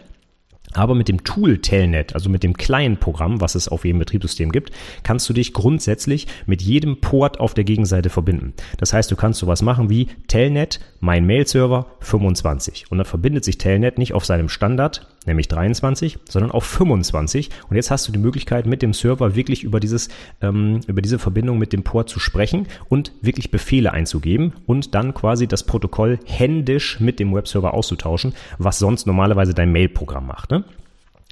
Aber 0.75 0.95
mit 0.95 1.09
dem 1.09 1.25
Tool 1.25 1.59
Telnet, 1.59 2.15
also 2.15 2.31
mit 2.31 2.43
dem 2.43 2.57
kleinen 2.57 2.97
Programm, 2.97 3.41
was 3.41 3.55
es 3.55 3.69
auf 3.69 3.85
jedem 3.85 3.99
Betriebssystem 3.99 4.53
gibt, 4.53 4.73
kannst 5.03 5.29
du 5.29 5.33
dich 5.33 5.53
grundsätzlich 5.53 6.27
mit 6.47 6.63
jedem 6.63 7.01
Port 7.01 7.41
auf 7.41 7.55
der 7.55 7.65
Gegenseite 7.65 8.11
verbinden. 8.11 8.55
Das 8.79 8.93
heißt, 8.93 9.11
du 9.11 9.17
kannst 9.17 9.41
sowas 9.41 9.63
machen 9.63 9.91
wie 9.91 10.09
Telnet, 10.29 10.81
mein 11.01 11.27
Mail-Server 11.27 11.87
25. 12.01 12.91
Und 12.91 12.99
dann 12.99 13.05
verbindet 13.05 13.45
sich 13.45 13.59
Telnet 13.59 13.99
nicht 13.99 14.15
auf 14.15 14.25
seinem 14.25 14.49
Standard, 14.49 15.12
nämlich 15.27 15.49
23, 15.49 16.19
sondern 16.29 16.51
auf 16.51 16.65
25. 16.65 17.51
Und 17.69 17.77
jetzt 17.77 17.91
hast 17.91 18.09
du 18.09 18.13
die 18.13 18.19
Möglichkeit, 18.19 18.67
mit 18.67 18.83
dem 18.83 18.93
Server 18.93 19.35
wirklich 19.35 19.63
über 19.63 19.81
dieses, 19.81 20.09
ähm, 20.41 20.81
über 20.87 21.03
diese 21.03 21.19
Verbindung 21.19 21.59
mit 21.59 21.73
dem 21.73 21.83
Port 21.83 22.09
zu 22.09 22.21
sprechen 22.21 22.67
und 22.89 23.13
wirklich 23.21 23.51
Befehle 23.51 23.93
einzugeben 23.93 24.53
und 24.67 24.95
dann 24.95 25.15
quasi 25.15 25.47
das 25.47 25.65
Protokoll 25.65 26.19
händisch 26.25 27.01
mit 27.01 27.21
dem 27.21 27.35
Webserver 27.35 27.75
auszutauschen, 27.75 28.35
was 28.59 28.79
sonst 28.79 29.07
normalerweise 29.07 29.55
dein 29.55 29.73
Mail-Programm 29.73 30.27
macht. 30.27 30.51
Ne? 30.51 30.65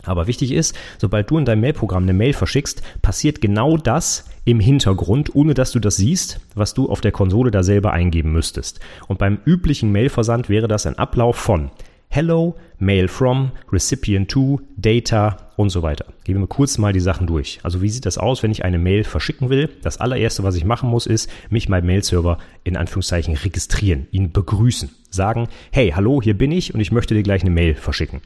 Aber 0.04 0.26
wichtig 0.26 0.52
ist, 0.52 0.76
sobald 0.98 1.30
du 1.30 1.38
in 1.38 1.44
deinem 1.44 1.60
Mail-Programm 1.60 2.04
eine 2.04 2.14
Mail 2.14 2.32
verschickst, 2.32 2.82
passiert 3.02 3.40
genau 3.40 3.76
das 3.76 4.24
im 4.44 4.60
Hintergrund, 4.60 5.34
ohne 5.34 5.54
dass 5.54 5.72
du 5.72 5.78
das 5.78 5.96
siehst, 5.96 6.40
was 6.54 6.74
du 6.74 6.88
auf 6.88 7.00
der 7.00 7.12
Konsole 7.12 7.50
da 7.50 7.62
selber 7.62 7.92
eingeben 7.92 8.32
müsstest. 8.32 8.80
Und 9.08 9.18
beim 9.18 9.38
üblichen 9.44 9.92
Mailversand 9.92 10.48
wäre 10.48 10.68
das 10.68 10.86
ein 10.86 10.98
Ablauf 10.98 11.36
von 11.36 11.70
Hello, 12.12 12.56
Mail 12.80 13.06
from, 13.06 13.52
Recipient 13.70 14.28
to, 14.28 14.60
Data 14.76 15.36
und 15.54 15.70
so 15.70 15.82
weiter. 15.82 16.06
Gehen 16.24 16.40
wir 16.40 16.48
kurz 16.48 16.76
mal 16.76 16.92
die 16.92 16.98
Sachen 16.98 17.28
durch. 17.28 17.60
Also 17.62 17.82
wie 17.82 17.88
sieht 17.88 18.04
das 18.04 18.18
aus, 18.18 18.42
wenn 18.42 18.50
ich 18.50 18.64
eine 18.64 18.80
Mail 18.80 19.04
verschicken 19.04 19.48
will? 19.48 19.68
Das 19.82 19.98
allererste, 19.98 20.42
was 20.42 20.56
ich 20.56 20.64
machen 20.64 20.90
muss, 20.90 21.06
ist 21.06 21.30
mich 21.50 21.68
beim 21.68 21.86
Mail-Server 21.86 22.38
in 22.64 22.76
Anführungszeichen 22.76 23.36
registrieren, 23.36 24.08
ihn 24.10 24.32
begrüßen, 24.32 24.90
sagen, 25.08 25.46
hey, 25.70 25.92
hallo, 25.94 26.20
hier 26.20 26.36
bin 26.36 26.50
ich 26.50 26.74
und 26.74 26.80
ich 26.80 26.90
möchte 26.90 27.14
dir 27.14 27.22
gleich 27.22 27.42
eine 27.42 27.50
Mail 27.50 27.76
verschicken. 27.76 28.22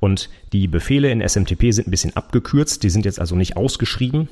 Und 0.00 0.30
die 0.52 0.66
Befehle 0.66 1.12
in 1.12 1.20
SMTP 1.20 1.70
sind 1.70 1.86
ein 1.86 1.92
bisschen 1.92 2.16
abgekürzt, 2.16 2.82
die 2.82 2.90
sind 2.90 3.04
jetzt 3.04 3.20
also 3.20 3.36
nicht 3.36 3.56
ausgeschrieben. 3.56 4.28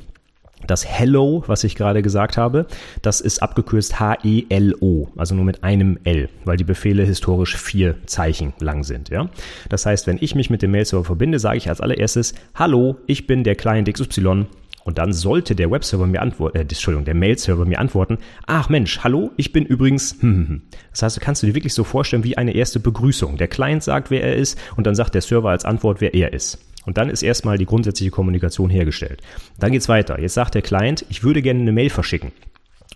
Das 0.67 0.87
Hello, 0.87 1.45
was 1.47 1.65
ich 1.65 1.77
gerade 1.77 2.03
gesagt 2.03 2.37
habe, 2.37 2.67
das 3.03 3.21
ist 3.21 3.43
abgekürzt 3.43 4.01
H-E-L-O, 4.01 5.09
also 5.17 5.35
nur 5.35 5.45
mit 5.45 5.63
einem 5.63 5.99
L, 6.05 6.29
weil 6.45 6.57
die 6.57 6.65
Befehle 6.65 7.05
historisch 7.05 7.57
vier 7.57 7.97
Zeichen 8.07 8.55
lang 8.59 8.83
sind. 8.83 9.11
Ja? 9.11 9.29
Das 9.69 9.87
heißt, 9.87 10.07
wenn 10.07 10.19
ich 10.21 10.35
mich 10.35 10.51
mit 10.51 10.63
dem 10.63 10.71
Mail-Server 10.71 11.05
verbinde, 11.05 11.39
sage 11.39 11.59
ich 11.59 11.69
als 11.69 11.81
allererstes, 11.81 12.35
Hallo, 12.55 12.97
ich 13.07 13.27
bin 13.27 13.45
der 13.45 13.55
Client 13.55 13.93
XY. 13.93 14.47
Und 14.87 14.99
dann 14.99 15.13
sollte 15.13 15.57
der 15.57 15.73
Webserver 15.73 16.07
mir 16.07 16.23
antworten, 16.23 16.59
äh, 16.59 16.61
Entschuldigung, 16.61 17.05
der 17.05 17.17
Mail-Server 17.17 17.65
mir 17.65 17.81
antworten, 17.81 18.19
ach 18.47 18.69
Mensch, 18.69 19.01
hallo, 19.01 19.33
ich 19.37 19.53
bin 19.53 19.67
übrigens, 19.67 20.17
hm. 20.21 20.63
Das 20.93 21.03
heißt, 21.03 21.17
du 21.17 21.21
kannst 21.21 21.43
du 21.43 21.49
dir 21.49 21.57
wirklich 21.57 21.75
so 21.75 21.83
vorstellen 21.83 22.23
wie 22.23 22.39
eine 22.39 22.55
erste 22.55 22.79
Begrüßung. 22.79 23.37
Der 23.37 23.49
Client 23.49 23.83
sagt, 23.83 24.11
wer 24.11 24.23
er 24.23 24.37
ist, 24.37 24.57
und 24.77 24.87
dann 24.87 24.95
sagt 24.95 25.15
der 25.15 25.23
Server 25.23 25.51
als 25.51 25.65
Antwort, 25.65 26.01
wer 26.01 26.15
er 26.15 26.33
ist. 26.33 26.59
Und 26.87 26.97
dann 26.97 27.11
ist 27.11 27.23
erstmal 27.23 27.59
die 27.59 27.67
grundsätzliche 27.67 28.11
Kommunikation 28.11 28.71
hergestellt. 28.71 29.21
Dann 29.59 29.73
geht's 29.73 29.89
weiter. 29.89 30.19
Jetzt 30.19 30.35
sagt 30.35 30.55
der 30.55 30.63
Client, 30.63 31.05
ich 31.11 31.23
würde 31.23 31.43
gerne 31.43 31.61
eine 31.61 31.73
Mail 31.73 31.91
verschicken. 31.91 32.33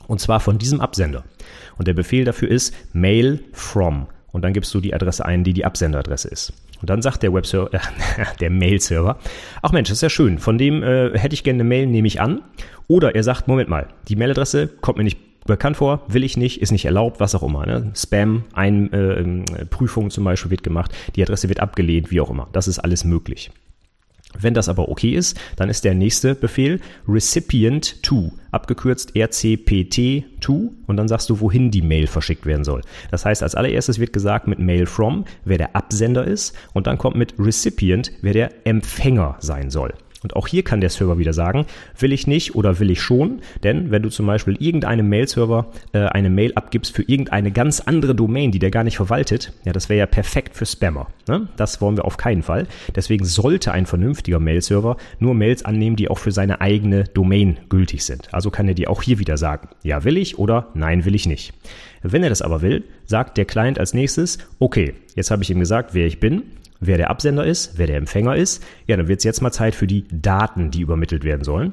Und 0.07 0.21
zwar 0.21 0.41
von 0.41 0.59
diesem 0.59 0.81
Absender. 0.81 1.25
Und 1.77 1.87
der 1.89 1.95
Befehl 1.95 2.25
dafür 2.25 2.51
ist 2.51 2.75
mail 2.95 3.45
from 3.53 4.07
und 4.33 4.43
dann 4.43 4.53
gibst 4.53 4.73
du 4.75 4.81
die 4.81 4.95
Adresse 4.95 5.25
ein, 5.25 5.45
die 5.45 5.53
die 5.53 5.65
Absenderadresse 5.65 6.29
ist. 6.29 6.53
Und 6.81 6.89
dann 6.89 7.03
sagt 7.03 7.23
der 7.23 7.35
Webserver, 7.35 7.75
äh, 7.75 7.79
der 8.41 8.51
Mail-Server, 8.51 9.19
ach 9.63 9.73
Mensch, 9.73 9.89
das 9.89 9.99
ist 9.99 10.03
ja 10.03 10.11
schön, 10.11 10.39
von 10.39 10.57
dem 10.57 10.83
äh, 10.83 11.19
hätte 11.19 11.35
ich 11.35 11.45
gerne 11.45 11.59
eine 11.59 11.69
Mail, 11.69 11.87
nehme 11.87 12.09
ich 12.09 12.21
an. 12.21 12.43
Oder 12.89 13.15
er 13.15 13.23
sagt, 13.23 13.49
Moment 13.49 13.69
mal, 13.69 13.89
die 14.09 14.17
Mailadresse 14.17 14.69
kommt 14.69 14.99
mir 14.99 15.05
nicht 15.05 15.19
bekannt 15.47 15.77
vor, 15.77 16.03
will 16.09 16.25
ich 16.25 16.37
nicht, 16.37 16.61
ist 16.61 16.71
nicht 16.71 16.85
erlaubt, 16.85 17.21
was 17.21 17.35
auch 17.35 17.43
immer. 17.43 17.67
Ne? 17.67 17.93
Spam, 17.95 18.45
ein, 18.53 18.93
äh, 18.93 19.67
Prüfung 19.67 20.11
zum 20.11 20.25
Beispiel 20.25 20.51
wird 20.51 20.63
gemacht, 20.63 20.95
die 21.17 21.23
Adresse 21.23 21.49
wird 21.49 21.61
abgelehnt, 21.61 22.11
wie 22.11 22.21
auch 22.21 22.31
immer. 22.31 22.49
Das 22.53 22.69
ist 22.69 22.79
alles 22.79 23.05
möglich. 23.05 23.51
Wenn 24.39 24.55
das 24.55 24.69
aber 24.69 24.89
okay 24.89 25.11
ist, 25.11 25.39
dann 25.57 25.69
ist 25.69 25.85
der 25.85 25.95
nächste 25.95 26.35
Befehl 26.35 26.81
recipient 27.09 28.03
to, 28.03 28.33
abgekürzt 28.53 29.15
rcpt 29.17 30.25
to 30.41 30.73
und 30.87 30.97
dann 30.97 31.09
sagst 31.09 31.29
du, 31.31 31.41
wohin 31.41 31.71
die 31.71 31.83
Mail 31.83 32.07
verschickt 32.07 32.47
werden 32.47 32.65
soll. 32.65 32.83
Das 33.11 33.25
heißt, 33.25 33.43
als 33.43 33.55
allererstes 33.55 33.99
wird 33.99 34.13
gesagt 34.13 34.47
mit 34.47 34.59
Mail 34.59 34.87
from, 34.87 35.25
wer 35.45 35.59
der 35.59 35.77
Absender 35.77 36.25
ist 36.25 36.57
und 36.73 36.87
dann 36.87 36.99
kommt 36.99 37.17
mit 37.17 37.35
recipient, 37.39 38.13
wer 38.23 38.33
der 38.33 38.67
Empfänger 38.67 39.37
sein 39.41 39.71
soll. 39.71 39.95
Und 40.23 40.37
auch 40.37 40.47
hier 40.47 40.63
kann 40.63 40.81
der 40.81 40.91
Server 40.91 41.19
wieder 41.19 41.33
sagen, 41.33 41.67
will 41.99 42.13
ich 42.13 42.27
nicht 42.27 42.55
oder 42.55 42.79
will 42.79 42.91
ich 42.91 43.01
schon, 43.01 43.41
denn 43.63 43.91
wenn 43.91 44.03
du 44.03 44.11
zum 44.11 44.27
Beispiel 44.27 44.57
irgendeinem 44.59 45.09
Mail-Server 45.09 45.67
äh, 45.93 46.01
eine 46.07 46.31
Mail 46.31 46.53
abgibst 46.55 46.95
für 46.95 47.03
irgendeine 47.03 47.51
ganz 47.51 47.81
andere 47.81 48.15
Domain, 48.15 48.53
die 48.53 48.59
der 48.59 48.71
gar 48.71 48.85
nicht 48.85 48.97
verwaltet, 48.97 49.53
ja, 49.65 49.73
das 49.73 49.89
wäre 49.89 50.01
ja 50.01 50.07
perfekt 50.07 50.55
für 50.57 50.67
Spammer. 50.67 51.09
Ne? 51.27 51.49
Das 51.57 51.81
wollen 51.81 51.97
wir 51.97 52.05
auf 52.05 52.17
keinen 52.17 52.43
Fall. 52.43 52.67
Deswegen 52.95 53.25
sollte 53.25 53.73
ein 53.73 53.87
vernünftiger 53.87 54.41
Mail-Server 54.41 54.97
nur 55.19 55.35
Mails 55.35 55.65
annehmen, 55.65 55.97
die 55.97 56.09
auch 56.09 56.19
für 56.19 56.33
seine 56.33 56.61
eigene 56.61 57.05
Domain 57.05 57.59
gültig 57.69 58.05
sind. 58.05 58.33
Also 58.33 58.51
kann 58.51 58.69
er 58.69 58.75
dir 58.75 58.91
auch 58.91 59.03
hier 59.03 59.19
wieder 59.19 59.37
sagen, 59.37 59.69
ja 59.83 60.05
will 60.05 60.17
ich 60.17 60.39
oder 60.39 60.69
nein 60.75 61.05
will 61.05 61.15
ich 61.15 61.27
nicht. 61.27 61.53
Wenn 62.03 62.23
er 62.23 62.31
das 62.31 62.43
aber 62.43 62.63
will, 62.63 62.85
sagt 63.05 63.37
der 63.37 63.45
Client 63.45 63.79
als 63.79 63.95
nächstes, 63.95 64.39
okay, 64.59 64.95
jetzt 65.15 65.31
habe 65.31 65.43
ich 65.43 65.51
ihm 65.51 65.61
gesagt, 65.61 65.95
wer 65.95 66.07
ich 66.07 66.21
bin, 66.21 66.43
wer 66.81 66.97
der 66.97 67.11
Absender 67.11 67.45
ist, 67.45 67.79
wer 67.79 67.87
der 67.87 67.97
Empfänger 67.97 68.37
ist. 68.37 68.63
Ja, 68.87 68.97
dann 68.97 69.09
wird 69.09 69.19
es 69.19 69.25
jetzt 69.25 69.43
mal 69.43 69.53
Zeit 69.53 69.75
für 69.75 69.87
die 69.87 70.07
Daten, 70.11 70.71
die 70.71 70.81
übermittelt 70.81 71.25
werden 71.25 71.45
sollen. 71.45 71.73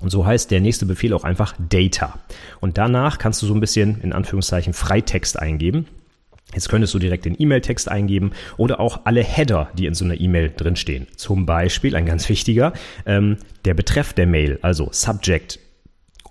Und 0.00 0.10
so 0.10 0.26
heißt 0.26 0.50
der 0.50 0.60
nächste 0.60 0.86
Befehl 0.86 1.12
auch 1.12 1.24
einfach 1.24 1.54
Data. 1.58 2.18
Und 2.60 2.78
danach 2.78 3.18
kannst 3.18 3.42
du 3.42 3.46
so 3.46 3.54
ein 3.54 3.60
bisschen 3.60 4.00
in 4.02 4.12
Anführungszeichen 4.12 4.72
Freitext 4.72 5.38
eingeben. 5.38 5.86
Jetzt 6.54 6.68
könntest 6.68 6.94
du 6.94 6.98
direkt 6.98 7.24
den 7.24 7.34
E-Mail-Text 7.38 7.90
eingeben 7.90 8.30
oder 8.56 8.78
auch 8.78 9.00
alle 9.04 9.22
Header, 9.22 9.68
die 9.76 9.86
in 9.86 9.94
so 9.94 10.04
einer 10.04 10.20
E-Mail 10.20 10.52
drinstehen. 10.56 11.08
Zum 11.16 11.44
Beispiel, 11.44 11.96
ein 11.96 12.06
ganz 12.06 12.28
wichtiger, 12.28 12.72
ähm, 13.04 13.38
der 13.64 13.74
Betreff 13.74 14.12
der 14.12 14.26
Mail, 14.26 14.58
also 14.62 14.88
Subject, 14.92 15.58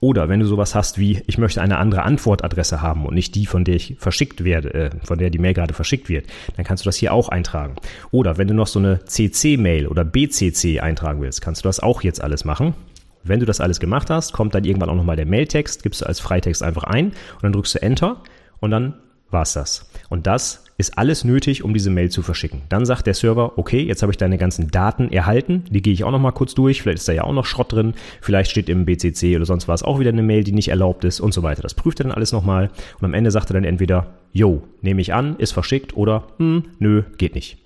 oder 0.05 0.29
wenn 0.29 0.39
du 0.39 0.45
sowas 0.45 0.75
hast 0.75 0.99
wie, 0.99 1.23
ich 1.25 1.39
möchte 1.39 1.63
eine 1.63 1.79
andere 1.79 2.03
Antwortadresse 2.03 2.79
haben 2.79 3.07
und 3.07 3.15
nicht 3.15 3.33
die, 3.33 3.47
von 3.47 3.63
der 3.63 3.73
ich 3.73 3.95
verschickt 3.97 4.43
werde, 4.43 4.71
äh, 4.75 4.89
von 5.03 5.17
der 5.17 5.31
die 5.31 5.39
Mail 5.39 5.55
gerade 5.55 5.73
verschickt 5.73 6.09
wird, 6.09 6.27
dann 6.55 6.63
kannst 6.63 6.85
du 6.85 6.87
das 6.87 6.95
hier 6.95 7.11
auch 7.11 7.29
eintragen. 7.29 7.75
Oder 8.11 8.37
wenn 8.37 8.47
du 8.47 8.53
noch 8.53 8.67
so 8.67 8.77
eine 8.77 9.03
CC-Mail 9.03 9.87
oder 9.87 10.05
BCC 10.05 10.79
eintragen 10.79 11.21
willst, 11.21 11.41
kannst 11.41 11.65
du 11.65 11.67
das 11.67 11.79
auch 11.79 12.03
jetzt 12.03 12.23
alles 12.23 12.45
machen. 12.45 12.75
Wenn 13.23 13.39
du 13.39 13.47
das 13.47 13.59
alles 13.59 13.79
gemacht 13.79 14.11
hast, 14.11 14.31
kommt 14.31 14.53
dann 14.53 14.63
irgendwann 14.63 14.89
auch 14.89 14.95
nochmal 14.95 15.15
der 15.15 15.25
Mailtext, 15.25 15.81
gibst 15.81 16.01
du 16.01 16.05
als 16.05 16.19
Freitext 16.19 16.61
einfach 16.61 16.83
ein 16.83 17.07
und 17.07 17.41
dann 17.41 17.53
drückst 17.53 17.73
du 17.73 17.81
Enter 17.81 18.21
und 18.59 18.69
dann 18.69 18.93
war's 19.31 19.53
das. 19.53 19.89
Und 20.09 20.27
das 20.27 20.64
ist 20.77 20.97
alles 20.97 21.23
nötig, 21.23 21.63
um 21.63 21.73
diese 21.73 21.89
Mail 21.89 22.09
zu 22.09 22.21
verschicken. 22.21 22.61
Dann 22.69 22.85
sagt 22.85 23.07
der 23.07 23.13
Server, 23.13 23.57
okay, 23.57 23.81
jetzt 23.81 24.01
habe 24.01 24.11
ich 24.11 24.17
deine 24.17 24.37
ganzen 24.37 24.69
Daten 24.71 25.11
erhalten, 25.11 25.63
die 25.69 25.81
gehe 25.81 25.93
ich 25.93 26.03
auch 26.03 26.11
noch 26.11 26.19
mal 26.19 26.31
kurz 26.31 26.53
durch, 26.53 26.81
vielleicht 26.81 26.99
ist 26.99 27.07
da 27.07 27.13
ja 27.13 27.23
auch 27.23 27.33
noch 27.33 27.45
Schrott 27.45 27.71
drin, 27.71 27.93
vielleicht 28.21 28.51
steht 28.51 28.67
im 28.67 28.85
BCC 28.85 29.35
oder 29.37 29.45
sonst 29.45 29.67
was 29.67 29.83
auch 29.83 29.99
wieder 29.99 30.09
eine 30.09 30.23
Mail, 30.23 30.43
die 30.43 30.51
nicht 30.51 30.67
erlaubt 30.67 31.05
ist 31.05 31.21
und 31.21 31.33
so 31.33 31.43
weiter. 31.43 31.61
Das 31.61 31.73
prüft 31.73 32.01
er 32.01 32.05
dann 32.05 32.11
alles 32.11 32.33
nochmal 32.33 32.69
und 32.99 33.05
am 33.05 33.13
Ende 33.13 33.31
sagt 33.31 33.49
er 33.49 33.53
dann 33.53 33.63
entweder, 33.63 34.15
yo, 34.33 34.63
nehme 34.81 35.01
ich 35.01 35.13
an, 35.13 35.37
ist 35.37 35.53
verschickt 35.53 35.95
oder, 35.95 36.27
hm, 36.37 36.63
nö, 36.79 37.03
geht 37.17 37.35
nicht. 37.35 37.57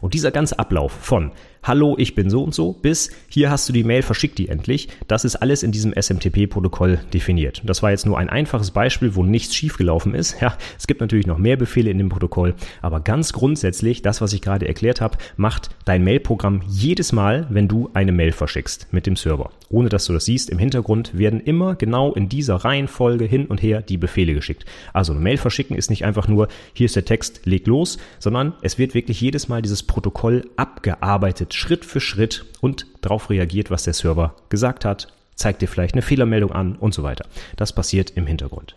Und 0.00 0.14
dieser 0.14 0.30
ganze 0.30 0.58
Ablauf 0.58 0.92
von 0.92 1.32
Hallo, 1.62 1.96
ich 1.98 2.14
bin 2.14 2.30
so 2.30 2.44
und 2.44 2.54
so, 2.54 2.72
bis 2.72 3.10
hier 3.36 3.50
hast 3.50 3.68
du 3.68 3.74
die 3.74 3.84
Mail, 3.84 4.00
verschickt 4.00 4.38
die 4.38 4.48
endlich. 4.48 4.88
Das 5.08 5.26
ist 5.26 5.36
alles 5.36 5.62
in 5.62 5.70
diesem 5.70 5.92
SMTP-Protokoll 5.92 7.00
definiert. 7.12 7.60
Das 7.66 7.82
war 7.82 7.90
jetzt 7.90 8.06
nur 8.06 8.16
ein 8.16 8.30
einfaches 8.30 8.70
Beispiel, 8.70 9.14
wo 9.14 9.24
nichts 9.24 9.54
schiefgelaufen 9.54 10.14
ist. 10.14 10.40
Ja, 10.40 10.56
es 10.78 10.86
gibt 10.86 11.02
natürlich 11.02 11.26
noch 11.26 11.36
mehr 11.36 11.58
Befehle 11.58 11.90
in 11.90 11.98
dem 11.98 12.08
Protokoll, 12.08 12.54
aber 12.80 13.00
ganz 13.00 13.34
grundsätzlich, 13.34 14.00
das, 14.00 14.22
was 14.22 14.32
ich 14.32 14.40
gerade 14.40 14.66
erklärt 14.66 15.02
habe, 15.02 15.18
macht 15.36 15.68
dein 15.84 16.02
Mailprogramm 16.02 16.62
jedes 16.66 17.12
Mal, 17.12 17.46
wenn 17.50 17.68
du 17.68 17.90
eine 17.92 18.10
Mail 18.10 18.32
verschickst 18.32 18.90
mit 18.90 19.04
dem 19.04 19.16
Server. 19.16 19.50
Ohne 19.68 19.90
dass 19.90 20.06
du 20.06 20.14
das 20.14 20.24
siehst, 20.24 20.48
im 20.48 20.58
Hintergrund 20.58 21.18
werden 21.18 21.40
immer 21.40 21.74
genau 21.74 22.14
in 22.14 22.30
dieser 22.30 22.54
Reihenfolge 22.54 23.26
hin 23.26 23.44
und 23.44 23.62
her 23.62 23.82
die 23.82 23.98
Befehle 23.98 24.32
geschickt. 24.32 24.64
Also 24.94 25.12
eine 25.12 25.20
Mail 25.20 25.36
verschicken 25.36 25.76
ist 25.76 25.90
nicht 25.90 26.06
einfach 26.06 26.26
nur, 26.26 26.48
hier 26.72 26.86
ist 26.86 26.96
der 26.96 27.04
Text, 27.04 27.42
leg 27.44 27.66
los, 27.66 27.98
sondern 28.18 28.54
es 28.62 28.78
wird 28.78 28.94
wirklich 28.94 29.20
jedes 29.20 29.48
Mal 29.48 29.60
dieses 29.60 29.82
Protokoll 29.82 30.48
abgearbeitet 30.56 31.52
Schritt 31.52 31.84
für 31.84 32.00
Schritt 32.00 32.46
und 32.62 32.86
darauf 33.06 33.30
reagiert, 33.30 33.70
was 33.70 33.84
der 33.84 33.94
Server 33.94 34.34
gesagt 34.48 34.84
hat, 34.84 35.08
zeigt 35.34 35.62
dir 35.62 35.68
vielleicht 35.68 35.94
eine 35.94 36.02
Fehlermeldung 36.02 36.52
an 36.52 36.76
und 36.76 36.94
so 36.94 37.02
weiter. 37.02 37.26
Das 37.56 37.72
passiert 37.72 38.10
im 38.10 38.26
Hintergrund. 38.26 38.76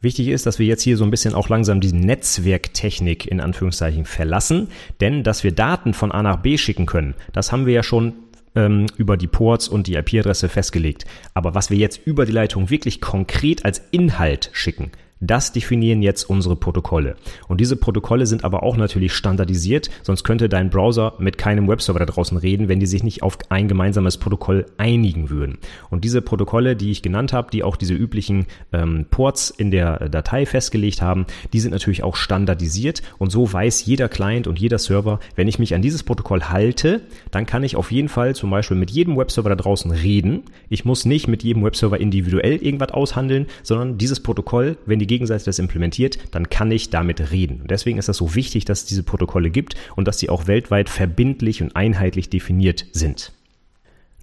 Wichtig 0.00 0.28
ist, 0.28 0.46
dass 0.46 0.58
wir 0.58 0.66
jetzt 0.66 0.82
hier 0.82 0.96
so 0.96 1.04
ein 1.04 1.10
bisschen 1.10 1.34
auch 1.34 1.48
langsam 1.48 1.80
diese 1.80 1.96
Netzwerktechnik 1.96 3.26
in 3.26 3.40
Anführungszeichen 3.40 4.04
verlassen, 4.04 4.68
denn 5.00 5.22
dass 5.22 5.44
wir 5.44 5.52
Daten 5.52 5.94
von 5.94 6.10
A 6.10 6.22
nach 6.22 6.38
B 6.38 6.58
schicken 6.58 6.86
können, 6.86 7.14
das 7.32 7.52
haben 7.52 7.66
wir 7.66 7.72
ja 7.72 7.84
schon 7.84 8.14
ähm, 8.56 8.86
über 8.96 9.16
die 9.16 9.28
Ports 9.28 9.68
und 9.68 9.86
die 9.86 9.94
IP-Adresse 9.94 10.48
festgelegt. 10.48 11.04
Aber 11.34 11.54
was 11.54 11.70
wir 11.70 11.76
jetzt 11.78 12.04
über 12.04 12.26
die 12.26 12.32
Leitung 12.32 12.68
wirklich 12.68 13.00
konkret 13.00 13.64
als 13.64 13.80
Inhalt 13.92 14.50
schicken, 14.52 14.90
das 15.22 15.52
definieren 15.52 16.02
jetzt 16.02 16.28
unsere 16.28 16.56
Protokolle. 16.56 17.16
Und 17.48 17.60
diese 17.60 17.76
Protokolle 17.76 18.26
sind 18.26 18.44
aber 18.44 18.64
auch 18.64 18.76
natürlich 18.76 19.12
standardisiert, 19.12 19.88
sonst 20.02 20.24
könnte 20.24 20.48
dein 20.48 20.68
Browser 20.68 21.14
mit 21.18 21.38
keinem 21.38 21.68
Webserver 21.68 22.00
da 22.00 22.06
draußen 22.06 22.36
reden, 22.36 22.68
wenn 22.68 22.80
die 22.80 22.86
sich 22.86 23.04
nicht 23.04 23.22
auf 23.22 23.38
ein 23.48 23.68
gemeinsames 23.68 24.18
Protokoll 24.18 24.66
einigen 24.78 25.30
würden. 25.30 25.58
Und 25.90 26.02
diese 26.04 26.22
Protokolle, 26.22 26.74
die 26.74 26.90
ich 26.90 27.02
genannt 27.02 27.32
habe, 27.32 27.50
die 27.52 27.62
auch 27.62 27.76
diese 27.76 27.94
üblichen 27.94 28.46
ähm, 28.72 29.06
Ports 29.10 29.50
in 29.50 29.70
der 29.70 30.08
Datei 30.08 30.44
festgelegt 30.44 31.00
haben, 31.00 31.26
die 31.52 31.60
sind 31.60 31.70
natürlich 31.70 32.02
auch 32.02 32.16
standardisiert 32.16 33.02
und 33.18 33.30
so 33.30 33.50
weiß 33.50 33.84
jeder 33.86 34.08
Client 34.08 34.48
und 34.48 34.58
jeder 34.58 34.78
Server, 34.78 35.20
wenn 35.36 35.46
ich 35.46 35.60
mich 35.60 35.74
an 35.74 35.82
dieses 35.82 36.02
Protokoll 36.02 36.44
halte, 36.44 37.02
dann 37.30 37.46
kann 37.46 37.62
ich 37.62 37.76
auf 37.76 37.92
jeden 37.92 38.08
Fall 38.08 38.34
zum 38.34 38.50
Beispiel 38.50 38.76
mit 38.76 38.90
jedem 38.90 39.16
Webserver 39.16 39.50
da 39.50 39.56
draußen 39.56 39.92
reden. 39.92 40.42
Ich 40.68 40.84
muss 40.84 41.04
nicht 41.04 41.28
mit 41.28 41.44
jedem 41.44 41.62
Webserver 41.62 42.00
individuell 42.00 42.56
irgendwas 42.56 42.90
aushandeln, 42.90 43.46
sondern 43.62 43.98
dieses 43.98 44.20
Protokoll, 44.20 44.76
wenn 44.84 44.98
die 44.98 45.11
Gegenseite 45.12 45.44
das 45.44 45.58
implementiert, 45.58 46.18
dann 46.30 46.48
kann 46.48 46.70
ich 46.70 46.88
damit 46.88 47.32
reden. 47.32 47.60
Und 47.60 47.70
deswegen 47.70 47.98
ist 47.98 48.08
das 48.08 48.16
so 48.16 48.34
wichtig, 48.34 48.64
dass 48.64 48.80
es 48.80 48.86
diese 48.86 49.02
Protokolle 49.02 49.50
gibt 49.50 49.74
und 49.94 50.08
dass 50.08 50.18
sie 50.18 50.30
auch 50.30 50.46
weltweit 50.46 50.88
verbindlich 50.88 51.62
und 51.62 51.76
einheitlich 51.76 52.30
definiert 52.30 52.86
sind. 52.92 53.32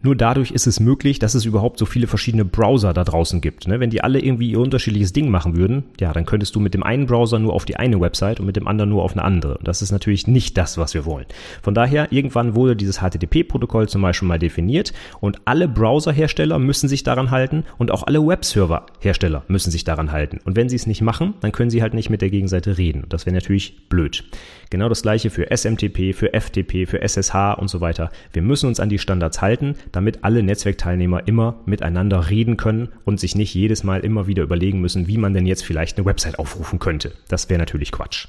Nur 0.01 0.15
dadurch 0.15 0.51
ist 0.51 0.65
es 0.65 0.79
möglich, 0.79 1.19
dass 1.19 1.35
es 1.35 1.43
überhaupt 1.43 1.77
so 1.77 1.85
viele 1.85 2.07
verschiedene 2.07 2.45
Browser 2.45 2.93
da 2.93 3.03
draußen 3.03 3.41
gibt. 3.41 3.67
Ne? 3.67 3.81
Wenn 3.81 3.89
die 3.89 4.01
alle 4.01 4.19
irgendwie 4.19 4.51
ihr 4.51 4.59
unterschiedliches 4.59 5.11
Ding 5.11 5.29
machen 5.29 5.57
würden, 5.57 5.83
ja, 5.99 6.13
dann 6.13 6.25
könntest 6.25 6.55
du 6.55 6.61
mit 6.61 6.73
dem 6.73 6.83
einen 6.83 7.05
Browser 7.05 7.37
nur 7.37 7.53
auf 7.53 7.65
die 7.65 7.75
eine 7.75 7.99
Website 7.99 8.39
und 8.39 8.45
mit 8.45 8.55
dem 8.55 8.67
anderen 8.67 8.89
nur 8.89 9.03
auf 9.03 9.11
eine 9.11 9.23
andere. 9.23 9.57
Und 9.57 9.67
das 9.67 9.81
ist 9.81 9.91
natürlich 9.91 10.25
nicht 10.25 10.57
das, 10.57 10.77
was 10.77 10.93
wir 10.93 11.05
wollen. 11.05 11.25
Von 11.61 11.73
daher, 11.73 12.11
irgendwann 12.11 12.55
wurde 12.55 12.77
dieses 12.77 12.99
HTTP-Protokoll 12.99 13.89
zum 13.89 14.01
Beispiel 14.01 14.27
mal 14.27 14.39
definiert 14.39 14.93
und 15.19 15.41
alle 15.43 15.67
Browserhersteller 15.67 16.59
müssen 16.59 16.87
sich 16.87 17.03
daran 17.03 17.29
halten 17.29 17.65
und 17.77 17.91
auch 17.91 18.03
alle 18.03 18.25
Webserver-Hersteller 18.25 19.43
müssen 19.49 19.71
sich 19.71 19.83
daran 19.83 20.13
halten. 20.13 20.39
Und 20.45 20.55
wenn 20.55 20.69
sie 20.69 20.77
es 20.77 20.87
nicht 20.87 21.01
machen, 21.01 21.33
dann 21.41 21.51
können 21.51 21.69
sie 21.69 21.81
halt 21.81 21.93
nicht 21.93 22.09
mit 22.09 22.21
der 22.21 22.29
Gegenseite 22.29 22.77
reden. 22.77 23.05
Das 23.09 23.25
wäre 23.25 23.33
natürlich 23.33 23.89
blöd. 23.89 24.23
Genau 24.69 24.87
das 24.87 25.01
gleiche 25.01 25.29
für 25.29 25.49
SMTP, 25.49 26.13
für 26.13 26.31
FTP, 26.39 26.85
für 26.85 27.01
SSH 27.01 27.55
und 27.57 27.69
so 27.69 27.81
weiter. 27.81 28.11
Wir 28.31 28.43
müssen 28.43 28.67
uns 28.67 28.79
an 28.79 28.89
die 28.89 28.99
Standards 28.99 29.41
halten, 29.41 29.75
damit 29.91 30.23
alle 30.23 30.43
Netzwerkteilnehmer 30.43 31.27
immer 31.27 31.61
miteinander 31.65 32.29
reden 32.29 32.57
können 32.57 32.89
und 33.05 33.19
sich 33.19 33.35
nicht 33.35 33.53
jedes 33.53 33.83
Mal 33.83 34.01
immer 34.01 34.27
wieder 34.27 34.43
überlegen 34.43 34.81
müssen, 34.81 35.07
wie 35.07 35.17
man 35.17 35.33
denn 35.33 35.45
jetzt 35.45 35.63
vielleicht 35.63 35.97
eine 35.97 36.05
Website 36.05 36.39
aufrufen 36.39 36.79
könnte. 36.79 37.13
Das 37.27 37.49
wäre 37.49 37.59
natürlich 37.59 37.91
Quatsch. 37.91 38.27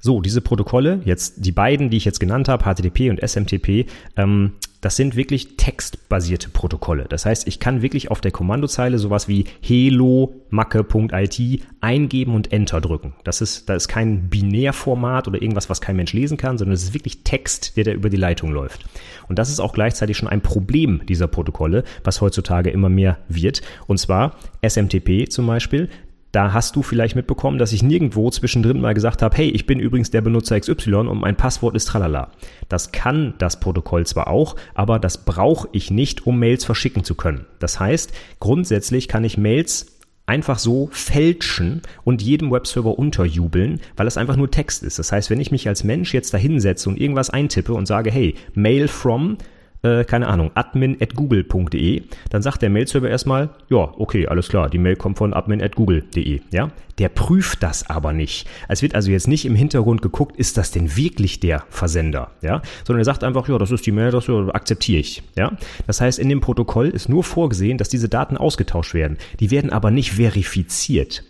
So, 0.00 0.20
diese 0.20 0.42
Protokolle, 0.42 1.00
jetzt 1.06 1.46
die 1.46 1.52
beiden, 1.52 1.88
die 1.88 1.96
ich 1.96 2.04
jetzt 2.04 2.20
genannt 2.20 2.48
habe, 2.48 2.64
HTTP 2.64 3.08
und 3.08 3.26
SMTP, 3.26 3.86
ähm, 4.16 4.52
das 4.84 4.96
sind 4.96 5.16
wirklich 5.16 5.56
textbasierte 5.56 6.50
Protokolle. 6.50 7.06
Das 7.08 7.24
heißt, 7.24 7.48
ich 7.48 7.58
kann 7.58 7.80
wirklich 7.80 8.10
auf 8.10 8.20
der 8.20 8.32
Kommandozeile 8.32 8.98
sowas 8.98 9.28
wie 9.28 9.46
hello 9.62 10.34
macke.it 10.50 11.62
eingeben 11.80 12.34
und 12.34 12.52
Enter 12.52 12.82
drücken. 12.82 13.14
Das 13.24 13.40
ist, 13.40 13.70
da 13.70 13.74
ist 13.76 13.88
kein 13.88 14.28
Binärformat 14.28 15.26
oder 15.26 15.40
irgendwas, 15.40 15.70
was 15.70 15.80
kein 15.80 15.96
Mensch 15.96 16.12
lesen 16.12 16.36
kann, 16.36 16.58
sondern 16.58 16.74
es 16.74 16.82
ist 16.82 16.92
wirklich 16.92 17.24
Text, 17.24 17.78
der 17.78 17.84
da 17.84 17.92
über 17.92 18.10
die 18.10 18.18
Leitung 18.18 18.52
läuft. 18.52 18.84
Und 19.26 19.38
das 19.38 19.48
ist 19.48 19.58
auch 19.58 19.72
gleichzeitig 19.72 20.18
schon 20.18 20.28
ein 20.28 20.42
Problem 20.42 21.00
dieser 21.08 21.28
Protokolle, 21.28 21.84
was 22.04 22.20
heutzutage 22.20 22.68
immer 22.68 22.90
mehr 22.90 23.16
wird. 23.28 23.62
Und 23.86 23.96
zwar 23.96 24.36
SMTP 24.60 25.30
zum 25.30 25.46
Beispiel, 25.46 25.88
da 26.34 26.52
hast 26.52 26.74
du 26.74 26.82
vielleicht 26.82 27.14
mitbekommen, 27.14 27.58
dass 27.58 27.72
ich 27.72 27.82
nirgendwo 27.82 28.28
zwischendrin 28.28 28.80
mal 28.80 28.94
gesagt 28.94 29.22
habe, 29.22 29.36
hey, 29.36 29.48
ich 29.48 29.66
bin 29.66 29.78
übrigens 29.78 30.10
der 30.10 30.20
Benutzer 30.20 30.58
XY 30.58 30.94
und 30.94 31.20
mein 31.20 31.36
Passwort 31.36 31.76
ist 31.76 31.86
tralala. 31.86 32.32
Das 32.68 32.90
kann 32.90 33.34
das 33.38 33.60
Protokoll 33.60 34.04
zwar 34.04 34.26
auch, 34.26 34.56
aber 34.74 34.98
das 34.98 35.24
brauche 35.24 35.68
ich 35.72 35.90
nicht, 35.92 36.26
um 36.26 36.38
Mails 36.38 36.64
verschicken 36.64 37.04
zu 37.04 37.14
können. 37.14 37.46
Das 37.60 37.78
heißt, 37.78 38.12
grundsätzlich 38.40 39.06
kann 39.06 39.22
ich 39.22 39.38
Mails 39.38 39.94
einfach 40.26 40.58
so 40.58 40.88
fälschen 40.90 41.82
und 42.02 42.22
jedem 42.22 42.50
Webserver 42.50 42.98
unterjubeln, 42.98 43.80
weil 43.96 44.06
es 44.06 44.16
einfach 44.16 44.36
nur 44.36 44.50
Text 44.50 44.82
ist. 44.82 44.98
Das 44.98 45.12
heißt, 45.12 45.30
wenn 45.30 45.40
ich 45.40 45.52
mich 45.52 45.68
als 45.68 45.84
Mensch 45.84 46.14
jetzt 46.14 46.34
da 46.34 46.38
hinsetze 46.38 46.88
und 46.88 46.98
irgendwas 46.98 47.30
eintippe 47.30 47.74
und 47.74 47.86
sage, 47.86 48.10
hey, 48.10 48.34
Mail 48.54 48.88
from 48.88 49.36
äh, 49.84 50.04
keine 50.04 50.26
Ahnung, 50.28 50.50
admin 50.54 50.96
at 51.00 51.14
google.de, 51.14 52.02
dann 52.30 52.42
sagt 52.42 52.62
der 52.62 52.70
Mail-Server 52.70 53.08
erstmal, 53.08 53.50
ja, 53.68 53.92
okay, 53.98 54.26
alles 54.26 54.48
klar, 54.48 54.68
die 54.68 54.78
Mail 54.78 54.96
kommt 54.96 55.18
von 55.18 55.34
admin 55.34 55.62
at 55.62 55.76
google.de, 55.76 56.40
ja. 56.50 56.70
Der 56.98 57.08
prüft 57.08 57.60
das 57.64 57.90
aber 57.90 58.12
nicht. 58.12 58.46
Es 58.68 58.80
wird 58.80 58.94
also 58.94 59.10
jetzt 59.10 59.26
nicht 59.26 59.44
im 59.46 59.56
Hintergrund 59.56 60.00
geguckt, 60.00 60.36
ist 60.36 60.56
das 60.56 60.70
denn 60.70 60.96
wirklich 60.96 61.40
der 61.40 61.64
Versender, 61.68 62.30
ja, 62.40 62.62
sondern 62.84 63.00
er 63.00 63.04
sagt 63.04 63.24
einfach, 63.24 63.48
ja, 63.48 63.58
das 63.58 63.70
ist 63.70 63.84
die 63.86 63.92
Mail, 63.92 64.10
das 64.10 64.28
akzeptiere 64.28 65.00
ich, 65.00 65.22
ja. 65.36 65.52
Das 65.86 66.00
heißt, 66.00 66.18
in 66.18 66.28
dem 66.28 66.40
Protokoll 66.40 66.88
ist 66.88 67.08
nur 67.08 67.24
vorgesehen, 67.24 67.78
dass 67.78 67.88
diese 67.88 68.08
Daten 68.08 68.36
ausgetauscht 68.36 68.94
werden. 68.94 69.18
Die 69.40 69.50
werden 69.50 69.70
aber 69.70 69.90
nicht 69.90 70.12
verifiziert. 70.12 71.24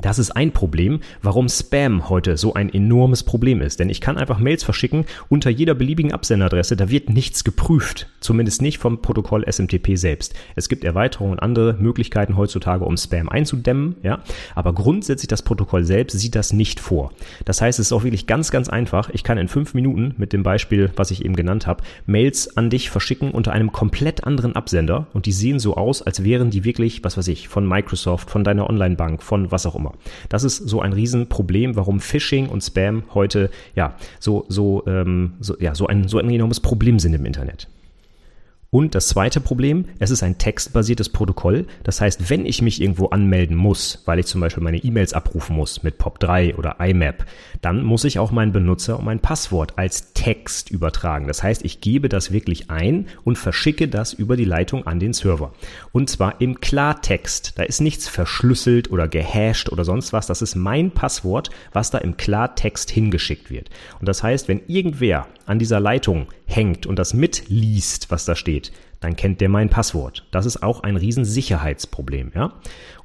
Das 0.00 0.18
ist 0.18 0.30
ein 0.30 0.52
Problem, 0.52 1.00
warum 1.22 1.48
Spam 1.48 2.08
heute 2.08 2.36
so 2.36 2.54
ein 2.54 2.72
enormes 2.72 3.24
Problem 3.24 3.60
ist. 3.60 3.80
Denn 3.80 3.90
ich 3.90 4.00
kann 4.00 4.16
einfach 4.16 4.38
Mails 4.38 4.62
verschicken 4.62 5.04
unter 5.28 5.50
jeder 5.50 5.74
beliebigen 5.74 6.12
Absenderadresse. 6.12 6.76
Da 6.76 6.88
wird 6.88 7.10
nichts 7.10 7.42
geprüft. 7.42 8.08
Zumindest 8.20 8.62
nicht 8.62 8.78
vom 8.78 9.02
Protokoll 9.02 9.44
SMTP 9.50 9.96
selbst. 9.96 10.34
Es 10.54 10.68
gibt 10.68 10.84
Erweiterungen 10.84 11.32
und 11.32 11.40
andere 11.40 11.74
Möglichkeiten 11.74 12.36
heutzutage, 12.36 12.84
um 12.84 12.96
Spam 12.96 13.28
einzudämmen. 13.28 13.96
Ja, 14.02 14.20
aber 14.54 14.72
grundsätzlich 14.72 15.28
das 15.28 15.42
Protokoll 15.42 15.84
selbst 15.84 16.18
sieht 16.18 16.34
das 16.34 16.52
nicht 16.52 16.78
vor. 16.78 17.12
Das 17.44 17.60
heißt, 17.60 17.80
es 17.80 17.86
ist 17.86 17.92
auch 17.92 18.04
wirklich 18.04 18.26
ganz, 18.26 18.50
ganz 18.50 18.68
einfach. 18.68 19.10
Ich 19.10 19.24
kann 19.24 19.38
in 19.38 19.48
fünf 19.48 19.74
Minuten 19.74 20.14
mit 20.16 20.32
dem 20.32 20.42
Beispiel, 20.42 20.90
was 20.96 21.10
ich 21.10 21.24
eben 21.24 21.34
genannt 21.34 21.66
habe, 21.66 21.82
Mails 22.06 22.56
an 22.56 22.70
dich 22.70 22.90
verschicken 22.90 23.32
unter 23.32 23.52
einem 23.52 23.72
komplett 23.72 24.24
anderen 24.24 24.54
Absender. 24.54 25.08
Und 25.12 25.26
die 25.26 25.32
sehen 25.32 25.58
so 25.58 25.76
aus, 25.76 26.02
als 26.02 26.22
wären 26.22 26.50
die 26.50 26.64
wirklich, 26.64 27.02
was 27.02 27.16
weiß 27.16 27.28
ich, 27.28 27.48
von 27.48 27.66
Microsoft, 27.66 28.30
von 28.30 28.44
deiner 28.44 28.68
Online-Bank, 28.70 29.22
von 29.22 29.50
was 29.50 29.66
auch 29.66 29.74
immer. 29.74 29.87
Nummer. 29.88 29.98
Das 30.28 30.44
ist 30.44 30.56
so 30.56 30.80
ein 30.80 30.92
Riesenproblem, 30.92 31.76
warum 31.76 32.00
Phishing 32.00 32.48
und 32.48 32.62
Spam 32.62 33.04
heute 33.14 33.50
ja 33.74 33.96
so 34.20 34.44
so 34.48 34.84
ähm, 34.86 35.34
so 35.40 35.56
ja 35.58 35.74
so 35.74 35.86
ein 35.86 36.08
so 36.08 36.18
ein 36.18 36.30
enormes 36.30 36.60
Problem 36.60 36.98
sind 36.98 37.14
im 37.14 37.24
Internet. 37.24 37.68
Und 38.70 38.94
das 38.94 39.08
zweite 39.08 39.40
Problem, 39.40 39.86
es 39.98 40.10
ist 40.10 40.22
ein 40.22 40.36
textbasiertes 40.36 41.08
Protokoll. 41.08 41.66
Das 41.84 42.02
heißt, 42.02 42.28
wenn 42.28 42.44
ich 42.44 42.60
mich 42.60 42.82
irgendwo 42.82 43.06
anmelden 43.06 43.56
muss, 43.56 44.02
weil 44.04 44.18
ich 44.18 44.26
zum 44.26 44.42
Beispiel 44.42 44.62
meine 44.62 44.76
E-Mails 44.76 45.14
abrufen 45.14 45.56
muss 45.56 45.82
mit 45.82 45.98
POP3 45.98 46.54
oder 46.54 46.76
IMAP, 46.78 47.24
dann 47.62 47.82
muss 47.82 48.04
ich 48.04 48.18
auch 48.18 48.30
meinen 48.30 48.52
Benutzer 48.52 48.98
und 48.98 49.06
mein 49.06 49.20
Passwort 49.20 49.78
als 49.78 50.12
Text 50.12 50.70
übertragen. 50.70 51.28
Das 51.28 51.42
heißt, 51.42 51.64
ich 51.64 51.80
gebe 51.80 52.10
das 52.10 52.30
wirklich 52.30 52.68
ein 52.68 53.06
und 53.24 53.38
verschicke 53.38 53.88
das 53.88 54.12
über 54.12 54.36
die 54.36 54.44
Leitung 54.44 54.86
an 54.86 55.00
den 55.00 55.14
Server. 55.14 55.54
Und 55.92 56.10
zwar 56.10 56.38
im 56.42 56.60
Klartext. 56.60 57.58
Da 57.58 57.62
ist 57.62 57.80
nichts 57.80 58.06
verschlüsselt 58.06 58.90
oder 58.90 59.08
gehasht 59.08 59.72
oder 59.72 59.86
sonst 59.86 60.12
was. 60.12 60.26
Das 60.26 60.42
ist 60.42 60.56
mein 60.56 60.90
Passwort, 60.90 61.48
was 61.72 61.90
da 61.90 61.96
im 61.96 62.18
Klartext 62.18 62.90
hingeschickt 62.90 63.50
wird. 63.50 63.70
Und 63.98 64.06
das 64.10 64.22
heißt, 64.22 64.46
wenn 64.46 64.60
irgendwer 64.66 65.26
an 65.46 65.58
dieser 65.58 65.80
Leitung 65.80 66.26
hängt 66.48 66.86
und 66.86 66.98
das 66.98 67.14
mitliest, 67.14 68.10
was 68.10 68.24
da 68.24 68.34
steht, 68.34 68.72
dann 69.00 69.16
kennt 69.16 69.40
der 69.40 69.48
mein 69.48 69.68
Passwort. 69.68 70.26
Das 70.30 70.46
ist 70.46 70.62
auch 70.62 70.82
ein 70.82 70.96
Riesensicherheitsproblem, 70.96 72.32
ja. 72.34 72.52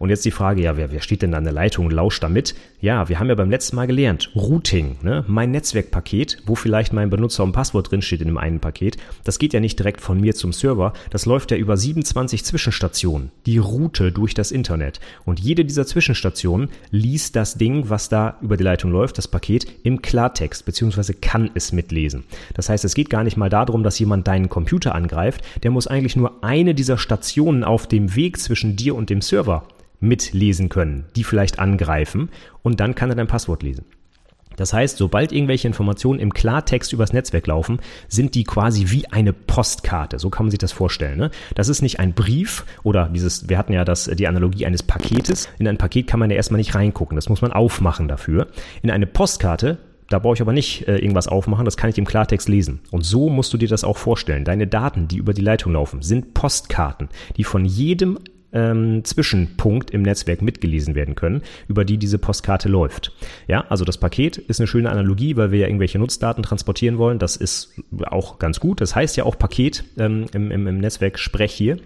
Und 0.04 0.10
jetzt 0.10 0.26
die 0.26 0.32
Frage, 0.32 0.62
ja, 0.62 0.76
wer, 0.76 0.92
wer 0.92 1.00
steht 1.00 1.22
denn 1.22 1.34
an 1.34 1.46
der 1.46 1.54
Leitung 1.54 1.86
und 1.86 1.94
lauscht 1.94 2.24
damit? 2.24 2.56
Ja, 2.82 3.08
wir 3.08 3.20
haben 3.20 3.30
ja 3.30 3.36
beim 3.36 3.50
letzten 3.50 3.78
Mal 3.78 3.88
gelernt, 3.88 4.32
Routing, 4.36 4.98
ne? 5.02 5.24
mein 5.28 5.52
Netzwerkpaket, 5.52 6.42
wo 6.46 6.56
vielleicht 6.56 6.92
mein 6.92 7.10
Benutzer 7.10 7.46
und 7.46 7.54
Passwort 7.54 7.90
drinsteht 7.90 8.20
in 8.20 8.28
dem 8.28 8.38
einen 8.38 8.60
Paket, 8.60 8.98
das 9.24 9.40
geht 9.40 9.54
ja 9.54 9.62
nicht 9.62 9.80
direkt 9.80 10.02
von 10.02 10.20
mir 10.20 10.36
zum 10.36 10.52
Server, 10.52 10.92
das 11.10 11.26
läuft 11.26 11.52
ja 11.52 11.58
über 11.58 11.78
27 11.78 12.44
Zwischenstationen, 12.44 13.32
die 13.46 13.60
Route 13.60 14.12
durch 14.12 14.34
das 14.34 14.52
Internet. 14.52 15.00
Und 15.24 15.40
jede 15.40 15.64
dieser 15.64 15.88
Zwischenstationen 15.88 16.68
liest 16.92 17.38
das 17.38 17.56
Ding, 17.56 17.90
was 17.90 18.10
da 18.10 18.38
über 18.42 18.58
die 18.58 18.66
Leitung 18.66 18.92
läuft, 18.92 19.18
das 19.18 19.30
Paket, 19.30 19.66
im 19.84 20.02
Klartext, 20.02 20.66
beziehungsweise 20.66 21.14
kann 21.14 21.50
es 21.54 21.72
mitlesen. 21.72 22.26
Das 22.56 22.68
heißt, 22.68 22.84
es 22.84 22.96
geht 22.96 23.10
gar 23.10 23.24
nicht 23.24 23.38
mal 23.38 23.50
darum, 23.50 23.84
dass 23.84 24.00
jemand 24.00 24.28
deinen 24.28 24.50
Computer 24.50 24.96
angreift, 24.96 25.46
der 25.64 25.72
muss 25.72 25.83
eigentlich 25.88 26.16
nur 26.16 26.44
eine 26.44 26.74
dieser 26.74 26.98
Stationen 26.98 27.64
auf 27.64 27.88
dem 27.88 28.16
Weg 28.16 28.40
zwischen 28.40 28.76
dir 28.76 28.96
und 28.96 29.10
dem 29.10 29.22
Server 29.22 29.68
mitlesen 30.00 30.70
können, 30.70 31.06
die 31.16 31.24
vielleicht 31.24 31.60
angreifen 31.60 32.30
und 32.62 32.80
dann 32.80 32.96
kann 32.96 33.10
er 33.10 33.16
dein 33.16 33.28
Passwort 33.28 33.64
lesen. 33.64 33.86
Das 34.56 34.74
heißt, 34.74 34.98
sobald 34.98 35.32
irgendwelche 35.32 35.68
Informationen 35.68 36.20
im 36.20 36.34
Klartext 36.34 36.94
übers 36.94 37.14
Netzwerk 37.14 37.48
laufen, 37.48 37.80
sind 38.08 38.36
die 38.36 38.44
quasi 38.44 38.92
wie 38.92 39.08
eine 39.12 39.34
Postkarte. 39.34 40.20
So 40.20 40.30
kann 40.30 40.46
man 40.46 40.52
sich 40.52 40.60
das 40.60 40.72
vorstellen. 40.72 41.18
Ne? 41.18 41.32
Das 41.56 41.70
ist 41.70 41.82
nicht 41.82 42.00
ein 42.00 42.14
Brief 42.14 42.66
oder 42.84 43.10
dieses, 43.10 43.50
wir 43.50 43.58
hatten 43.58 43.74
ja 43.74 43.86
das, 43.86 44.06
die 44.06 44.28
Analogie 44.28 44.66
eines 44.66 44.84
Paketes. 44.84 45.50
In 45.58 45.68
ein 45.68 45.78
Paket 45.78 46.08
kann 46.08 46.20
man 46.20 46.30
ja 46.30 46.36
erstmal 46.36 46.60
nicht 46.60 46.76
reingucken. 46.76 47.16
Das 47.16 47.30
muss 47.30 47.42
man 47.42 47.52
aufmachen 47.52 48.08
dafür. 48.08 48.48
In 48.82 48.92
eine 48.92 49.08
Postkarte 49.08 49.80
da 50.10 50.20
brauche 50.20 50.36
ich 50.36 50.42
aber 50.42 50.54
nicht 50.54 50.88
äh, 50.88 50.98
irgendwas 50.98 51.28
aufmachen, 51.28 51.66
das 51.66 51.78
kann 51.78 51.90
ich 51.90 51.98
im 51.98 52.06
Klartext 52.06 52.50
lesen. 52.50 52.82
Und 52.92 53.06
so 53.06 53.30
musst 53.30 53.54
du 53.54 53.58
dir 53.58 53.68
das 53.68 53.84
auch 53.84 53.98
vorstellen. 53.98 54.46
Deine 54.46 54.68
Daten, 54.68 55.08
die 55.08 55.18
über 55.18 55.34
die 55.34 55.42
Leitung 55.42 55.74
laufen, 55.74 56.02
sind 56.02 56.34
Postkarten, 56.34 57.10
die 57.38 57.44
von 57.44 57.66
jedem 57.66 58.20
ähm, 58.54 59.04
Zwischenpunkt 59.04 59.92
im 59.92 60.04
Netzwerk 60.04 60.42
mitgelesen 60.42 60.96
werden 60.96 61.16
können, 61.16 61.42
über 61.68 61.84
die 61.86 61.98
diese 61.98 62.20
Postkarte 62.20 62.70
läuft. 62.70 63.12
Ja, 63.48 63.66
also 63.70 63.84
das 63.84 63.98
Paket 63.98 64.38
ist 64.38 64.60
eine 64.60 64.68
schöne 64.68 64.90
Analogie, 64.90 65.36
weil 65.36 65.52
wir 65.52 65.60
ja 65.60 65.68
irgendwelche 65.68 66.00
Nutzdaten 66.00 66.44
transportieren 66.44 66.98
wollen. 66.98 67.20
Das 67.20 67.36
ist 67.36 67.82
auch 68.06 68.40
ganz 68.40 68.60
gut. 68.60 68.80
Das 68.80 68.96
heißt 68.96 69.18
ja 69.18 69.26
auch 69.26 69.38
Paket 69.38 69.84
ähm, 69.98 70.28
im, 70.34 70.52
im, 70.52 70.68
im 70.68 70.78
Netzwerk 70.78 71.20
Sprech 71.20 71.54
hier. 71.54 71.78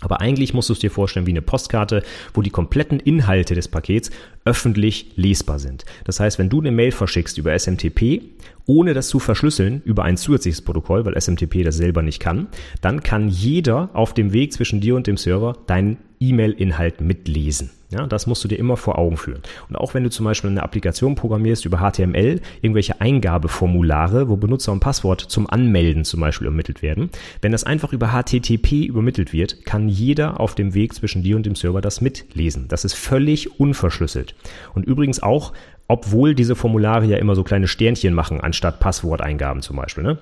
Aber 0.00 0.20
eigentlich 0.20 0.52
musst 0.52 0.68
du 0.68 0.72
es 0.72 0.80
dir 0.80 0.90
vorstellen 0.90 1.26
wie 1.26 1.30
eine 1.30 1.42
Postkarte, 1.42 2.02
wo 2.34 2.42
die 2.42 2.50
kompletten 2.50 2.98
Inhalte 2.98 3.54
des 3.54 3.68
Pakets 3.68 4.10
öffentlich 4.44 5.12
lesbar 5.16 5.58
sind. 5.58 5.84
Das 6.04 6.20
heißt, 6.20 6.38
wenn 6.38 6.48
du 6.48 6.60
eine 6.60 6.72
Mail 6.72 6.92
verschickst 6.92 7.38
über 7.38 7.56
SMTP, 7.58 8.22
ohne 8.66 8.94
das 8.94 9.08
zu 9.08 9.18
verschlüsseln 9.18 9.82
über 9.84 10.04
ein 10.04 10.16
zusätzliches 10.16 10.62
Protokoll, 10.62 11.04
weil 11.04 11.20
SMTP 11.20 11.64
das 11.64 11.76
selber 11.76 12.02
nicht 12.02 12.20
kann, 12.20 12.48
dann 12.80 13.02
kann 13.02 13.28
jeder 13.28 13.90
auf 13.92 14.14
dem 14.14 14.32
Weg 14.32 14.52
zwischen 14.52 14.80
dir 14.80 14.96
und 14.96 15.06
dem 15.06 15.16
Server 15.16 15.56
deinen 15.66 15.98
E-Mail-Inhalt 16.20 17.00
mitlesen. 17.00 17.70
Ja, 17.92 18.06
das 18.06 18.26
musst 18.26 18.42
du 18.42 18.48
dir 18.48 18.58
immer 18.58 18.78
vor 18.78 18.98
Augen 18.98 19.18
führen. 19.18 19.42
Und 19.68 19.76
auch 19.76 19.92
wenn 19.92 20.02
du 20.02 20.08
zum 20.08 20.24
Beispiel 20.24 20.48
eine 20.48 20.62
Applikation 20.62 21.14
programmierst 21.14 21.66
über 21.66 21.78
HTML, 21.78 22.40
irgendwelche 22.62 23.02
Eingabeformulare, 23.02 24.30
wo 24.30 24.36
Benutzer 24.36 24.72
und 24.72 24.80
Passwort 24.80 25.20
zum 25.20 25.48
Anmelden 25.50 26.06
zum 26.06 26.20
Beispiel 26.20 26.46
übermittelt 26.46 26.80
werden, 26.80 27.10
wenn 27.42 27.52
das 27.52 27.64
einfach 27.64 27.92
über 27.92 28.12
HTTP 28.12 28.86
übermittelt 28.86 29.34
wird, 29.34 29.66
kann 29.66 29.90
jeder 29.90 30.40
auf 30.40 30.54
dem 30.54 30.72
Weg 30.72 30.94
zwischen 30.94 31.22
dir 31.22 31.36
und 31.36 31.44
dem 31.44 31.54
Server 31.54 31.82
das 31.82 32.00
mitlesen. 32.00 32.66
Das 32.68 32.86
ist 32.86 32.94
völlig 32.94 33.60
unverschlüsselt. 33.60 34.31
Und 34.74 34.84
übrigens 34.84 35.22
auch, 35.22 35.52
obwohl 35.88 36.34
diese 36.34 36.56
Formulare 36.56 37.06
ja 37.06 37.18
immer 37.18 37.34
so 37.34 37.44
kleine 37.44 37.68
Sternchen 37.68 38.14
machen, 38.14 38.40
anstatt 38.40 38.80
Passworteingaben 38.80 39.62
zum 39.62 39.76
Beispiel. 39.76 40.04
Ne? 40.04 40.18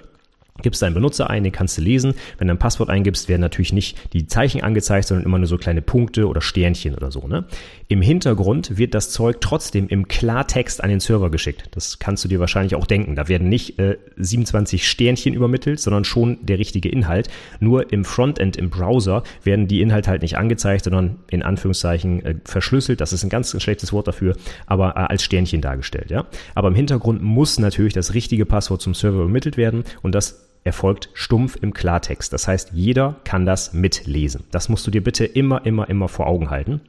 Gibst 0.62 0.82
deinen 0.82 0.94
Benutzer 0.94 1.30
ein, 1.30 1.44
den 1.44 1.52
kannst 1.52 1.78
du 1.78 1.82
lesen. 1.82 2.14
Wenn 2.38 2.48
du 2.48 2.54
ein 2.54 2.58
Passwort 2.58 2.90
eingibst, 2.90 3.28
werden 3.28 3.40
natürlich 3.40 3.72
nicht 3.72 4.12
die 4.12 4.26
Zeichen 4.26 4.62
angezeigt, 4.62 5.08
sondern 5.08 5.24
immer 5.24 5.38
nur 5.38 5.46
so 5.46 5.58
kleine 5.58 5.82
Punkte 5.82 6.26
oder 6.28 6.40
Sternchen 6.40 6.94
oder 6.94 7.11
so. 7.11 7.26
Ne? 7.26 7.44
Im 7.88 8.02
Hintergrund 8.02 8.78
wird 8.78 8.94
das 8.94 9.11
Zeug 9.11 9.40
trotzdem 9.40 9.88
im 9.88 10.06
Klartext 10.08 10.82
an 10.82 10.90
den 10.90 11.00
Server 11.00 11.30
geschickt. 11.30 11.64
Das 11.72 11.98
kannst 11.98 12.24
du 12.24 12.28
dir 12.28 12.40
wahrscheinlich 12.40 12.74
auch 12.74 12.86
denken. 12.86 13.16
Da 13.16 13.28
werden 13.28 13.48
nicht 13.48 13.78
äh, 13.78 13.96
27 14.16 14.88
Sternchen 14.88 15.34
übermittelt, 15.34 15.80
sondern 15.80 16.04
schon 16.04 16.38
der 16.42 16.58
richtige 16.58 16.88
Inhalt. 16.88 17.28
Nur 17.58 17.92
im 17.92 18.04
Frontend, 18.04 18.56
im 18.56 18.70
Browser, 18.70 19.22
werden 19.42 19.66
die 19.66 19.80
Inhalte 19.80 20.11
halt 20.11 20.22
nicht 20.22 20.38
angezeigt, 20.38 20.84
sondern 20.84 21.18
in 21.30 21.42
Anführungszeichen 21.42 22.24
äh, 22.24 22.34
verschlüsselt. 22.44 23.00
Das 23.00 23.12
ist 23.12 23.24
ein 23.24 23.30
ganz, 23.30 23.52
ganz 23.52 23.62
schlechtes 23.62 23.92
Wort 23.92 24.06
dafür, 24.08 24.36
aber 24.66 24.90
äh, 24.90 25.00
als 25.00 25.24
Sternchen 25.24 25.61
dargestellt. 25.61 26.11
Ja? 26.11 26.26
Aber 26.54 26.68
im 26.68 26.74
Hintergrund 26.74 27.22
muss 27.22 27.58
natürlich 27.58 27.94
das 27.94 28.14
richtige 28.14 28.46
Passwort 28.46 28.82
zum 28.82 28.94
Server 28.94 29.20
übermittelt 29.20 29.56
werden 29.56 29.84
und 30.02 30.14
das 30.14 30.49
erfolgt 30.64 31.11
stumpf 31.14 31.56
im 31.61 31.72
Klartext. 31.72 32.32
Das 32.32 32.46
heißt, 32.48 32.70
jeder 32.72 33.16
kann 33.24 33.46
das 33.46 33.72
mitlesen. 33.72 34.44
Das 34.50 34.68
musst 34.68 34.86
du 34.86 34.90
dir 34.90 35.02
bitte 35.02 35.24
immer, 35.24 35.64
immer, 35.66 35.88
immer 35.88 36.08
vor 36.08 36.26
Augen 36.26 36.50
halten. 36.50 36.80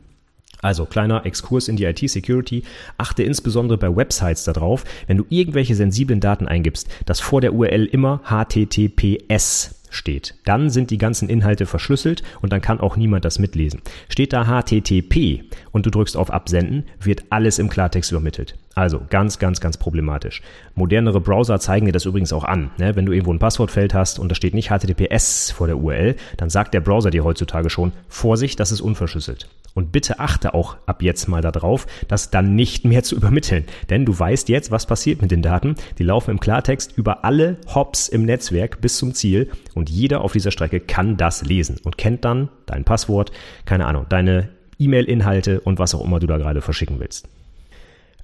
Also 0.62 0.86
kleiner 0.86 1.26
Exkurs 1.26 1.68
in 1.68 1.76
die 1.76 1.86
IT-Security. 1.86 2.64
Achte 2.98 3.24
insbesondere 3.24 3.78
bei 3.78 3.96
Websites 3.96 4.44
darauf, 4.44 4.84
wenn 5.08 5.18
du 5.18 5.26
irgendwelche 5.30 5.76
sensiblen 5.76 6.20
Daten 6.20 6.48
eingibst, 6.48 6.88
dass 7.06 7.20
vor 7.20 7.42
der 7.42 7.54
URL 7.54 7.86
immer 7.86 8.22
HTTPS 8.26 9.82
steht. 9.90 10.36
Dann 10.46 10.70
sind 10.70 10.92
die 10.92 10.98
ganzen 10.98 11.30
Inhalte 11.30 11.66
verschlüsselt 11.66 12.24
und 12.42 12.54
dann 12.54 12.62
kann 12.62 12.80
auch 12.80 12.96
niemand 12.96 13.26
das 13.26 13.40
mitlesen. 13.40 13.82
Steht 14.08 14.34
da 14.34 14.46
HTTP 14.46 15.44
und 15.72 15.86
du 15.86 15.90
drückst 15.90 16.16
auf 16.16 16.32
Absenden, 16.32 16.86
wird 17.00 17.26
alles 17.30 17.60
im 17.60 17.70
Klartext 17.70 18.12
übermittelt. 18.12 18.56
Also 18.74 19.02
ganz, 19.10 19.38
ganz, 19.38 19.60
ganz 19.60 19.78
problematisch. 19.78 20.42
Modernere 20.76 21.20
Browser 21.20 21.60
zeigen 21.60 21.88
dir 21.88 21.92
das 21.92 22.06
übrigens 22.06 22.32
auch 22.32 22.46
an. 22.46 22.72
Ne? 22.78 22.96
Wenn 22.96 23.06
du 23.06 23.12
irgendwo 23.12 23.34
ein 23.34 23.40
Passwortfeld 23.40 23.94
hast 23.94 24.18
und 24.18 24.30
da 24.30 24.36
steht 24.36 24.54
nicht 24.54 24.70
HTTPS 24.70 25.52
vor 25.52 25.68
der 25.68 25.78
URL, 25.78 26.16
dann 26.38 26.50
sagt 26.50 26.74
der 26.74 26.80
Browser 26.80 27.10
dir 27.10 27.24
heutzutage 27.24 27.70
schon, 27.70 27.92
Vorsicht, 28.08 28.60
das 28.60 28.72
ist 28.72 28.80
unverschlüsselt. 28.80 29.50
Und 29.74 29.92
bitte 29.92 30.20
achte 30.20 30.54
auch 30.54 30.78
ab 30.86 31.02
jetzt 31.02 31.28
mal 31.28 31.42
darauf, 31.42 31.88
das 32.08 32.30
dann 32.30 32.56
nicht 32.56 32.86
mehr 32.86 33.04
zu 33.04 33.16
übermitteln. 33.18 33.66
Denn 33.90 34.06
du 34.06 34.18
weißt 34.18 34.48
jetzt, 34.48 34.72
was 34.72 34.86
passiert 34.86 35.22
mit 35.22 35.32
den 35.32 35.42
Daten. 35.42 35.76
Die 35.98 36.04
laufen 36.04 36.32
im 36.32 36.40
Klartext 36.40 36.98
über 36.98 37.26
alle 37.26 37.58
Hops 37.74 38.08
im 38.08 38.24
Netzwerk 38.24 38.80
bis 38.80 38.98
zum 38.98 39.14
Ziel 39.14 39.50
und 39.74 39.90
jeder 39.90 40.22
auf 40.22 40.32
dieser 40.32 40.52
Strecke 40.52 40.80
kann 40.80 41.18
das 41.18 41.44
lesen 41.44 41.78
und 41.84 41.98
kennt 41.98 42.24
dann 42.24 42.50
dein 42.66 42.86
Passwort, 42.86 43.32
keine 43.66 43.86
Ahnung, 43.86 44.06
deine 44.08 44.50
E-Mail-Inhalte 44.80 45.60
und 45.60 45.78
was 45.78 45.94
auch 45.94 46.04
immer 46.04 46.20
du 46.20 46.28
da 46.28 46.38
gerade 46.38 46.62
verschicken 46.62 47.00
willst. 47.00 47.28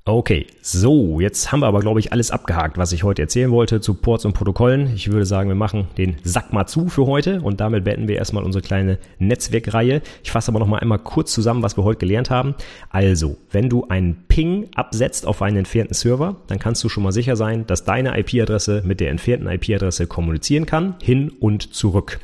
Okay, 0.10 0.48
so, 0.62 1.20
jetzt 1.20 1.52
haben 1.52 1.60
wir 1.60 1.68
aber, 1.68 1.82
glaube 1.82 2.00
ich, 2.00 2.14
alles 2.14 2.32
abgehakt, 2.32 2.78
was 2.78 2.94
ich 2.94 3.04
heute 3.04 3.24
erzählen 3.24 3.52
wollte 3.52 3.82
zu 3.82 3.94
Ports 3.94 4.24
und 4.24 4.32
Protokollen. 4.32 4.94
Ich 4.96 5.12
würde 5.12 5.26
sagen, 5.26 5.50
wir 5.50 5.56
machen 5.56 5.90
den 5.98 6.16
Sack 6.24 6.54
mal 6.54 6.66
zu 6.66 6.88
für 6.88 7.06
heute 7.06 7.42
und 7.42 7.60
damit 7.60 7.84
beenden 7.84 8.08
wir 8.08 8.16
erstmal 8.16 8.46
unsere 8.46 8.62
kleine 8.62 9.00
Netzwerkreihe. 9.20 10.02
Ich 10.24 10.32
fasse 10.32 10.50
aber 10.50 10.60
noch 10.60 10.68
mal 10.68 10.80
einmal 10.80 11.00
kurz 11.00 11.34
zusammen, 11.34 11.62
was 11.62 11.76
wir 11.76 11.84
heute 11.84 12.00
gelernt 12.00 12.30
haben. 12.30 12.56
Also, 12.90 13.36
wenn 13.52 13.68
du 13.68 13.90
einen 13.90 14.24
Ping 14.30 14.70
absetzt 14.76 15.28
auf 15.28 15.42
einen 15.42 15.58
entfernten 15.58 15.94
Server, 15.94 16.38
dann 16.48 16.58
kannst 16.58 16.86
du 16.86 16.90
schon 16.90 17.04
mal 17.04 17.12
sicher 17.12 17.36
sein, 17.36 17.68
dass 17.68 17.84
deine 17.84 18.18
IP-Adresse 18.18 18.84
mit 18.86 19.02
der 19.02 19.10
entfernten 19.10 19.50
IP-Adresse 19.50 20.08
kommunizieren 20.08 20.66
kann, 20.66 20.96
hin 21.02 21.34
und 21.38 21.74
zurück. 21.74 22.22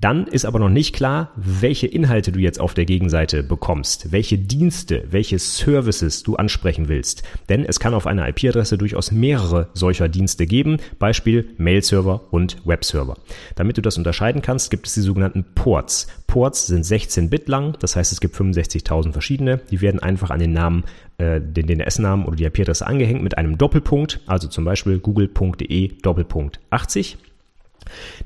Dann 0.00 0.28
ist 0.28 0.44
aber 0.44 0.60
noch 0.60 0.68
nicht 0.68 0.94
klar, 0.94 1.32
welche 1.34 1.88
Inhalte 1.88 2.30
du 2.30 2.38
jetzt 2.38 2.60
auf 2.60 2.72
der 2.72 2.84
Gegenseite 2.84 3.42
bekommst, 3.42 4.12
welche 4.12 4.38
Dienste, 4.38 5.02
welche 5.10 5.40
Services 5.40 6.22
du 6.22 6.36
ansprechen 6.36 6.88
willst. 6.88 7.24
Denn 7.48 7.64
es 7.64 7.80
kann 7.80 7.94
auf 7.94 8.06
einer 8.06 8.28
IP-Adresse 8.28 8.78
durchaus 8.78 9.10
mehrere 9.10 9.70
solcher 9.74 10.08
Dienste 10.08 10.46
geben, 10.46 10.76
Beispiel 11.00 11.50
Mail-Server 11.58 12.32
und 12.32 12.64
Web-Server. 12.64 13.16
Damit 13.56 13.76
du 13.76 13.82
das 13.82 13.98
unterscheiden 13.98 14.40
kannst, 14.40 14.70
gibt 14.70 14.86
es 14.86 14.94
die 14.94 15.00
sogenannten 15.00 15.44
Ports. 15.56 16.06
Ports 16.28 16.68
sind 16.68 16.84
16 16.84 17.28
Bit 17.28 17.48
lang, 17.48 17.76
das 17.80 17.96
heißt 17.96 18.12
es 18.12 18.20
gibt 18.20 18.36
65.000 18.36 19.10
verschiedene. 19.10 19.58
Die 19.70 19.80
werden 19.80 19.98
einfach 19.98 20.30
an 20.30 20.38
den 20.38 20.52
Namen 20.52 20.84
äh, 21.16 21.40
den 21.40 21.66
DNS-Namen 21.66 22.24
oder 22.24 22.36
die 22.36 22.44
IP-Adresse 22.44 22.86
angehängt 22.86 23.24
mit 23.24 23.36
einem 23.36 23.58
Doppelpunkt, 23.58 24.20
also 24.26 24.46
zum 24.46 24.64
Beispiel 24.64 25.00
google.de 25.00 26.00
Doppelpunkt 26.02 26.60
80. 26.70 27.18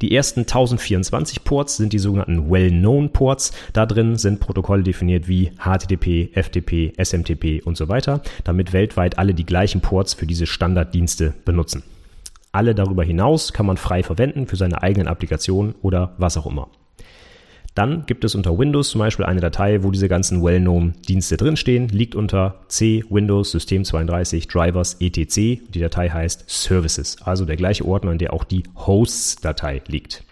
Die 0.00 0.14
ersten 0.14 0.40
1024 0.40 1.44
Ports 1.44 1.76
sind 1.76 1.92
die 1.92 1.98
sogenannten 1.98 2.50
Well-Known 2.50 3.10
Ports. 3.10 3.52
Da 3.72 3.86
drin 3.86 4.16
sind 4.16 4.40
Protokolle 4.40 4.82
definiert 4.82 5.28
wie 5.28 5.52
HTTP, 5.58 6.30
FTP, 6.34 6.92
SMTP 7.02 7.62
und 7.64 7.76
so 7.76 7.88
weiter, 7.88 8.22
damit 8.44 8.72
weltweit 8.72 9.18
alle 9.18 9.34
die 9.34 9.46
gleichen 9.46 9.80
Ports 9.80 10.14
für 10.14 10.26
diese 10.26 10.46
Standarddienste 10.46 11.34
benutzen. 11.44 11.82
Alle 12.52 12.74
darüber 12.74 13.02
hinaus 13.02 13.52
kann 13.52 13.66
man 13.66 13.78
frei 13.78 14.02
verwenden 14.02 14.46
für 14.46 14.56
seine 14.56 14.82
eigenen 14.82 15.08
Applikationen 15.08 15.74
oder 15.80 16.14
was 16.18 16.36
auch 16.36 16.46
immer. 16.46 16.68
Dann 17.74 18.04
gibt 18.06 18.24
es 18.24 18.34
unter 18.34 18.58
Windows 18.58 18.90
zum 18.90 18.98
Beispiel 18.98 19.24
eine 19.24 19.40
Datei, 19.40 19.82
wo 19.82 19.90
diese 19.90 20.08
ganzen 20.08 20.42
Well-Known-Dienste 20.42 21.38
drinstehen, 21.38 21.88
liegt 21.88 22.14
unter 22.14 22.60
C, 22.68 23.02
Windows, 23.08 23.50
System 23.50 23.84
32, 23.84 24.46
Drivers, 24.46 24.96
etc. 25.00 25.36
Die 25.36 25.80
Datei 25.80 26.10
heißt 26.10 26.44
Services, 26.48 27.16
also 27.22 27.44
der 27.46 27.56
gleiche 27.56 27.86
Ordner, 27.86 28.12
in 28.12 28.18
der 28.18 28.34
auch 28.34 28.44
die 28.44 28.64
Hosts-Datei 28.76 29.82
liegt. 29.86 30.24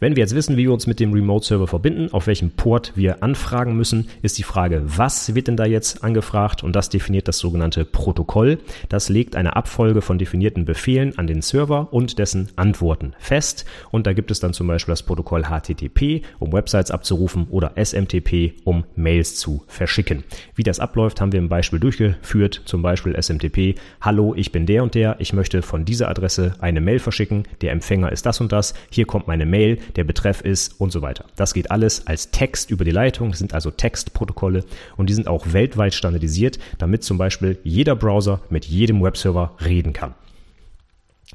Wenn 0.00 0.14
wir 0.14 0.20
jetzt 0.20 0.36
wissen, 0.36 0.56
wie 0.56 0.62
wir 0.62 0.72
uns 0.72 0.86
mit 0.86 1.00
dem 1.00 1.12
Remote-Server 1.12 1.66
verbinden, 1.66 2.12
auf 2.12 2.28
welchem 2.28 2.52
Port 2.52 2.92
wir 2.94 3.20
anfragen 3.24 3.76
müssen, 3.76 4.08
ist 4.22 4.38
die 4.38 4.44
Frage, 4.44 4.80
was 4.84 5.34
wird 5.34 5.48
denn 5.48 5.56
da 5.56 5.66
jetzt 5.66 6.04
angefragt? 6.04 6.62
Und 6.62 6.76
das 6.76 6.88
definiert 6.88 7.26
das 7.26 7.38
sogenannte 7.38 7.84
Protokoll. 7.84 8.58
Das 8.88 9.08
legt 9.08 9.34
eine 9.34 9.56
Abfolge 9.56 10.00
von 10.00 10.16
definierten 10.16 10.64
Befehlen 10.64 11.18
an 11.18 11.26
den 11.26 11.42
Server 11.42 11.88
und 11.92 12.20
dessen 12.20 12.48
Antworten 12.54 13.14
fest. 13.18 13.64
Und 13.90 14.06
da 14.06 14.12
gibt 14.12 14.30
es 14.30 14.38
dann 14.38 14.52
zum 14.52 14.68
Beispiel 14.68 14.92
das 14.92 15.02
Protokoll 15.02 15.46
HTTP, 15.46 16.22
um 16.38 16.52
Websites 16.52 16.92
abzurufen, 16.92 17.48
oder 17.50 17.72
SMTP, 17.74 18.52
um 18.62 18.84
Mails 18.94 19.34
zu 19.34 19.64
verschicken. 19.66 20.22
Wie 20.54 20.62
das 20.62 20.78
abläuft, 20.78 21.20
haben 21.20 21.32
wir 21.32 21.40
im 21.40 21.48
Beispiel 21.48 21.80
durchgeführt. 21.80 22.62
Zum 22.66 22.82
Beispiel 22.82 23.20
SMTP. 23.20 23.74
Hallo, 24.00 24.32
ich 24.36 24.52
bin 24.52 24.64
der 24.64 24.84
und 24.84 24.94
der. 24.94 25.16
Ich 25.18 25.32
möchte 25.32 25.60
von 25.60 25.84
dieser 25.84 26.08
Adresse 26.08 26.54
eine 26.60 26.80
Mail 26.80 27.00
verschicken. 27.00 27.48
Der 27.62 27.72
Empfänger 27.72 28.12
ist 28.12 28.26
das 28.26 28.40
und 28.40 28.52
das. 28.52 28.74
Hier 28.90 29.04
kommt 29.04 29.26
meine 29.26 29.44
Mail 29.44 29.78
der 29.96 30.04
Betreff 30.04 30.40
ist 30.40 30.80
und 30.80 30.92
so 30.92 31.02
weiter. 31.02 31.24
Das 31.36 31.54
geht 31.54 31.70
alles 31.70 32.06
als 32.06 32.30
Text 32.30 32.70
über 32.70 32.84
die 32.84 32.90
Leitung. 32.90 33.30
Das 33.30 33.38
sind 33.38 33.54
also 33.54 33.70
Textprotokolle 33.70 34.64
und 34.96 35.08
die 35.08 35.14
sind 35.14 35.28
auch 35.28 35.52
weltweit 35.52 35.94
standardisiert, 35.94 36.58
damit 36.78 37.02
zum 37.04 37.18
Beispiel 37.18 37.58
jeder 37.64 37.96
Browser 37.96 38.40
mit 38.50 38.64
jedem 38.64 39.02
Webserver 39.02 39.52
reden 39.64 39.92
kann. 39.92 40.14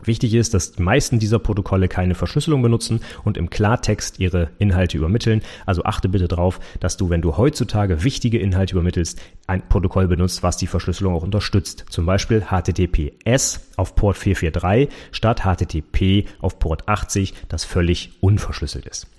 Wichtig 0.05 0.33
ist, 0.33 0.53
dass 0.53 0.73
die 0.73 0.81
meisten 0.81 1.19
dieser 1.19 1.39
Protokolle 1.39 1.87
keine 1.87 2.15
Verschlüsselung 2.15 2.61
benutzen 2.61 3.01
und 3.23 3.37
im 3.37 3.49
Klartext 3.49 4.19
ihre 4.19 4.49
Inhalte 4.59 4.97
übermitteln. 4.97 5.41
Also 5.65 5.83
achte 5.83 6.09
bitte 6.09 6.27
darauf, 6.27 6.59
dass 6.79 6.97
du, 6.97 7.09
wenn 7.09 7.21
du 7.21 7.37
heutzutage 7.37 8.03
wichtige 8.03 8.39
Inhalte 8.39 8.73
übermittelst, 8.73 9.21
ein 9.47 9.67
Protokoll 9.67 10.07
benutzt, 10.07 10.43
was 10.43 10.57
die 10.57 10.67
Verschlüsselung 10.67 11.15
auch 11.15 11.23
unterstützt. 11.23 11.85
Zum 11.89 12.05
Beispiel 12.05 12.45
HTTPS 12.49 13.61
auf 13.77 13.95
Port 13.95 14.17
443 14.17 14.89
statt 15.11 15.43
HTTP 15.43 16.25
auf 16.39 16.59
Port 16.59 16.87
80, 16.87 17.33
das 17.49 17.63
völlig 17.63 18.11
unverschlüsselt 18.21 18.85
ist. 18.85 19.12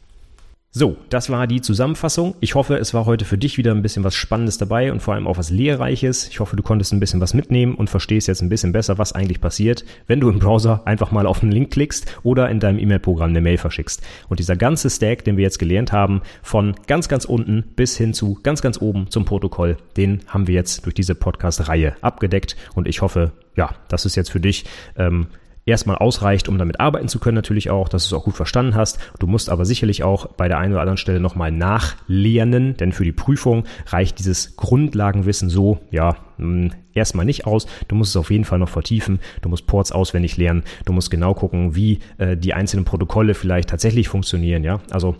So, 0.77 0.97
das 1.09 1.31
war 1.31 1.47
die 1.47 1.61
Zusammenfassung. 1.61 2.35
Ich 2.41 2.57
hoffe, 2.57 2.75
es 2.79 2.93
war 2.95 3.07
heute 3.07 3.25
für 3.25 3.39
dich 3.39 3.59
wieder 3.59 3.71
ein 3.71 3.83
bisschen 3.83 4.03
was 4.03 4.17
Spannendes 4.17 4.59
dabei 4.59 4.91
und 4.91 4.99
vor 4.99 5.15
allem 5.15 5.29
auch 5.29 5.39
was 5.39 5.51
Lehrreiches. 5.51 6.27
Ich 6.27 6.41
hoffe, 6.41 6.57
du 6.57 6.65
konntest 6.65 6.93
ein 6.93 6.99
bisschen 6.99 7.21
was 7.21 7.33
mitnehmen 7.33 7.77
und 7.77 7.91
verstehst 7.91 8.27
jetzt 8.27 8.43
ein 8.43 8.49
bisschen 8.49 8.73
besser, 8.73 8.99
was 8.99 9.13
eigentlich 9.13 9.41
passiert, 9.41 9.85
wenn 10.09 10.19
du 10.19 10.29
im 10.29 10.41
Browser 10.41 10.83
einfach 10.85 11.13
mal 11.13 11.27
auf 11.27 11.45
einen 11.45 11.53
Link 11.53 11.71
klickst 11.71 12.19
oder 12.25 12.51
in 12.51 12.59
deinem 12.59 12.81
E-Mail-Programm 12.81 13.31
eine 13.31 13.41
Mail 13.41 13.57
verschickst. 13.57 14.03
Und 14.29 14.41
dieser 14.41 14.57
ganze 14.57 14.91
Stack, 14.91 15.23
den 15.23 15.37
wir 15.37 15.45
jetzt 15.45 15.61
gelernt 15.61 15.93
haben, 15.93 16.23
von 16.43 16.75
ganz, 16.89 17.09
ganz 17.09 17.25
unten 17.25 17.63
bis 17.77 17.97
hin 17.97 18.13
zu 18.13 18.41
ganz, 18.43 18.61
ganz 18.61 18.83
oben 18.83 19.09
zum 19.11 19.25
Protokoll, 19.25 19.77
den 19.97 20.23
haben 20.27 20.49
wir 20.49 20.57
jetzt 20.57 20.87
durch 20.87 20.97
diese 20.97 21.15
Podcast-Reihe 21.15 21.95
abgedeckt. 22.01 22.57
Und 22.75 22.89
ich 22.89 23.01
hoffe, 23.01 23.31
ja, 23.55 23.77
das 23.87 24.07
ist 24.07 24.17
jetzt 24.17 24.33
für 24.33 24.41
dich 24.41 24.65
ähm, 24.97 25.29
erstmal 25.67 25.97
ausreicht, 25.97 26.49
um 26.49 26.59
damit 26.59 26.81
arbeiten 26.81 27.09
zu 27.09 27.19
können, 27.19 27.35
natürlich 27.35 27.71
auch, 27.71 27.89
dass 27.89 28.09
du 28.09 28.15
es 28.15 28.21
auch 28.21 28.25
gut 28.25 28.37
verstanden 28.37 28.75
hast. 28.75 28.99
Du 29.19 29.27
musst 29.27 29.51
aber 29.51 29.65
sicherlich 29.65 30.03
auch 30.03 30.27
bei 30.27 30.49
der 30.49 30.59
einen 30.59 30.73
oder 30.73 30.83
anderen 30.83 30.99
Stelle 30.99 31.21
nochmal 31.21 31.53
nachlernen, 31.53 32.77
denn 32.77 32.93
für 32.93 33.05
die 33.05 33.13
Prüfung 33.13 33.65
reicht 33.87 34.19
dieses 34.19 34.57
Grundlagenwissen 34.57 35.49
so, 35.49 35.79
ja, 35.91 36.17
hm, 36.37 36.73
erstmal 36.93 37.25
nicht 37.25 37.47
aus. 37.47 37.67
Du 37.89 37.97
musst 37.97 38.11
es 38.11 38.17
auf 38.17 38.31
jeden 38.31 38.45
Fall 38.45 38.59
noch 38.59 38.69
vertiefen. 38.69 39.21
Du 39.43 39.49
musst 39.49 39.67
Ports 39.67 39.93
auswendig 39.93 40.37
lernen. 40.37 40.65
Du 40.85 40.93
musst 40.93 41.11
genau 41.11 41.35
gucken, 41.35 41.75
wie 41.75 42.01
äh, 42.19 42.37
die 42.37 42.55
einzelnen 42.55 42.85
Protokolle 42.85 43.35
vielleicht 43.35 43.71
tatsächlich 43.71 44.09
funktionieren, 44.09 44.65
ja. 44.65 44.81
Also 44.91 45.17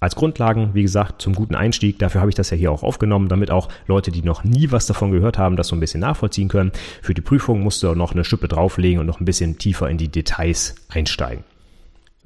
als 0.00 0.14
Grundlagen, 0.14 0.70
wie 0.74 0.82
gesagt, 0.82 1.22
zum 1.22 1.34
guten 1.34 1.54
Einstieg. 1.54 1.98
Dafür 1.98 2.20
habe 2.20 2.30
ich 2.30 2.34
das 2.34 2.50
ja 2.50 2.56
hier 2.56 2.70
auch 2.70 2.82
aufgenommen, 2.82 3.28
damit 3.28 3.50
auch 3.50 3.68
Leute, 3.86 4.10
die 4.10 4.22
noch 4.22 4.44
nie 4.44 4.70
was 4.70 4.86
davon 4.86 5.10
gehört 5.10 5.38
haben, 5.38 5.56
das 5.56 5.68
so 5.68 5.76
ein 5.76 5.80
bisschen 5.80 6.00
nachvollziehen 6.00 6.48
können. 6.48 6.72
Für 7.02 7.14
die 7.14 7.22
Prüfung 7.22 7.60
musst 7.60 7.82
du 7.82 7.94
noch 7.94 8.12
eine 8.12 8.24
Schippe 8.24 8.48
drauflegen 8.48 9.00
und 9.00 9.06
noch 9.06 9.20
ein 9.20 9.24
bisschen 9.24 9.58
tiefer 9.58 9.88
in 9.88 9.98
die 9.98 10.08
Details 10.08 10.74
einsteigen. 10.88 11.44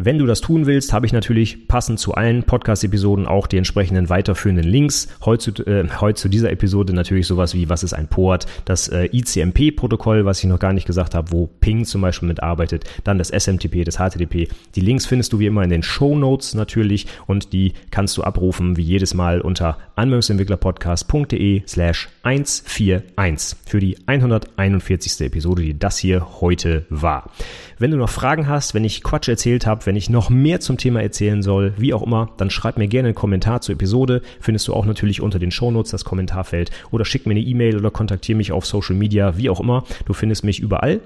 Wenn 0.03 0.17
du 0.17 0.25
das 0.25 0.41
tun 0.41 0.65
willst, 0.65 0.95
habe 0.95 1.05
ich 1.05 1.13
natürlich 1.13 1.69
passend 1.69 1.99
zu 1.99 2.15
allen 2.15 2.45
Podcast-Episoden 2.45 3.27
auch 3.27 3.47
die 3.47 3.59
entsprechenden 3.59 4.09
weiterführenden 4.09 4.65
Links. 4.65 5.09
Heute 5.27 5.53
zu, 5.53 5.67
äh, 5.67 5.87
heute 6.01 6.19
zu 6.19 6.31
dieser 6.31 6.51
Episode 6.51 6.95
natürlich 6.95 7.27
sowas 7.27 7.53
wie, 7.53 7.69
was 7.69 7.83
ist 7.83 7.93
ein 7.93 8.09
Port, 8.09 8.47
das 8.65 8.89
äh, 8.89 9.11
ICMP-Protokoll, 9.13 10.25
was 10.25 10.39
ich 10.39 10.47
noch 10.47 10.59
gar 10.59 10.73
nicht 10.73 10.87
gesagt 10.87 11.15
habe, 11.15 11.33
wo 11.33 11.49
Ping 11.49 11.85
zum 11.85 12.01
Beispiel 12.01 12.29
mitarbeitet, 12.29 12.85
dann 13.05 13.19
das 13.19 13.29
SMTP, 13.29 13.85
das 13.85 13.97
HTTP. 13.97 14.49
Die 14.75 14.81
Links 14.81 15.05
findest 15.05 15.35
du 15.35 15.39
wie 15.39 15.45
immer 15.45 15.65
in 15.65 15.69
den 15.69 15.83
Show 15.83 16.17
Notes 16.17 16.55
natürlich 16.55 17.07
und 17.27 17.53
die 17.53 17.75
kannst 17.91 18.17
du 18.17 18.23
abrufen 18.23 18.79
wie 18.79 18.83
jedes 18.83 19.13
Mal 19.13 19.43
unter 19.43 19.77
anwendungsentwicklerpodcast.de 19.97 21.61
slash 21.67 22.09
141 22.23 23.59
für 23.67 23.81
die 23.81 23.99
141. 24.07 25.21
Episode, 25.27 25.61
die 25.61 25.79
das 25.79 25.99
hier 25.99 26.41
heute 26.41 26.87
war. 26.89 27.31
Wenn 27.79 27.91
du 27.91 27.99
noch 27.99 28.09
Fragen 28.09 28.49
hast, 28.49 28.73
wenn 28.73 28.85
ich 28.85 29.03
Quatsch 29.03 29.29
erzählt 29.29 29.67
habe, 29.67 29.87
wenn 29.91 29.97
ich 29.97 30.09
noch 30.09 30.31
mehr 30.31 30.61
zum 30.61 30.77
Thema 30.77 31.03
erzählen 31.03 31.43
soll, 31.43 31.75
wie 31.77 31.93
auch 31.93 32.05
immer, 32.05 32.31
dann 32.37 32.49
schreib 32.49 32.79
mir 32.79 32.87
gerne 32.87 33.09
einen 33.09 33.17
Kommentar 33.17 33.61
zur 33.61 33.73
Episode. 33.73 34.23
Findest 34.39 34.69
du 34.69 34.73
auch 34.73 34.87
natürlich 34.87 35.21
unter 35.21 35.41
den 35.41 35.51
Shownotes 35.51 35.91
das 35.91 36.05
Kommentarfeld 36.05 36.71
oder 36.93 37.05
schick 37.05 37.27
mir 37.27 37.33
eine 37.33 37.41
E-Mail 37.41 37.77
oder 37.77 37.91
kontaktiere 37.91 38.37
mich 38.37 38.53
auf 38.53 38.67
Social 38.67 38.95
Media, 38.95 39.37
wie 39.37 39.51
auch 39.51 39.59
immer. 39.59 39.83
Du 40.05 40.13
findest 40.13 40.45
mich 40.45 40.61
überall. 40.61 41.01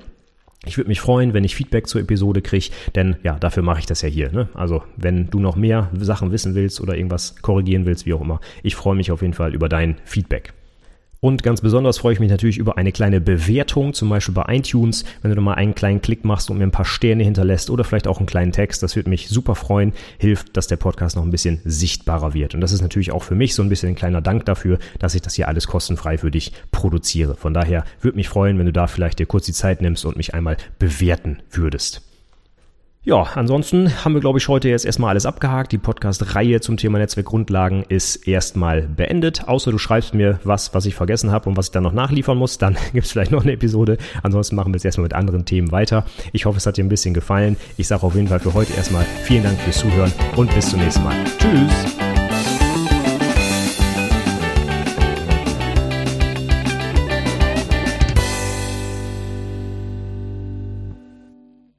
Ich 0.67 0.77
würde 0.77 0.89
mich 0.89 1.01
freuen, 1.01 1.33
wenn 1.33 1.45
ich 1.45 1.55
Feedback 1.55 1.87
zur 1.87 2.03
Episode 2.03 2.43
kriege, 2.43 2.69
denn 2.95 3.17
ja, 3.23 3.39
dafür 3.39 3.63
mache 3.63 3.79
ich 3.79 3.87
das 3.87 4.03
ja 4.03 4.11
hier. 4.11 4.31
Ne? 4.33 4.51
Also 4.53 4.83
wenn 4.99 5.31
du 5.31 5.41
noch 5.41 5.57
mehr 5.57 5.89
Sachen 5.99 6.31
wissen 6.31 6.55
willst 6.55 6.79
oder 6.83 6.95
irgendwas 6.95 7.37
korrigieren 7.41 7.87
willst, 7.87 8.05
wie 8.05 8.13
auch 8.13 8.21
immer, 8.21 8.39
ich 8.63 8.77
freue 8.77 8.97
mich 8.97 9.11
auf 9.11 9.23
jeden 9.23 9.33
Fall 9.33 9.55
über 9.55 9.71
dein 9.71 9.97
Feedback. 10.05 10.53
Und 11.25 11.43
ganz 11.43 11.63
besonders 11.63 11.97
freue 11.97 12.13
ich 12.13 12.21
mich 12.21 12.29
natürlich 12.29 12.59
über 12.59 12.77
eine 12.77 12.93
kleine 12.93 13.19
Bewertung, 13.19 13.95
zum 13.95 14.11
Beispiel 14.11 14.35
bei 14.35 14.45
iTunes, 14.57 15.07
wenn 15.23 15.31
du 15.31 15.35
da 15.35 15.41
mal 15.41 15.55
einen 15.55 15.75
kleinen 15.75 16.03
Klick 16.03 16.23
machst 16.23 16.51
und 16.51 16.59
mir 16.59 16.65
ein 16.65 16.71
paar 16.71 16.85
Sterne 16.85 17.25
hinterlässt 17.25 17.71
oder 17.71 17.83
vielleicht 17.83 18.07
auch 18.07 18.19
einen 18.19 18.27
kleinen 18.27 18.53
Text. 18.53 18.83
Das 18.83 18.95
würde 18.95 19.09
mich 19.09 19.31
super 19.31 19.55
freuen, 19.55 19.95
hilft, 20.19 20.55
dass 20.55 20.67
der 20.67 20.77
Podcast 20.77 21.17
noch 21.17 21.23
ein 21.23 21.31
bisschen 21.31 21.63
sichtbarer 21.65 22.35
wird. 22.35 22.55
Und 22.55 22.61
das 22.61 22.73
ist 22.73 22.83
natürlich 22.83 23.11
auch 23.11 23.23
für 23.23 23.37
mich 23.37 23.55
so 23.55 23.63
ein 23.63 23.71
bisschen 23.71 23.89
ein 23.89 23.95
kleiner 23.95 24.21
Dank 24.21 24.45
dafür, 24.45 24.79
dass 24.99 25.15
ich 25.15 25.23
das 25.23 25.33
hier 25.33 25.49
alles 25.49 25.67
kostenfrei 25.67 26.19
für 26.19 26.31
dich 26.31 26.53
produziere. 26.71 27.37
Von 27.37 27.55
daher 27.55 27.85
würde 28.03 28.19
mich 28.19 28.29
freuen, 28.29 28.59
wenn 28.59 28.67
du 28.67 28.73
da 28.75 28.87
vielleicht 28.87 29.19
dir 29.19 29.25
kurz 29.25 29.47
die 29.47 29.55
Zeit 29.55 29.81
nimmst 29.81 30.05
und 30.05 30.19
mich 30.19 30.35
einmal 30.35 30.59
bewerten 30.79 31.39
würdest. 31.51 32.03
Ja, 33.07 33.23
ansonsten 33.35 34.03
haben 34.03 34.15
wir, 34.15 34.23
glaube 34.23 34.39
ich, 34.39 34.49
heute 34.49 34.71
jetzt 34.71 34.87
erstmal 34.87 35.11
alles 35.11 35.27
abgehakt. 35.27 35.73
Die 35.73 35.79
Podcast-Reihe 35.79 36.63
zum 36.63 36.79
Thema 36.79 36.99
Netzwerkgrundlagen 36.99 37.85
ist 37.87 38.27
erstmal 38.27 38.81
beendet. 38.81 39.47
Außer 39.47 39.71
du 39.71 39.77
schreibst 39.77 40.15
mir 40.15 40.41
was, 40.43 40.73
was 40.73 40.87
ich 40.87 40.95
vergessen 40.95 41.31
habe 41.31 41.51
und 41.51 41.57
was 41.59 41.67
ich 41.67 41.73
dann 41.73 41.83
noch 41.83 41.93
nachliefern 41.93 42.39
muss. 42.39 42.57
Dann 42.57 42.79
gibt 42.95 43.05
es 43.05 43.13
vielleicht 43.13 43.31
noch 43.31 43.43
eine 43.43 43.53
Episode. 43.53 43.99
Ansonsten 44.23 44.57
machen 44.57 44.73
wir 44.73 44.79
jetzt 44.79 44.87
erstmal 44.87 45.05
mit 45.05 45.13
anderen 45.13 45.45
Themen 45.45 45.71
weiter. 45.71 46.07
Ich 46.33 46.47
hoffe, 46.47 46.57
es 46.57 46.65
hat 46.65 46.79
dir 46.79 46.85
ein 46.85 46.89
bisschen 46.89 47.13
gefallen. 47.13 47.59
Ich 47.77 47.89
sage 47.89 48.05
auf 48.05 48.15
jeden 48.15 48.29
Fall 48.29 48.41
für 48.41 48.55
heute 48.55 48.73
erstmal 48.73 49.05
vielen 49.25 49.43
Dank 49.43 49.61
fürs 49.61 49.81
Zuhören 49.81 50.13
und 50.37 50.55
bis 50.55 50.71
zum 50.71 50.81
nächsten 50.81 51.05
Mal. 51.05 51.17
Tschüss! 51.39 52.04